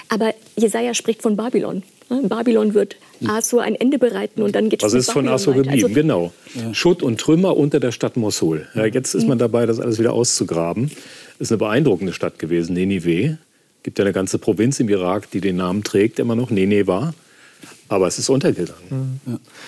Aber 0.08 0.32
Jesaja 0.56 0.94
spricht 0.94 1.20
von 1.20 1.34
Babylon. 1.34 1.82
Ja, 2.08 2.20
Babylon 2.22 2.74
wird 2.74 2.94
Assur 3.26 3.62
ein 3.62 3.74
Ende 3.74 3.98
bereiten 3.98 4.42
und 4.42 4.54
dann 4.54 4.68
geht 4.68 4.84
Was 4.84 4.92
mit 4.92 5.00
ist 5.00 5.10
von 5.10 5.26
Assur 5.26 5.54
geblieben? 5.54 5.82
Also, 5.82 5.94
genau. 5.94 6.32
Schutt 6.72 7.02
und 7.02 7.20
Trümmer 7.20 7.56
unter 7.56 7.80
der 7.80 7.90
Stadt 7.90 8.16
Mosul. 8.16 8.68
Ja, 8.76 8.86
jetzt 8.86 9.14
ist 9.16 9.26
man 9.26 9.38
dabei, 9.38 9.66
das 9.66 9.80
alles 9.80 9.98
wieder 9.98 10.12
auszugraben. 10.12 10.92
Ist 11.40 11.50
eine 11.50 11.58
beeindruckende 11.58 12.12
Stadt 12.12 12.38
gewesen, 12.38 12.74
Ninive. 12.74 13.38
Gibt 13.82 13.98
ja 13.98 14.04
eine 14.04 14.12
ganze 14.12 14.38
Provinz 14.38 14.78
im 14.78 14.88
Irak, 14.88 15.28
die 15.32 15.40
den 15.40 15.56
Namen 15.56 15.82
trägt, 15.82 16.20
immer 16.20 16.36
noch 16.36 16.50
Nineveh. 16.50 17.10
Aber 17.88 18.06
es 18.06 18.20
ist 18.20 18.28
untergegangen. 18.28 19.20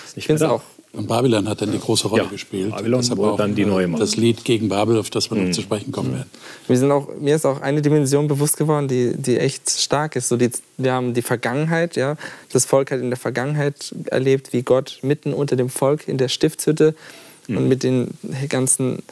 Ist 0.05 0.17
Ich 0.17 0.25
finde 0.25 0.45
es 0.45 0.49
auch 0.49 0.61
Und 0.91 1.07
Babylon 1.07 1.47
hat 1.47 1.61
dann 1.61 1.71
die 1.71 1.79
große 1.79 2.07
Rolle 2.07 2.23
Ja, 2.23 2.29
gespielt. 2.29 2.71
Babylon 2.71 3.01
Deshalb 3.01 3.19
wurde 3.19 3.33
auch, 3.33 3.37
dann 3.37 3.53
die 3.53 3.65
neue 3.65 3.87
Macht. 3.87 4.01
Das 4.01 4.15
Lied 4.15 4.43
gegen 4.43 4.69
Babel, 4.69 4.97
auf 4.97 5.11
das 5.11 5.29
wir 5.29 5.37
noch 5.37 5.51
zu 5.51 5.61
sprechen 5.61 5.91
kommen 5.91 6.13
werden. 6.13 6.29
Wir 6.67 6.77
sind 6.77 6.91
auch, 6.91 7.07
mir 7.19 7.35
ist 7.35 7.45
auch 7.45 7.61
eine 7.61 7.83
Dimension 7.83 8.27
bewusst 8.27 8.57
geworden, 8.57 8.87
die, 8.87 9.13
die 9.15 9.37
echt 9.37 9.69
stark 9.69 10.15
ist. 10.15 10.29
So 10.29 10.37
die, 10.37 10.49
wir 10.77 10.93
haben 10.93 11.13
die 11.13 11.21
Vergangenheit, 11.21 11.95
ja. 11.95 12.15
Das 12.51 12.65
Volk 12.65 12.89
hat 12.89 13.01
in 13.01 13.11
der 13.11 13.19
Vergangenheit 13.19 13.93
erlebt, 14.07 14.51
wie 14.51 14.63
Gott 14.63 14.99
mitten 15.03 15.33
unter 15.33 15.55
dem 15.55 15.69
Volk 15.69 16.07
in 16.07 16.17
der 16.17 16.27
Stiftshütte 16.27 16.95
und 17.47 17.67
mit 17.67 17.83
den 17.83 18.09
ganzen 18.47 19.03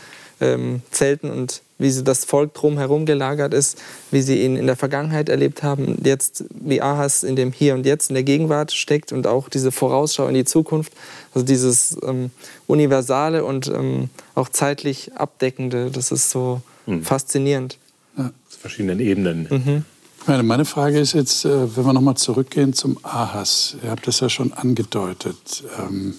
ähm, 0.41 0.82
Zelten 0.91 1.30
und 1.30 1.61
wie 1.80 1.91
sie 1.91 2.03
das 2.03 2.25
Volk 2.25 2.53
drumherum 2.53 3.05
gelagert 3.05 3.53
ist, 3.53 3.78
wie 4.11 4.21
sie 4.21 4.43
ihn 4.43 4.55
in 4.55 4.65
der 4.65 4.75
Vergangenheit 4.75 5.30
erlebt 5.30 5.63
haben, 5.63 5.97
jetzt 6.03 6.45
wie 6.49 6.82
Ahas 6.82 7.23
in 7.23 7.36
dem 7.36 7.51
Hier 7.51 7.75
und 7.75 7.86
Jetzt, 7.86 8.09
in 8.09 8.15
der 8.15 8.23
Gegenwart 8.23 8.71
steckt 8.71 9.11
und 9.11 9.28
auch 9.28 9.49
diese 9.49 9.71
Vorausschau 9.71 10.28
in 10.28 10.34
die 10.34 10.45
Zukunft, 10.45 10.93
also 11.34 11.45
dieses 11.45 11.97
ähm, 12.03 12.32
universale 12.65 13.45
und 13.45 13.67
ähm, 13.67 14.09
auch 14.36 14.49
zeitlich 14.49 15.11
abdeckende, 15.15 15.91
das 15.91 16.11
ist 16.11 16.30
so 16.30 16.61
mhm. 16.86 17.03
faszinierend. 17.03 17.78
Ja. 18.17 18.25
Auf 18.25 18.61
verschiedenen 18.61 18.99
Ebenen. 18.99 19.47
Mhm. 19.49 19.86
Meine, 20.25 20.43
meine 20.43 20.65
Frage 20.65 20.99
ist 20.99 21.13
jetzt, 21.13 21.45
äh, 21.45 21.78
wenn 21.78 21.86
wir 21.86 21.93
nochmal 21.93 22.17
zurückgehen 22.17 22.73
zum 22.73 22.97
Ahas. 23.03 23.78
Ihr 23.82 23.91
habt 23.91 24.07
das 24.07 24.19
ja 24.19 24.28
schon 24.28 24.51
angedeutet. 24.51 25.63
Ähm, 25.80 26.15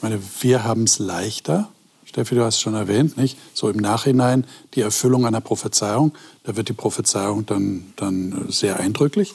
meine, 0.00 0.20
wir 0.40 0.62
haben 0.62 0.84
es 0.84 1.00
leichter. 1.00 1.68
Steffi, 2.08 2.34
du 2.34 2.42
hast 2.42 2.54
es 2.54 2.60
schon 2.62 2.74
erwähnt, 2.74 3.18
nicht? 3.18 3.36
So 3.52 3.68
im 3.68 3.76
Nachhinein 3.76 4.46
die 4.74 4.80
Erfüllung 4.80 5.26
einer 5.26 5.42
Prophezeiung. 5.42 6.12
Da 6.44 6.56
wird 6.56 6.70
die 6.70 6.72
Prophezeiung 6.72 7.44
dann, 7.44 7.92
dann 7.96 8.46
sehr 8.48 8.80
eindrücklich. 8.80 9.34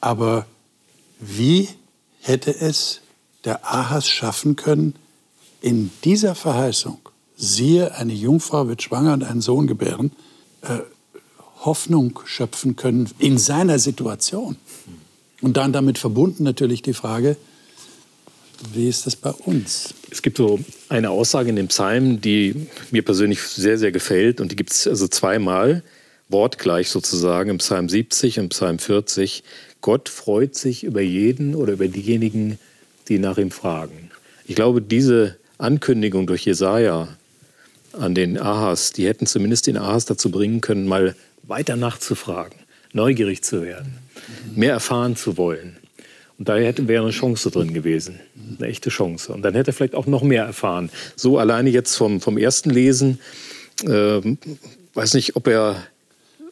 Aber 0.00 0.46
wie 1.18 1.68
hätte 2.20 2.54
es 2.54 3.00
der 3.44 3.66
Ahas 3.66 4.06
schaffen 4.06 4.54
können, 4.54 4.94
in 5.60 5.90
dieser 6.04 6.36
Verheißung, 6.36 6.98
siehe, 7.36 7.92
eine 7.96 8.12
Jungfrau 8.12 8.68
wird 8.68 8.80
schwanger 8.80 9.14
und 9.14 9.24
einen 9.24 9.40
Sohn 9.40 9.66
gebären, 9.66 10.12
äh, 10.62 10.78
Hoffnung 11.64 12.20
schöpfen 12.26 12.76
können 12.76 13.10
in 13.18 13.38
seiner 13.38 13.80
Situation. 13.80 14.56
Und 15.40 15.56
dann 15.56 15.72
damit 15.72 15.98
verbunden 15.98 16.44
natürlich 16.44 16.82
die 16.82 16.94
Frage, 16.94 17.36
wie 18.72 18.88
ist 18.88 19.06
das 19.06 19.16
bei 19.16 19.30
uns? 19.30 19.94
Es 20.10 20.22
gibt 20.22 20.36
so 20.36 20.60
eine 20.88 21.10
Aussage 21.10 21.50
in 21.50 21.56
dem 21.56 21.68
Psalm, 21.68 22.20
die 22.20 22.68
mir 22.90 23.02
persönlich 23.02 23.40
sehr, 23.40 23.78
sehr 23.78 23.92
gefällt. 23.92 24.40
Und 24.40 24.52
die 24.52 24.56
gibt 24.56 24.72
es 24.72 24.86
also 24.86 25.08
zweimal, 25.08 25.82
wortgleich 26.28 26.90
sozusagen, 26.90 27.50
im 27.50 27.58
Psalm 27.58 27.88
70 27.88 28.40
und 28.40 28.50
Psalm 28.50 28.78
40. 28.78 29.42
Gott 29.80 30.08
freut 30.08 30.54
sich 30.54 30.84
über 30.84 31.00
jeden 31.00 31.54
oder 31.54 31.74
über 31.74 31.88
diejenigen, 31.88 32.58
die 33.08 33.18
nach 33.18 33.38
ihm 33.38 33.50
fragen. 33.50 34.10
Ich 34.46 34.54
glaube, 34.54 34.82
diese 34.82 35.36
Ankündigung 35.58 36.26
durch 36.26 36.44
Jesaja 36.44 37.08
an 37.92 38.14
den 38.14 38.38
Ahas, 38.38 38.92
die 38.92 39.06
hätten 39.06 39.26
zumindest 39.26 39.66
den 39.66 39.76
Ahas 39.76 40.04
dazu 40.04 40.30
bringen 40.30 40.60
können, 40.60 40.86
mal 40.86 41.14
weiter 41.42 41.76
nachzufragen, 41.76 42.58
neugierig 42.92 43.42
zu 43.42 43.62
werden, 43.62 43.98
mehr 44.54 44.72
erfahren 44.72 45.16
zu 45.16 45.36
wollen. 45.36 45.77
Und 46.38 46.48
da 46.48 46.56
hätte, 46.56 46.86
wäre 46.86 47.02
eine 47.02 47.12
Chance 47.12 47.50
drin 47.50 47.74
gewesen, 47.74 48.20
eine 48.58 48.68
echte 48.68 48.90
Chance. 48.90 49.32
Und 49.32 49.42
dann 49.42 49.54
hätte 49.54 49.70
er 49.70 49.74
vielleicht 49.74 49.94
auch 49.94 50.06
noch 50.06 50.22
mehr 50.22 50.44
erfahren. 50.44 50.90
So 51.16 51.38
alleine 51.38 51.70
jetzt 51.70 51.96
vom, 51.96 52.20
vom 52.20 52.38
ersten 52.38 52.70
Lesen, 52.70 53.18
äh, 53.84 54.20
weiß 54.94 55.14
nicht, 55.14 55.34
ob 55.34 55.48
er, 55.48 55.82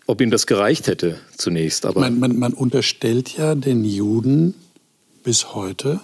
ob 0.06 0.20
ihm 0.20 0.30
das 0.30 0.46
gereicht 0.46 0.88
hätte 0.88 1.18
zunächst. 1.36 1.86
Aber 1.86 2.00
man, 2.00 2.18
man, 2.18 2.36
man 2.36 2.52
unterstellt 2.52 3.36
ja 3.36 3.54
den 3.54 3.84
Juden 3.84 4.54
bis 5.22 5.54
heute, 5.54 6.00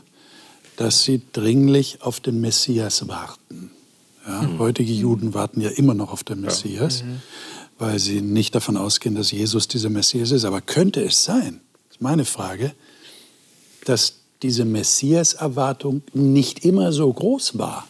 dass 0.77 1.03
sie 1.03 1.21
dringlich 1.33 1.99
auf 2.03 2.21
den 2.21 2.41
Messias 2.41 3.09
warten. 3.09 3.71
Ja, 4.27 4.43
mhm. 4.43 4.59
Heutige 4.61 4.93
Juden 4.93 5.35
warten 5.35 5.61
ja 5.61 5.71
immer 5.71 5.95
noch 5.95 6.13
auf 6.13 6.23
den 6.23 6.41
Messias. 6.41 7.01
Ja. 7.01 7.07
Mhm 7.07 7.23
weil 7.83 7.99
sie 7.99 8.21
nicht 8.21 8.55
davon 8.55 8.77
ausgehen, 8.77 9.17
dass 9.17 9.33
Jesus 9.33 9.67
dieser 9.67 9.91
Messias 9.91 10.31
ist. 10.31 10.45
Aber 10.45 10.61
könnte 10.61 11.03
es 11.03 11.25
sein, 11.25 11.61
das 11.89 11.97
ist 11.97 12.01
meine 12.01 12.25
Frage, 12.25 12.73
dass 13.85 14.15
diese 14.43 14.65
Messias-Erwartung 14.65 16.03
nicht 16.13 16.65
immer 16.65 16.93
so 16.93 17.13
groß 17.13 17.59
war 17.59 17.87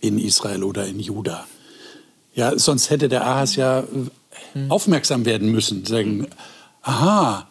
in 0.00 0.18
Israel 0.18 0.62
oder 0.62 0.86
in 0.86 1.00
Juda? 1.00 1.46
Ja, 2.34 2.56
sonst 2.58 2.90
hätte 2.90 3.08
der 3.08 3.26
Ahas 3.26 3.56
ja 3.56 3.84
hm. 4.52 4.70
aufmerksam 4.70 5.24
werden 5.24 5.50
müssen, 5.50 5.84
sagen, 5.84 6.28
aha, 6.82 7.48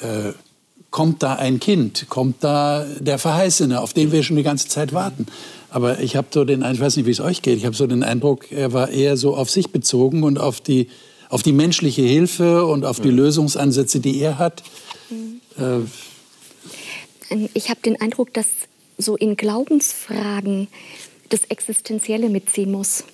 äh, 0.00 0.32
kommt 0.90 1.22
da 1.22 1.34
ein 1.34 1.60
Kind, 1.60 2.06
kommt 2.08 2.42
da 2.44 2.86
der 2.98 3.18
Verheißene, 3.18 3.80
auf 3.80 3.92
den 3.92 4.12
wir 4.12 4.22
schon 4.22 4.36
die 4.36 4.42
ganze 4.42 4.68
Zeit 4.68 4.92
warten. 4.92 5.26
Aber 5.70 6.00
ich 6.00 6.16
habe 6.16 6.28
so 6.30 6.44
den, 6.44 6.62
ich 6.62 6.80
weiß 6.80 6.96
nicht, 6.96 7.06
wie 7.06 7.10
es 7.10 7.20
euch 7.20 7.42
geht, 7.42 7.58
ich 7.58 7.66
habe 7.66 7.76
so 7.76 7.86
den 7.86 8.02
Eindruck, 8.02 8.50
er 8.50 8.72
war 8.72 8.88
eher 8.88 9.16
so 9.16 9.36
auf 9.36 9.50
sich 9.50 9.70
bezogen 9.70 10.22
und 10.22 10.38
auf 10.38 10.60
die, 10.60 10.88
auf 11.28 11.42
die 11.42 11.52
menschliche 11.52 12.02
Hilfe 12.02 12.64
und 12.64 12.86
auf 12.86 13.00
die 13.00 13.10
mhm. 13.10 13.16
Lösungsansätze, 13.16 14.00
die 14.00 14.18
er 14.20 14.38
hat. 14.38 14.62
Mhm. 15.10 15.40
Äh, 15.62 15.80
ich 17.54 17.70
habe 17.70 17.80
den 17.80 18.00
Eindruck, 18.00 18.32
dass 18.34 18.46
so 18.96 19.16
in 19.16 19.36
Glaubensfragen 19.36 20.68
das 21.28 21.44
Existenzielle 21.44 22.28
mitziehen 22.28 22.70
muss. 22.70 23.04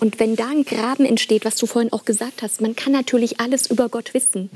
Und 0.00 0.18
wenn 0.20 0.36
da 0.36 0.48
ein 0.48 0.64
Graben 0.64 1.04
entsteht, 1.04 1.44
was 1.44 1.56
du 1.56 1.66
vorhin 1.66 1.92
auch 1.92 2.04
gesagt 2.04 2.42
hast, 2.42 2.60
man 2.60 2.76
kann 2.76 2.92
natürlich 2.92 3.40
alles 3.40 3.70
über 3.70 3.88
Gott 3.88 4.12
wissen, 4.14 4.50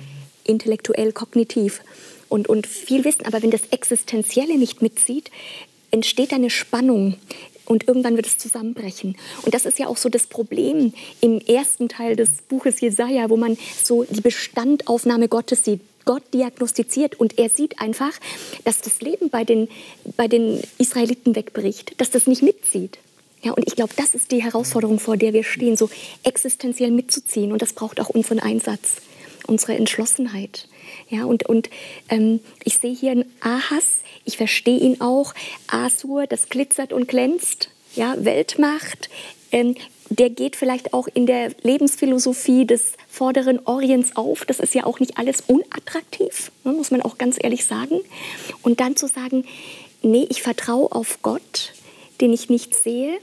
intellektuell, 0.45 1.13
kognitiv 1.13 1.81
und, 2.29 2.49
und 2.49 2.67
viel 2.67 3.05
wissen, 3.05 3.25
aber 3.25 3.43
wenn 3.43 3.51
das 3.51 3.63
Existenzielle 3.71 4.59
nicht 4.59 4.83
mitzieht, 4.83 5.31
entsteht 5.91 6.33
eine 6.33 6.51
Spannung 6.51 7.17
und 7.65 7.89
irgendwann 7.89 8.17
wird 8.17 8.27
es 8.27 8.39
zusammenbrechen. 8.39 9.17
Und 9.43 9.55
das 9.55 9.65
ist 9.65 9.79
ja 9.79 9.87
auch 9.87 9.97
so 9.97 10.09
das 10.09 10.27
Problem 10.27 10.93
im 11.21 11.41
ersten 11.41 11.89
Teil 11.89 12.17
des 12.17 12.43
Buches 12.49 12.81
Jesaja, 12.81 13.31
wo 13.31 13.37
man 13.37 13.57
so 13.83 14.05
die 14.05 14.21
Bestandaufnahme 14.21 15.29
Gottes 15.29 15.65
sieht. 15.65 15.81
Gott 16.07 16.23
diagnostiziert 16.33 17.21
und 17.21 17.39
er 17.39 17.51
sieht 17.51 17.79
einfach, 17.81 18.13
dass 18.65 18.81
das 18.81 19.03
Leben 19.03 19.29
bei 19.29 19.45
den, 19.45 19.69
bei 20.17 20.29
den 20.29 20.63
Israeliten 20.79 21.37
wegbricht, 21.37 22.01
dass 22.01 22.11
das 22.11 22.27
nicht 22.27 22.43
mitzieht. 22.43 22.99
Ja, 23.43 23.53
und 23.53 23.67
ich 23.67 23.77
glaube, 23.77 23.93
das 23.97 24.15
ist 24.15 24.33
die 24.33 24.43
Herausforderung, 24.43 24.99
vor 24.99 25.17
der 25.17 25.33
wir 25.33 25.45
stehen, 25.45 25.77
so 25.77 25.91
existenziell 26.23 26.91
mitzuziehen. 26.91 27.53
Und 27.53 27.61
das 27.61 27.75
braucht 27.75 28.01
auch 28.01 28.09
unseren 28.09 28.39
Einsatz, 28.39 28.97
unsere 29.47 29.75
Entschlossenheit. 29.75 30.69
Ja, 31.11 31.25
und 31.25 31.47
und 31.47 31.69
ähm, 32.09 32.41
ich 32.65 32.79
sehe 32.79 32.95
hier 32.95 33.13
einen 33.13 33.31
Ahas, 33.41 34.01
ich 34.25 34.37
verstehe 34.37 34.79
ihn 34.79 35.01
auch. 35.01 35.35
Asur, 35.67 36.27
das 36.27 36.49
glitzert 36.49 36.93
und 36.93 37.09
glänzt, 37.09 37.71
ja, 37.95 38.17
Weltmacht. 38.19 39.11
Ähm, 39.53 39.77
der 40.09 40.31
geht 40.31 40.57
vielleicht 40.57 40.93
auch 40.93 41.09
in 41.13 41.27
der 41.27 41.51
Lebensphilosophie 41.63 42.67
des 42.67 42.93
vorderen 43.09 43.61
Orients 43.67 44.17
auf. 44.17 44.45
Das 44.45 44.61
ist 44.61 44.75
ja 44.75 44.85
auch 44.85 45.01
nicht 45.01 45.19
alles 45.19 45.43
unattraktiv, 45.47 46.53
ne, 46.65 46.73
muss 46.73 46.91
man 46.91 47.03
auch 47.03 47.19
ganz 47.19 47.37
ehrlich 47.41 47.65
sagen. 47.65 48.01
Und 48.63 48.81
dann 48.81 48.97
zu 48.97 49.09
sagen, 49.09 49.45
nee, 50.03 50.27
ich 50.31 50.43
vertraue 50.43 50.93
auf 50.93 51.19
Gott, 51.23 51.73
den 52.21 52.33
ich 52.33 52.49
nicht 52.49 52.75
sehe, 52.75 53.19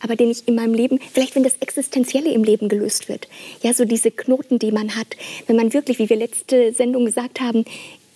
aber 0.00 0.16
den 0.16 0.30
ich 0.30 0.46
in 0.46 0.54
meinem 0.54 0.74
Leben, 0.74 1.00
vielleicht 1.12 1.34
wenn 1.36 1.42
das 1.42 1.56
Existenzielle 1.60 2.30
im 2.30 2.44
Leben 2.44 2.68
gelöst 2.68 3.08
wird, 3.08 3.28
ja, 3.62 3.72
so 3.72 3.84
diese 3.84 4.10
Knoten, 4.10 4.58
die 4.58 4.72
man 4.72 4.94
hat, 4.94 5.16
wenn 5.46 5.56
man 5.56 5.72
wirklich, 5.72 5.98
wie 5.98 6.10
wir 6.10 6.16
letzte 6.16 6.72
Sendung 6.72 7.06
gesagt 7.06 7.40
haben, 7.40 7.64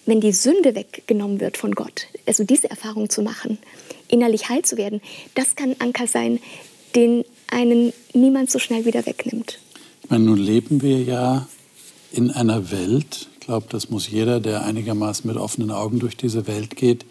wenn 0.07 0.21
die 0.21 0.33
Sünde 0.33 0.75
weggenommen 0.75 1.41
wird 1.41 1.57
von 1.57 1.75
Gott, 1.75 2.07
also 2.27 2.45
diese 2.45 2.68
Erfahrung 2.68 3.09
zu 3.09 3.23
machen, 3.23 3.59
innerlich 4.09 4.49
heil 4.49 4.62
zu 4.62 4.77
werden, 4.77 5.01
das 5.35 5.57
kann 5.57 5.71
ein 5.71 5.81
Anker 5.81 6.07
sein, 6.07 6.41
den 6.95 7.25
einen 7.51 7.92
niemand 8.14 8.51
so 8.51 8.59
schnell 8.59 8.84
wieder 8.84 9.05
wegnimmt. 9.07 9.59
Ich 10.03 10.11
meine, 10.11 10.24
nun 10.24 10.38
leben 10.38 10.82
wir 10.82 11.03
ja 11.03 11.46
in 12.12 12.30
einer 12.30 12.70
Welt, 12.70 13.28
ich 13.34 13.46
glaube, 13.46 13.66
das 13.70 13.90
muss 13.90 14.09
jeder, 14.09 14.40
der 14.40 14.64
einigermaßen 14.64 15.28
mit 15.28 15.36
offenen 15.36 15.70
Augen 15.70 15.98
durch 15.98 16.16
diese 16.16 16.46
Welt 16.46 16.76
geht, 16.76 17.05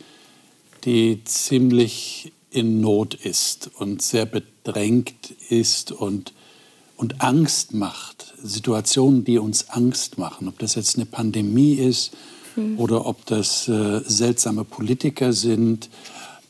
die 0.86 1.22
ziemlich 1.24 2.32
in 2.52 2.82
Not 2.82 3.14
ist 3.14 3.70
und 3.78 4.02
sehr 4.02 4.26
bedrängt 4.26 5.32
ist 5.50 5.92
und, 5.92 6.34
und 6.98 7.22
Angst 7.22 7.74
macht. 7.74 8.34
Situationen, 8.42 9.24
die 9.24 9.38
uns 9.38 9.70
Angst 9.70 10.18
machen. 10.18 10.48
Ob 10.48 10.58
das 10.60 10.76
jetzt 10.76 10.96
eine 10.96 11.06
Pandemie 11.06 11.74
ist 11.74 12.12
mhm. 12.56 12.80
oder 12.80 13.06
ob 13.06 13.26
das 13.26 13.68
äh, 13.68 14.02
seltsame 14.06 14.64
Politiker 14.64 15.34
sind, 15.34 15.90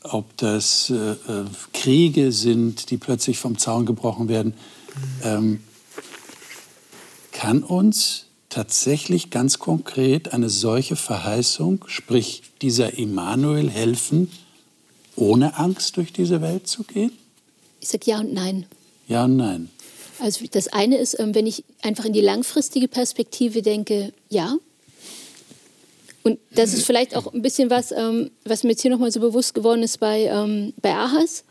ob 0.02 0.36
das 0.36 0.90
äh, 0.90 0.94
äh, 0.94 1.44
Kriege 1.72 2.32
sind, 2.32 2.90
die 2.90 2.96
plötzlich 2.96 3.38
vom 3.38 3.58
Zaun 3.58 3.86
gebrochen 3.86 4.28
werden. 4.28 4.54
Ähm, 5.22 5.62
kann 7.32 7.62
uns 7.62 8.26
tatsächlich 8.48 9.30
ganz 9.30 9.58
konkret 9.58 10.32
eine 10.32 10.50
solche 10.50 10.96
Verheißung, 10.96 11.84
sprich 11.86 12.42
dieser 12.62 12.98
Immanuel, 12.98 13.70
helfen, 13.70 14.30
ohne 15.16 15.58
Angst 15.58 15.96
durch 15.96 16.12
diese 16.12 16.40
Welt 16.40 16.66
zu 16.66 16.82
gehen? 16.82 17.12
Ich 17.80 17.88
sage 17.88 18.10
ja 18.10 18.20
und 18.20 18.32
nein. 18.32 18.66
Ja 19.08 19.24
und 19.24 19.36
nein. 19.36 19.70
Also 20.18 20.44
das 20.50 20.68
eine 20.68 20.98
ist, 20.98 21.18
ähm, 21.18 21.34
wenn 21.34 21.46
ich 21.46 21.64
einfach 21.82 22.04
in 22.04 22.12
die 22.12 22.20
langfristige 22.20 22.88
Perspektive 22.88 23.62
denke, 23.62 24.12
ja, 24.28 24.56
und 26.22 26.38
das 26.50 26.74
ist 26.74 26.84
vielleicht 26.84 27.16
auch 27.16 27.32
ein 27.32 27.42
bisschen 27.42 27.70
was, 27.70 27.92
ähm, 27.92 28.30
was 28.44 28.62
mir 28.62 28.70
jetzt 28.70 28.82
hier 28.82 28.90
nochmal 28.90 29.10
so 29.10 29.20
bewusst 29.20 29.54
geworden 29.54 29.82
ist 29.82 29.98
bei, 30.00 30.24
ähm, 30.24 30.74
bei 30.82 30.92
Ahas. 30.92 31.44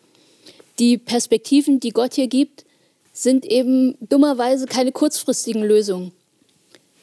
Die 0.78 0.98
Perspektiven, 0.98 1.80
die 1.80 1.90
Gott 1.90 2.14
hier 2.14 2.28
gibt, 2.28 2.66
sind 3.12 3.46
eben 3.46 3.98
dummerweise 4.00 4.66
keine 4.66 4.92
kurzfristigen 4.92 5.64
Lösungen, 5.64 6.12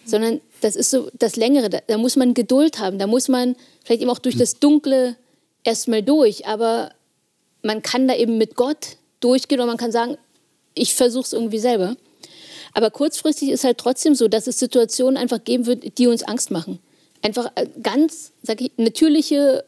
sondern 0.04 0.40
das 0.60 0.76
ist 0.76 0.90
so 0.90 1.10
das 1.18 1.36
Längere. 1.36 1.68
Da, 1.68 1.80
da 1.86 1.98
muss 1.98 2.16
man 2.16 2.34
Geduld 2.34 2.78
haben, 2.78 2.98
da 2.98 3.06
muss 3.06 3.28
man 3.28 3.56
vielleicht 3.84 4.02
eben 4.02 4.10
auch 4.10 4.20
durch 4.20 4.36
das 4.36 4.58
Dunkle 4.58 5.16
erstmal 5.64 6.02
durch, 6.02 6.46
aber 6.46 6.92
man 7.62 7.82
kann 7.82 8.06
da 8.06 8.14
eben 8.14 8.38
mit 8.38 8.54
Gott 8.54 8.96
durchgehen 9.20 9.60
und 9.60 9.66
man 9.66 9.76
kann 9.76 9.92
sagen, 9.92 10.16
ich 10.74 10.94
versuche 10.94 11.24
es 11.24 11.32
irgendwie 11.32 11.58
selber. 11.58 11.96
Aber 12.72 12.90
kurzfristig 12.90 13.50
ist 13.50 13.64
halt 13.64 13.78
trotzdem 13.78 14.14
so, 14.14 14.28
dass 14.28 14.46
es 14.46 14.58
Situationen 14.58 15.16
einfach 15.16 15.42
geben 15.42 15.66
wird, 15.66 15.98
die 15.98 16.06
uns 16.06 16.22
Angst 16.22 16.50
machen. 16.50 16.78
Einfach 17.26 17.50
äh, 17.56 17.66
ganz, 17.82 18.32
sag 18.42 18.60
ich, 18.60 18.70
natürliche 18.76 19.64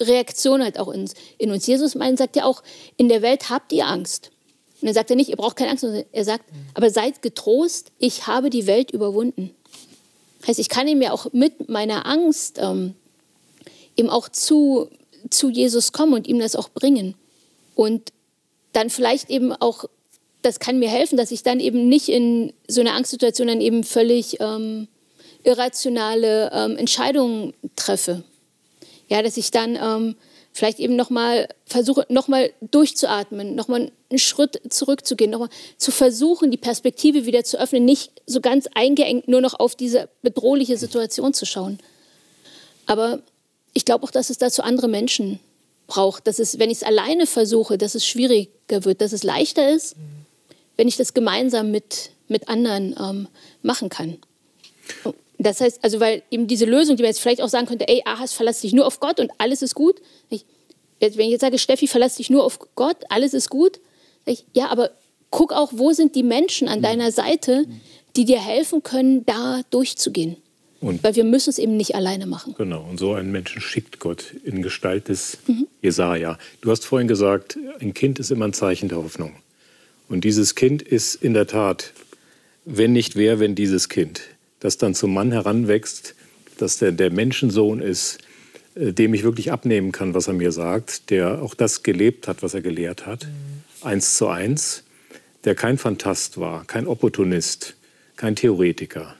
Reaktion 0.00 0.62
halt 0.62 0.78
auch 0.78 0.92
in, 0.92 1.10
in 1.38 1.50
uns. 1.50 1.66
Jesus 1.66 1.96
meint, 1.96 2.18
sagt 2.18 2.36
ja 2.36 2.44
auch, 2.44 2.62
in 2.96 3.08
der 3.08 3.20
Welt 3.20 3.50
habt 3.50 3.72
ihr 3.72 3.88
Angst. 3.88 4.30
Und 4.80 4.86
dann 4.86 4.94
sagt 4.94 5.10
er 5.10 5.16
nicht, 5.16 5.28
ihr 5.28 5.36
braucht 5.36 5.56
keine 5.56 5.70
Angst, 5.70 5.80
sondern 5.80 6.04
er 6.12 6.24
sagt, 6.24 6.44
aber 6.74 6.90
seid 6.90 7.20
getrost, 7.20 7.90
ich 7.98 8.28
habe 8.28 8.48
die 8.48 8.68
Welt 8.68 8.92
überwunden. 8.92 9.50
Heißt, 10.46 10.60
ich 10.60 10.68
kann 10.68 10.86
ihm 10.86 11.02
ja 11.02 11.10
auch 11.10 11.32
mit 11.32 11.68
meiner 11.68 12.06
Angst 12.06 12.58
ähm, 12.60 12.94
eben 13.96 14.08
auch 14.08 14.28
zu, 14.28 14.88
zu 15.30 15.50
Jesus 15.50 15.90
kommen 15.90 16.14
und 16.14 16.28
ihm 16.28 16.38
das 16.38 16.54
auch 16.54 16.68
bringen. 16.68 17.16
Und 17.74 18.12
dann 18.72 18.88
vielleicht 18.88 19.30
eben 19.30 19.52
auch, 19.52 19.86
das 20.42 20.60
kann 20.60 20.78
mir 20.78 20.90
helfen, 20.90 21.16
dass 21.16 21.32
ich 21.32 21.42
dann 21.42 21.58
eben 21.58 21.88
nicht 21.88 22.08
in 22.08 22.52
so 22.68 22.82
einer 22.82 22.94
Angstsituation 22.94 23.48
dann 23.48 23.60
eben 23.60 23.82
völlig 23.82 24.38
ähm, 24.38 24.86
irrationale 25.44 26.50
ähm, 26.52 26.76
Entscheidungen 26.76 27.54
treffe. 27.76 28.22
Ja, 29.08 29.22
dass 29.22 29.36
ich 29.36 29.50
dann 29.50 29.76
ähm, 29.76 30.16
vielleicht 30.52 30.78
eben 30.78 30.96
nochmal 30.96 31.48
versuche, 31.66 32.06
nochmal 32.08 32.52
durchzuatmen, 32.60 33.54
nochmal 33.54 33.90
einen 34.08 34.18
Schritt 34.18 34.60
zurückzugehen, 34.68 35.30
nochmal 35.30 35.50
zu 35.76 35.90
versuchen, 35.90 36.50
die 36.50 36.56
Perspektive 36.56 37.26
wieder 37.26 37.44
zu 37.44 37.60
öffnen, 37.60 37.84
nicht 37.84 38.12
so 38.26 38.40
ganz 38.40 38.68
eingeengt 38.74 39.28
nur 39.28 39.40
noch 39.40 39.54
auf 39.58 39.74
diese 39.74 40.08
bedrohliche 40.22 40.78
Situation 40.78 41.34
zu 41.34 41.44
schauen. 41.44 41.78
Aber 42.86 43.20
ich 43.74 43.84
glaube 43.84 44.04
auch, 44.04 44.10
dass 44.10 44.30
es 44.30 44.38
dazu 44.38 44.62
andere 44.62 44.88
Menschen 44.88 45.40
braucht. 45.86 46.26
Dass 46.26 46.38
es, 46.38 46.58
wenn 46.58 46.70
ich 46.70 46.78
es 46.78 46.82
alleine 46.82 47.26
versuche, 47.26 47.76
dass 47.76 47.94
es 47.94 48.06
schwieriger 48.06 48.84
wird, 48.84 49.00
dass 49.00 49.12
es 49.12 49.22
leichter 49.22 49.70
ist, 49.70 49.96
wenn 50.76 50.88
ich 50.88 50.96
das 50.96 51.14
gemeinsam 51.14 51.70
mit, 51.70 52.10
mit 52.28 52.48
anderen 52.48 52.96
ähm, 52.98 53.28
machen 53.62 53.88
kann. 53.88 54.18
Das 55.38 55.60
heißt, 55.60 55.82
also 55.82 56.00
weil 56.00 56.22
eben 56.30 56.46
diese 56.46 56.64
Lösung, 56.64 56.96
die 56.96 57.02
man 57.02 57.10
jetzt 57.10 57.20
vielleicht 57.20 57.42
auch 57.42 57.48
sagen 57.48 57.66
könnte, 57.66 57.88
ey, 57.88 58.02
Ahas, 58.04 58.32
verlass 58.32 58.60
dich 58.60 58.72
nur 58.72 58.86
auf 58.86 59.00
Gott 59.00 59.20
und 59.20 59.30
alles 59.38 59.62
ist 59.62 59.74
gut. 59.74 60.00
Ich, 60.30 60.44
wenn 61.00 61.08
ich 61.20 61.30
jetzt 61.30 61.40
sage, 61.40 61.58
Steffi, 61.58 61.86
verlass 61.86 62.16
dich 62.16 62.30
nur 62.30 62.44
auf 62.44 62.58
Gott, 62.76 62.96
alles 63.08 63.34
ist 63.34 63.50
gut, 63.50 63.80
ich, 64.26 64.46
ja, 64.54 64.68
aber 64.68 64.90
guck 65.30 65.52
auch, 65.52 65.72
wo 65.74 65.92
sind 65.92 66.14
die 66.14 66.22
Menschen 66.22 66.68
an 66.68 66.80
deiner 66.80 67.12
Seite, 67.12 67.66
die 68.16 68.24
dir 68.24 68.40
helfen 68.40 68.82
können, 68.82 69.26
da 69.26 69.62
durchzugehen. 69.70 70.36
Und 70.80 71.02
Weil 71.02 71.16
wir 71.16 71.24
müssen 71.24 71.50
es 71.50 71.58
eben 71.58 71.76
nicht 71.76 71.94
alleine 71.94 72.26
machen. 72.26 72.54
Genau, 72.58 72.86
und 72.88 72.98
so 72.98 73.14
einen 73.14 73.32
Menschen 73.32 73.62
schickt 73.62 74.00
Gott 74.00 74.34
in 74.44 74.62
Gestalt 74.62 75.08
des 75.08 75.38
mhm. 75.46 75.66
Jesaja. 75.80 76.38
Du 76.60 76.70
hast 76.70 76.84
vorhin 76.84 77.08
gesagt, 77.08 77.58
ein 77.80 77.94
Kind 77.94 78.18
ist 78.18 78.30
immer 78.30 78.46
ein 78.46 78.52
Zeichen 78.52 78.88
der 78.88 78.98
Hoffnung. 78.98 79.34
Und 80.08 80.24
dieses 80.24 80.54
Kind 80.54 80.82
ist 80.82 81.14
in 81.14 81.32
der 81.32 81.46
Tat, 81.46 81.92
wenn 82.66 82.92
nicht 82.92 83.16
wer, 83.16 83.40
wenn 83.40 83.54
dieses 83.54 83.88
Kind, 83.88 84.20
das 84.64 84.78
dann 84.78 84.94
zum 84.94 85.12
Mann 85.12 85.30
heranwächst, 85.30 86.14
dass 86.56 86.78
der, 86.78 86.90
der 86.90 87.10
Menschensohn 87.10 87.80
ist, 87.80 88.16
äh, 88.74 88.94
dem 88.94 89.12
ich 89.12 89.22
wirklich 89.22 89.52
abnehmen 89.52 89.92
kann, 89.92 90.14
was 90.14 90.26
er 90.26 90.32
mir 90.32 90.52
sagt, 90.52 91.10
der 91.10 91.42
auch 91.42 91.54
das 91.54 91.82
gelebt 91.82 92.28
hat, 92.28 92.42
was 92.42 92.54
er 92.54 92.62
gelehrt 92.62 93.04
hat, 93.04 93.26
mhm. 93.26 93.86
eins 93.86 94.16
zu 94.16 94.26
eins, 94.26 94.84
der 95.44 95.54
kein 95.54 95.76
Fantast 95.76 96.40
war, 96.40 96.64
kein 96.64 96.86
Opportunist, 96.86 97.74
kein 98.16 98.36
Theoretiker, 98.36 99.14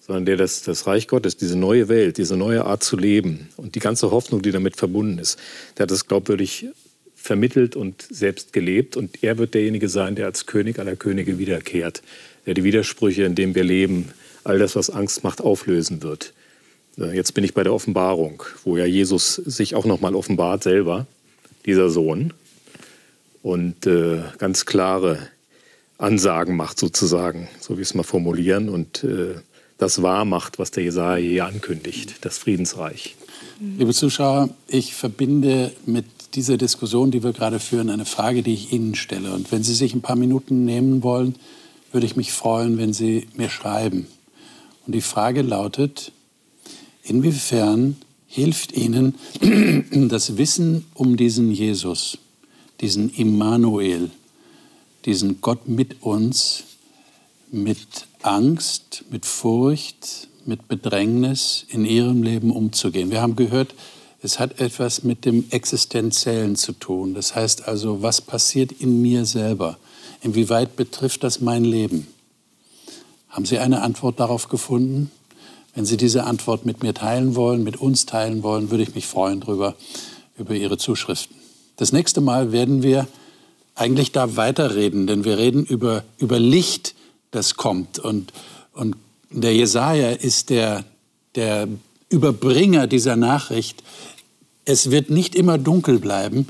sondern 0.00 0.26
der 0.26 0.36
das, 0.36 0.60
das 0.60 0.86
Reich 0.86 1.08
Gottes, 1.08 1.38
diese 1.38 1.56
neue 1.56 1.88
Welt, 1.88 2.18
diese 2.18 2.36
neue 2.36 2.66
Art 2.66 2.82
zu 2.82 2.98
leben 2.98 3.48
und 3.56 3.76
die 3.76 3.80
ganze 3.80 4.10
Hoffnung, 4.10 4.42
die 4.42 4.52
damit 4.52 4.76
verbunden 4.76 5.18
ist, 5.18 5.38
der 5.78 5.84
hat 5.84 5.92
das 5.92 6.06
glaubwürdig 6.08 6.66
vermittelt 7.14 7.74
und 7.74 8.06
selbst 8.10 8.52
gelebt. 8.52 8.98
Und 8.98 9.24
er 9.24 9.38
wird 9.38 9.54
derjenige 9.54 9.88
sein, 9.88 10.14
der 10.14 10.26
als 10.26 10.44
König 10.44 10.78
aller 10.78 10.94
Könige 10.94 11.38
wiederkehrt, 11.38 12.02
der 12.44 12.52
die 12.52 12.64
Widersprüche, 12.64 13.22
in 13.22 13.34
denen 13.34 13.54
wir 13.54 13.64
leben, 13.64 14.12
all 14.44 14.58
das, 14.58 14.76
was 14.76 14.90
Angst 14.90 15.24
macht, 15.24 15.40
auflösen 15.40 16.02
wird. 16.02 16.32
Jetzt 16.96 17.34
bin 17.34 17.42
ich 17.42 17.54
bei 17.54 17.64
der 17.64 17.74
Offenbarung, 17.74 18.44
wo 18.64 18.76
ja 18.76 18.84
Jesus 18.84 19.34
sich 19.34 19.74
auch 19.74 19.84
nochmal 19.84 20.14
offenbart 20.14 20.62
selber, 20.62 21.06
dieser 21.66 21.90
Sohn, 21.90 22.32
und 23.42 23.86
äh, 23.86 24.22
ganz 24.38 24.64
klare 24.64 25.18
Ansagen 25.98 26.56
macht 26.56 26.78
sozusagen, 26.78 27.48
so 27.60 27.76
wie 27.76 27.82
es 27.82 27.94
mal 27.94 28.02
formulieren. 28.02 28.68
Und 28.68 29.04
äh, 29.04 29.34
das 29.76 30.02
wahr 30.02 30.24
macht, 30.24 30.58
was 30.58 30.70
der 30.70 30.84
Jesaja 30.84 31.22
hier 31.22 31.46
ankündigt, 31.46 32.24
das 32.24 32.38
Friedensreich. 32.38 33.16
Liebe 33.60 33.92
Zuschauer, 33.92 34.48
ich 34.66 34.94
verbinde 34.94 35.72
mit 35.84 36.06
dieser 36.34 36.56
Diskussion, 36.56 37.10
die 37.10 37.22
wir 37.22 37.32
gerade 37.32 37.60
führen, 37.60 37.90
eine 37.90 38.06
Frage, 38.06 38.42
die 38.42 38.54
ich 38.54 38.72
Ihnen 38.72 38.94
stelle. 38.94 39.32
Und 39.32 39.52
wenn 39.52 39.62
Sie 39.62 39.74
sich 39.74 39.94
ein 39.94 40.00
paar 40.00 40.16
Minuten 40.16 40.64
nehmen 40.64 41.02
wollen, 41.02 41.34
würde 41.92 42.06
ich 42.06 42.16
mich 42.16 42.32
freuen, 42.32 42.78
wenn 42.78 42.92
Sie 42.92 43.28
mir 43.36 43.50
schreiben. 43.50 44.06
Und 44.86 44.94
die 44.94 45.00
Frage 45.00 45.42
lautet, 45.42 46.12
inwiefern 47.02 47.96
hilft 48.26 48.72
Ihnen 48.72 49.14
das 50.08 50.36
Wissen 50.36 50.86
um 50.94 51.16
diesen 51.16 51.50
Jesus, 51.50 52.18
diesen 52.80 53.10
Immanuel, 53.10 54.10
diesen 55.04 55.40
Gott 55.40 55.68
mit 55.68 56.02
uns, 56.02 56.64
mit 57.50 58.06
Angst, 58.22 59.04
mit 59.10 59.26
Furcht, 59.26 60.28
mit 60.46 60.68
Bedrängnis 60.68 61.64
in 61.68 61.84
ihrem 61.84 62.22
Leben 62.22 62.50
umzugehen. 62.50 63.10
Wir 63.10 63.22
haben 63.22 63.36
gehört, 63.36 63.74
es 64.22 64.38
hat 64.38 64.60
etwas 64.60 65.04
mit 65.04 65.24
dem 65.24 65.44
Existenziellen 65.50 66.56
zu 66.56 66.72
tun. 66.72 67.14
Das 67.14 67.34
heißt 67.34 67.68
also, 67.68 68.02
was 68.02 68.20
passiert 68.20 68.72
in 68.72 69.02
mir 69.02 69.26
selber? 69.26 69.78
Inwieweit 70.22 70.76
betrifft 70.76 71.22
das 71.22 71.40
mein 71.40 71.64
Leben? 71.64 72.06
Haben 73.34 73.46
Sie 73.46 73.58
eine 73.58 73.82
Antwort 73.82 74.20
darauf 74.20 74.48
gefunden? 74.48 75.10
Wenn 75.74 75.84
Sie 75.84 75.96
diese 75.96 76.22
Antwort 76.22 76.64
mit 76.66 76.84
mir 76.84 76.94
teilen 76.94 77.34
wollen, 77.34 77.64
mit 77.64 77.76
uns 77.76 78.06
teilen 78.06 78.44
wollen, 78.44 78.70
würde 78.70 78.84
ich 78.84 78.94
mich 78.94 79.08
freuen 79.08 79.40
darüber, 79.40 79.74
über 80.38 80.54
Ihre 80.54 80.78
Zuschriften. 80.78 81.34
Das 81.74 81.90
nächste 81.90 82.20
Mal 82.20 82.52
werden 82.52 82.84
wir 82.84 83.08
eigentlich 83.74 84.12
da 84.12 84.36
weiterreden, 84.36 85.08
denn 85.08 85.24
wir 85.24 85.36
reden 85.36 85.64
über, 85.64 86.04
über 86.18 86.38
Licht, 86.38 86.94
das 87.32 87.56
kommt. 87.56 87.98
Und, 87.98 88.32
und 88.72 88.94
der 89.30 89.52
Jesaja 89.52 90.10
ist 90.10 90.50
der, 90.50 90.84
der 91.34 91.66
Überbringer 92.10 92.86
dieser 92.86 93.16
Nachricht. 93.16 93.82
Es 94.64 94.92
wird 94.92 95.10
nicht 95.10 95.34
immer 95.34 95.58
dunkel 95.58 95.98
bleiben, 95.98 96.48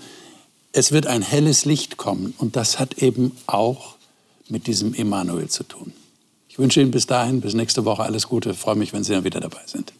es 0.72 0.92
wird 0.92 1.06
ein 1.06 1.22
helles 1.22 1.64
Licht 1.64 1.96
kommen. 1.96 2.34
Und 2.36 2.56
das 2.56 2.78
hat 2.78 2.98
eben 2.98 3.32
auch 3.46 3.94
mit 4.50 4.66
diesem 4.66 4.92
Emanuel 4.92 5.48
zu 5.48 5.62
tun. 5.62 5.94
Ich 6.54 6.58
wünsche 6.60 6.80
Ihnen 6.80 6.92
bis 6.92 7.08
dahin, 7.08 7.40
bis 7.40 7.54
nächste 7.54 7.84
Woche 7.84 8.04
alles 8.04 8.28
Gute. 8.28 8.50
Ich 8.50 8.58
freue 8.58 8.76
mich, 8.76 8.92
wenn 8.92 9.02
Sie 9.02 9.12
dann 9.12 9.24
wieder 9.24 9.40
dabei 9.40 9.62
sind. 9.66 9.92